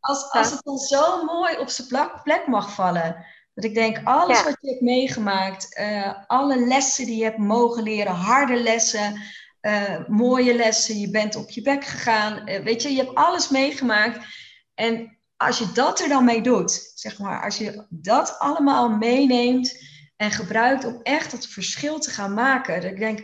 als, 0.00 0.30
als 0.30 0.50
het 0.50 0.60
dan 0.64 0.78
zo 0.78 1.24
mooi 1.24 1.58
op 1.58 1.68
zijn 1.68 1.88
plek, 1.88 2.20
plek 2.22 2.46
mag 2.46 2.74
vallen. 2.74 3.26
Dat 3.54 3.64
ik 3.64 3.74
denk, 3.74 4.00
alles 4.04 4.42
wat 4.42 4.56
je 4.60 4.68
hebt 4.70 4.80
meegemaakt, 4.80 5.78
uh, 5.78 6.12
alle 6.26 6.66
lessen 6.66 7.06
die 7.06 7.16
je 7.16 7.24
hebt 7.24 7.38
mogen 7.38 7.82
leren, 7.82 8.14
harde 8.14 8.62
lessen, 8.62 9.20
uh, 9.62 10.06
mooie 10.08 10.54
lessen, 10.54 10.98
je 10.98 11.10
bent 11.10 11.36
op 11.36 11.50
je 11.50 11.62
bek 11.62 11.84
gegaan. 11.84 12.48
Uh, 12.48 12.58
weet 12.58 12.82
je, 12.82 12.90
je 12.90 13.02
hebt 13.02 13.14
alles 13.14 13.48
meegemaakt. 13.48 14.26
En 14.74 15.18
als 15.36 15.58
je 15.58 15.72
dat 15.72 16.00
er 16.00 16.08
dan 16.08 16.24
mee 16.24 16.42
doet, 16.42 16.92
zeg 16.94 17.18
maar, 17.18 17.42
als 17.42 17.56
je 17.56 17.86
dat 17.88 18.38
allemaal 18.38 18.88
meeneemt 18.88 19.82
en 20.16 20.30
gebruikt 20.30 20.84
om 20.84 21.00
echt 21.02 21.32
het 21.32 21.46
verschil 21.46 21.98
te 21.98 22.10
gaan 22.10 22.34
maken, 22.34 22.80
dat 22.80 22.90
ik 22.90 22.98
denk. 22.98 23.22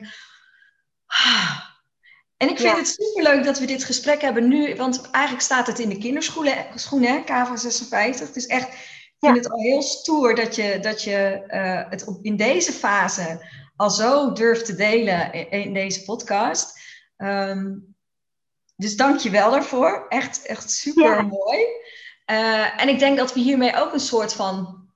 Ah. 1.06 1.60
En 2.36 2.48
ik 2.48 2.58
vind 2.58 2.76
het 2.76 2.88
superleuk 2.88 3.44
dat 3.44 3.58
we 3.58 3.66
dit 3.66 3.84
gesprek 3.84 4.20
hebben 4.20 4.48
nu, 4.48 4.74
want 4.74 5.10
eigenlijk 5.10 5.44
staat 5.44 5.66
het 5.66 5.78
in 5.78 5.88
de 5.88 5.98
kinderschoenen, 5.98 7.24
KV 7.24 7.56
56. 7.56 8.26
Het 8.26 8.36
is 8.36 8.46
echt, 8.46 8.68
ik 8.68 9.16
vind 9.18 9.36
het 9.36 9.50
al 9.50 9.60
heel 9.60 9.82
stoer 9.82 10.34
dat 10.34 10.56
je, 10.56 10.78
dat 10.80 11.02
je 11.02 11.44
uh, 11.48 11.90
het 11.90 12.06
op, 12.06 12.18
in 12.22 12.36
deze 12.36 12.72
fase 12.72 13.46
al 13.78 13.90
zo 13.90 14.32
durft 14.32 14.64
te 14.64 14.74
delen 14.74 15.50
in, 15.50 15.74
deze 15.74 16.04
podcast. 16.04 16.80
Um, 17.16 17.96
dus 18.76 18.96
dank 18.96 19.18
je 19.18 19.30
wel 19.30 19.50
daarvoor. 19.50 20.06
Echt, 20.08 20.46
echt 20.46 20.70
super 20.70 21.26
mooi. 21.26 21.58
Uh, 22.30 22.80
en 22.80 22.88
ik 22.88 22.98
denk 22.98 23.18
dat 23.18 23.34
we 23.34 23.40
hiermee 23.40 23.76
ook 23.76 23.92
een 23.92 24.00
soort 24.00 24.32
van 24.32 24.86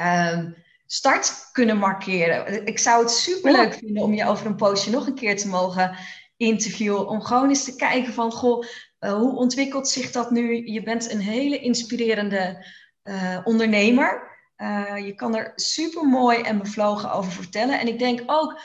uh, 0.00 0.44
start 0.86 1.48
kunnen 1.52 1.76
markeren. 1.76 2.66
Ik 2.66 2.78
zou 2.78 3.02
het 3.02 3.10
super 3.10 3.52
leuk 3.52 3.74
vinden 3.74 4.02
om 4.02 4.14
je 4.14 4.26
over 4.26 4.46
een 4.46 4.56
poosje 4.56 4.90
nog 4.90 5.06
een 5.06 5.14
keer 5.14 5.36
te 5.36 5.48
mogen 5.48 5.96
interviewen. 6.36 7.08
Om 7.08 7.22
gewoon 7.22 7.48
eens 7.48 7.64
te 7.64 7.76
kijken 7.76 8.12
van, 8.12 8.32
goh, 8.32 8.64
uh, 9.00 9.12
hoe 9.12 9.36
ontwikkelt 9.36 9.88
zich 9.88 10.10
dat 10.10 10.30
nu? 10.30 10.72
Je 10.72 10.82
bent 10.82 11.10
een 11.10 11.20
hele 11.20 11.58
inspirerende 11.58 12.66
uh, 13.04 13.38
ondernemer. 13.44 14.29
Uh, 14.62 15.06
je 15.06 15.14
kan 15.14 15.36
er 15.36 15.52
super 15.54 16.08
mooi 16.08 16.40
en 16.40 16.58
bevlogen 16.58 17.12
over 17.12 17.32
vertellen. 17.32 17.80
En 17.80 17.88
ik 17.88 17.98
denk 17.98 18.22
ook, 18.26 18.60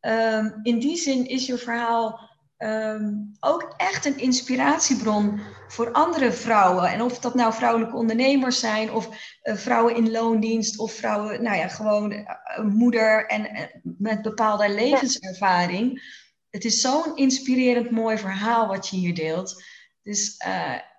um, 0.00 0.60
in 0.62 0.78
die 0.78 0.96
zin 0.96 1.26
is 1.26 1.46
je 1.46 1.58
verhaal 1.58 2.30
um, 2.58 3.36
ook 3.40 3.74
echt 3.76 4.04
een 4.04 4.18
inspiratiebron 4.18 5.40
voor 5.68 5.92
andere 5.92 6.32
vrouwen. 6.32 6.88
En 6.88 7.02
of 7.02 7.18
dat 7.18 7.34
nou 7.34 7.52
vrouwelijke 7.52 7.96
ondernemers 7.96 8.60
zijn, 8.60 8.92
of 8.92 9.08
uh, 9.42 9.54
vrouwen 9.54 9.96
in 9.96 10.10
loondienst, 10.10 10.78
of 10.78 10.92
vrouwen, 10.92 11.42
nou 11.42 11.56
ja, 11.56 11.68
gewoon 11.68 12.12
uh, 12.12 12.24
moeder 12.62 13.26
en 13.26 13.70
met 13.82 14.22
bepaalde 14.22 14.68
levenservaring. 14.68 16.18
Het 16.50 16.64
is 16.64 16.80
zo'n 16.80 17.16
inspirerend 17.16 17.90
mooi 17.90 18.18
verhaal 18.18 18.66
wat 18.66 18.88
je 18.88 18.96
hier 18.96 19.14
deelt. 19.14 19.62
Dus 20.02 20.34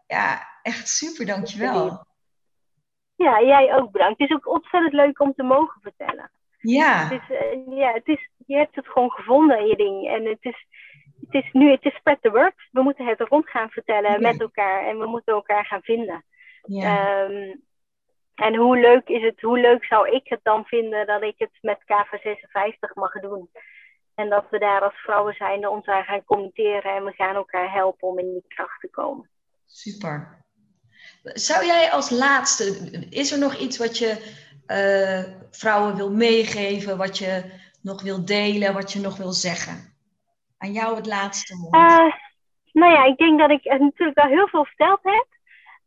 ja, 0.08 0.48
echt 0.62 0.90
super, 0.90 1.26
dankjewel. 1.26 2.10
Ja, 3.22 3.42
jij 3.42 3.76
ook 3.76 3.92
bedankt. 3.92 4.20
Het 4.20 4.30
is 4.30 4.36
ook 4.36 4.48
ontzettend 4.48 4.94
leuk 4.94 5.20
om 5.20 5.34
te 5.34 5.44
mogen 5.44 5.82
vertellen. 5.82 6.32
Ja. 6.58 7.08
Het 7.08 7.22
is, 7.22 7.30
uh, 7.30 7.78
ja, 7.78 7.94
het 7.94 8.08
is, 8.08 8.30
je 8.46 8.56
hebt 8.56 8.76
het 8.76 8.88
gewoon 8.88 9.12
gevonden 9.12 9.60
in 9.60 9.68
je 9.68 9.76
ding. 9.76 10.08
En 10.08 10.26
het 10.26 10.46
is, 10.46 10.68
het 11.26 11.44
is 11.44 11.50
nu, 11.52 11.72
het 11.72 11.86
is 11.86 11.96
spread 11.96 12.22
the 12.22 12.32
word. 12.32 12.70
We 12.72 12.82
moeten 12.82 13.06
het 13.06 13.20
rond 13.20 13.50
gaan 13.50 13.70
vertellen 13.70 14.12
ja. 14.12 14.20
met 14.20 14.42
elkaar. 14.42 14.88
En 14.88 15.00
we 15.00 15.06
moeten 15.06 15.34
elkaar 15.34 15.66
gaan 15.66 15.82
vinden. 15.82 16.24
Ja. 16.62 17.24
Um, 17.24 17.62
en 18.36 18.56
hoe 18.56 18.80
leuk 18.80 19.08
is 19.08 19.22
het, 19.22 19.42
hoe 19.42 19.60
leuk 19.60 19.86
zou 19.86 20.10
ik 20.10 20.28
het 20.28 20.40
dan 20.44 20.66
vinden 20.66 21.08
dat 21.08 21.22
ik 21.22 21.36
het 21.38 21.58
met 21.62 21.80
KV56 21.82 22.94
mag 22.94 23.12
doen? 23.12 23.50
En 24.16 24.30
dat 24.30 24.46
we 24.50 24.60
daar 24.60 24.82
als 24.82 24.96
vrouwen 24.96 25.34
zijn 25.34 25.68
ons 25.68 25.86
aan 25.86 26.04
gaan 26.04 26.24
commenteren 26.24 26.96
en 26.96 27.06
we 27.06 27.12
gaan 27.12 27.36
elkaar 27.36 27.74
helpen 27.74 28.08
om 28.08 28.20
in 28.20 28.32
die 28.32 28.46
kracht 28.48 28.80
te 28.80 28.90
komen. 28.90 29.30
Super. 29.66 30.46
Zou 31.24 31.66
jij 31.66 31.92
als 31.92 32.10
laatste, 32.10 32.90
is 33.10 33.32
er 33.32 33.40
nog 33.40 33.56
iets 33.56 33.78
wat 33.78 33.98
je 33.98 34.40
uh, 34.68 35.34
vrouwen 35.52 35.96
wil 35.96 36.12
meegeven, 36.12 36.98
wat 36.98 37.18
je 37.18 37.60
nog 37.82 38.02
wil 38.02 38.26
delen, 38.26 38.74
wat 38.74 38.92
je 38.92 39.00
nog 39.00 39.18
wil 39.18 39.32
zeggen? 39.32 39.96
Aan 40.58 40.72
jou 40.72 40.96
het 40.96 41.06
laatste 41.06 41.56
woord. 41.58 41.76
Uh, 41.76 42.14
nou 42.72 42.92
ja, 42.94 43.06
ik 43.06 43.18
denk 43.18 43.40
dat 43.40 43.50
ik 43.50 43.64
natuurlijk 43.64 44.20
wel 44.20 44.30
heel 44.30 44.48
veel 44.48 44.66
verteld 44.66 45.00
heb. 45.04 45.28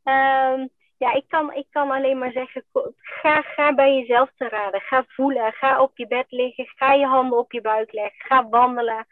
Uh, 0.04 0.66
ja, 0.98 1.12
ik 1.12 1.24
kan, 1.28 1.54
ik 1.54 1.66
kan 1.70 1.90
alleen 1.90 2.18
maar 2.18 2.32
zeggen, 2.32 2.64
ga, 3.00 3.42
ga 3.42 3.74
bij 3.74 3.94
jezelf 3.94 4.30
te 4.36 4.48
raden. 4.48 4.80
Ga 4.80 5.04
voelen, 5.08 5.52
ga 5.52 5.82
op 5.82 5.96
je 5.98 6.06
bed 6.06 6.26
liggen, 6.28 6.66
ga 6.76 6.92
je 6.92 7.06
handen 7.06 7.38
op 7.38 7.52
je 7.52 7.60
buik 7.60 7.92
leggen, 7.92 8.26
ga 8.26 8.48
wandelen. 8.48 9.06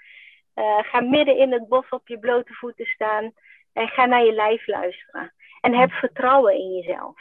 Ga 0.83 1.01
midden 1.01 1.37
in 1.37 1.53
het 1.53 1.69
bos 1.69 1.89
op 1.89 2.09
je 2.09 2.19
blote 2.19 2.53
voeten 2.53 2.87
staan 2.87 3.33
en 3.73 3.89
ga 3.89 4.07
naar 4.07 4.25
je 4.25 4.33
lijf 4.33 4.67
luisteren. 4.67 5.33
En 5.63 5.75
heb 5.75 5.91
vertrouwen 5.91 6.55
in 6.55 6.73
jezelf. 6.73 7.21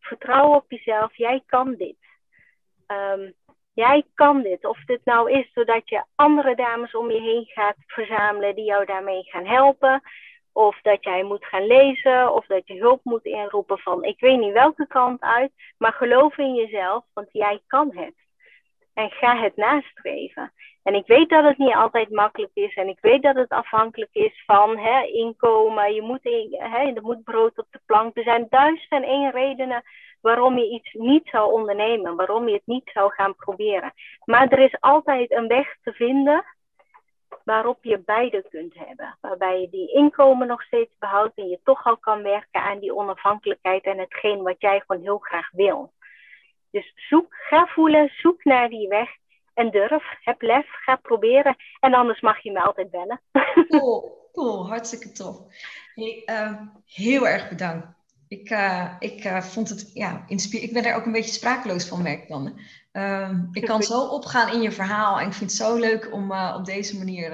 Vertrouw 0.00 0.54
op 0.54 0.70
jezelf, 0.70 1.16
jij 1.16 1.42
kan 1.46 1.74
dit. 1.74 1.96
Um, 2.86 3.34
jij 3.72 4.04
kan 4.14 4.42
dit. 4.42 4.64
Of 4.64 4.84
dit 4.84 5.00
nou 5.04 5.30
is 5.30 5.52
doordat 5.52 5.88
je 5.88 6.04
andere 6.14 6.54
dames 6.54 6.94
om 6.94 7.10
je 7.10 7.20
heen 7.20 7.44
gaat 7.44 7.76
verzamelen 7.86 8.54
die 8.54 8.64
jou 8.64 8.84
daarmee 8.84 9.22
gaan 9.22 9.46
helpen. 9.46 10.02
Of 10.52 10.80
dat 10.82 11.04
jij 11.04 11.22
moet 11.22 11.44
gaan 11.44 11.66
lezen, 11.66 12.34
of 12.34 12.46
dat 12.46 12.66
je 12.66 12.78
hulp 12.78 13.00
moet 13.04 13.24
inroepen 13.24 13.78
van 13.78 14.04
ik 14.04 14.20
weet 14.20 14.38
niet 14.38 14.52
welke 14.52 14.86
kant 14.86 15.20
uit, 15.20 15.52
maar 15.78 15.92
geloof 15.92 16.38
in 16.38 16.54
jezelf, 16.54 17.04
want 17.12 17.28
jij 17.32 17.60
kan 17.66 17.96
het. 17.96 18.14
En 18.94 19.10
ga 19.10 19.36
het 19.36 19.56
nastreven. 19.56 20.52
En 20.86 20.94
ik 20.94 21.06
weet 21.06 21.28
dat 21.28 21.44
het 21.44 21.58
niet 21.58 21.74
altijd 21.74 22.10
makkelijk 22.10 22.54
is. 22.54 22.74
En 22.74 22.88
ik 22.88 22.98
weet 23.00 23.22
dat 23.22 23.36
het 23.36 23.48
afhankelijk 23.48 24.10
is 24.12 24.42
van 24.46 24.78
hè, 24.78 25.02
inkomen. 25.02 25.94
Je 25.94 26.02
moet 26.02 26.22
hè, 26.50 26.92
er 26.94 27.02
moet 27.02 27.24
brood 27.24 27.58
op 27.58 27.66
de 27.70 27.80
plank. 27.86 28.16
Er 28.16 28.22
zijn 28.22 28.46
duizend 28.50 28.90
en 28.90 29.02
één 29.02 29.30
redenen 29.30 29.82
waarom 30.20 30.58
je 30.58 30.70
iets 30.70 30.92
niet 30.92 31.28
zou 31.28 31.52
ondernemen. 31.52 32.16
Waarom 32.16 32.48
je 32.48 32.54
het 32.54 32.66
niet 32.66 32.90
zou 32.92 33.12
gaan 33.12 33.34
proberen. 33.34 33.92
Maar 34.24 34.48
er 34.48 34.58
is 34.58 34.80
altijd 34.80 35.32
een 35.32 35.46
weg 35.46 35.76
te 35.82 35.92
vinden 35.92 36.44
waarop 37.44 37.84
je 37.84 37.98
beide 37.98 38.44
kunt 38.50 38.74
hebben. 38.74 39.18
Waarbij 39.20 39.60
je 39.60 39.68
die 39.68 39.92
inkomen 39.92 40.46
nog 40.46 40.62
steeds 40.62 40.94
behoudt 40.98 41.36
en 41.36 41.48
je 41.48 41.60
toch 41.64 41.84
al 41.84 41.96
kan 41.96 42.22
werken 42.22 42.62
aan 42.62 42.78
die 42.78 42.94
onafhankelijkheid 42.94 43.84
en 43.84 43.98
hetgeen 43.98 44.42
wat 44.42 44.60
jij 44.60 44.82
gewoon 44.86 45.02
heel 45.02 45.18
graag 45.18 45.50
wil. 45.52 45.92
Dus 46.70 46.92
zoek, 47.08 47.34
ga 47.34 47.66
voelen, 47.66 48.12
zoek 48.16 48.44
naar 48.44 48.68
die 48.68 48.88
weg 48.88 49.08
en 49.56 49.70
durf, 49.70 50.04
heb 50.20 50.42
lef, 50.42 50.66
ga 50.68 50.96
proberen. 50.96 51.56
En 51.80 51.94
anders 51.94 52.20
mag 52.20 52.42
je 52.42 52.52
me 52.52 52.60
altijd 52.60 52.90
bellen. 52.90 53.20
Cool, 53.68 54.28
cool 54.32 54.68
hartstikke 54.68 55.12
tof. 55.12 55.36
Hey, 55.94 56.22
uh, 56.26 56.60
heel 56.84 57.28
erg 57.28 57.48
bedankt. 57.48 57.86
Ik, 58.28 58.50
uh, 58.50 58.92
ik 58.98 59.24
uh, 59.24 59.40
vond 59.40 59.68
het, 59.68 59.90
ja, 59.94 60.24
ik 60.50 60.72
ben 60.72 60.84
er 60.84 60.94
ook 60.94 61.06
een 61.06 61.12
beetje 61.12 61.32
sprakeloos 61.32 61.88
van, 61.88 62.02
merk 62.02 62.28
dan. 62.28 62.60
Ehm, 62.92 63.44
ik 63.52 63.64
kan 63.64 63.82
zo 63.82 64.00
opgaan 64.00 64.52
in 64.52 64.62
je 64.62 64.72
verhaal 64.72 65.20
en 65.20 65.26
ik 65.26 65.32
vind 65.32 65.50
het 65.50 65.60
zo 65.60 65.76
leuk 65.76 66.12
om 66.12 66.32
uh, 66.32 66.54
op 66.58 66.64
deze 66.64 66.98
manier 66.98 67.30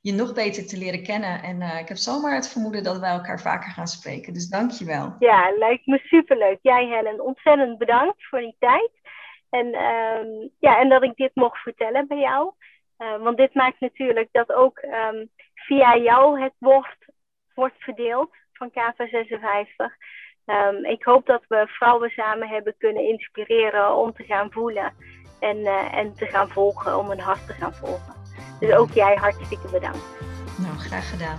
je 0.00 0.12
nog 0.12 0.34
beter 0.34 0.66
te 0.66 0.78
leren 0.78 1.02
kennen. 1.02 1.42
En 1.42 1.62
ik 1.78 1.88
heb 1.88 1.96
zomaar 1.96 2.34
het 2.34 2.48
vermoeden 2.48 2.82
dat 2.82 2.98
wij 2.98 3.10
elkaar 3.10 3.40
vaker 3.40 3.70
gaan 3.70 3.86
spreken. 3.86 4.32
Dus 4.32 4.48
dank 4.48 4.70
je 4.70 4.84
wel. 4.84 5.16
Ja, 5.18 5.52
lijkt 5.58 5.86
me 5.86 5.98
superleuk. 5.98 6.58
Jij 6.62 6.86
Helen, 6.86 7.24
ontzettend 7.24 7.78
bedankt 7.78 8.26
voor 8.28 8.38
die 8.38 8.56
tijd. 8.58 8.99
En, 9.50 9.66
um, 9.66 10.50
ja, 10.58 10.78
en 10.78 10.88
dat 10.88 11.02
ik 11.02 11.16
dit 11.16 11.34
mocht 11.34 11.62
vertellen 11.62 12.06
bij 12.06 12.18
jou. 12.18 12.52
want 12.96 13.36
dit 13.36 13.54
maakt 13.54 13.80
natuurlijk 13.80 14.28
dat 14.32 14.52
ook 14.52 14.82
um, 14.82 15.30
via 15.54 15.96
jou 15.96 16.40
het 16.40 16.52
woord 16.58 16.96
wordt 17.54 17.76
verdeeld 17.78 18.30
van 18.52 18.70
KV56. 18.70 20.08
Um, 20.46 20.84
ik 20.84 21.02
hoop 21.02 21.26
dat 21.26 21.42
we 21.48 21.66
vrouwen 21.66 22.10
samen 22.10 22.48
hebben 22.48 22.74
kunnen 22.78 23.08
inspireren 23.08 23.96
om 23.96 24.12
te 24.12 24.24
gaan 24.24 24.52
voelen 24.52 24.92
en, 25.40 25.56
uh, 25.56 25.94
en 25.94 26.14
te 26.14 26.26
gaan 26.26 26.48
volgen, 26.48 26.98
om 26.98 27.08
hun 27.08 27.20
hart 27.20 27.46
te 27.46 27.52
gaan 27.52 27.74
volgen. 27.74 28.14
Dus 28.60 28.72
ook 28.72 28.90
jij 28.90 29.14
hartstikke 29.14 29.70
bedankt. 29.70 30.18
Nou, 30.58 30.76
graag 30.76 31.10
gedaan. 31.10 31.38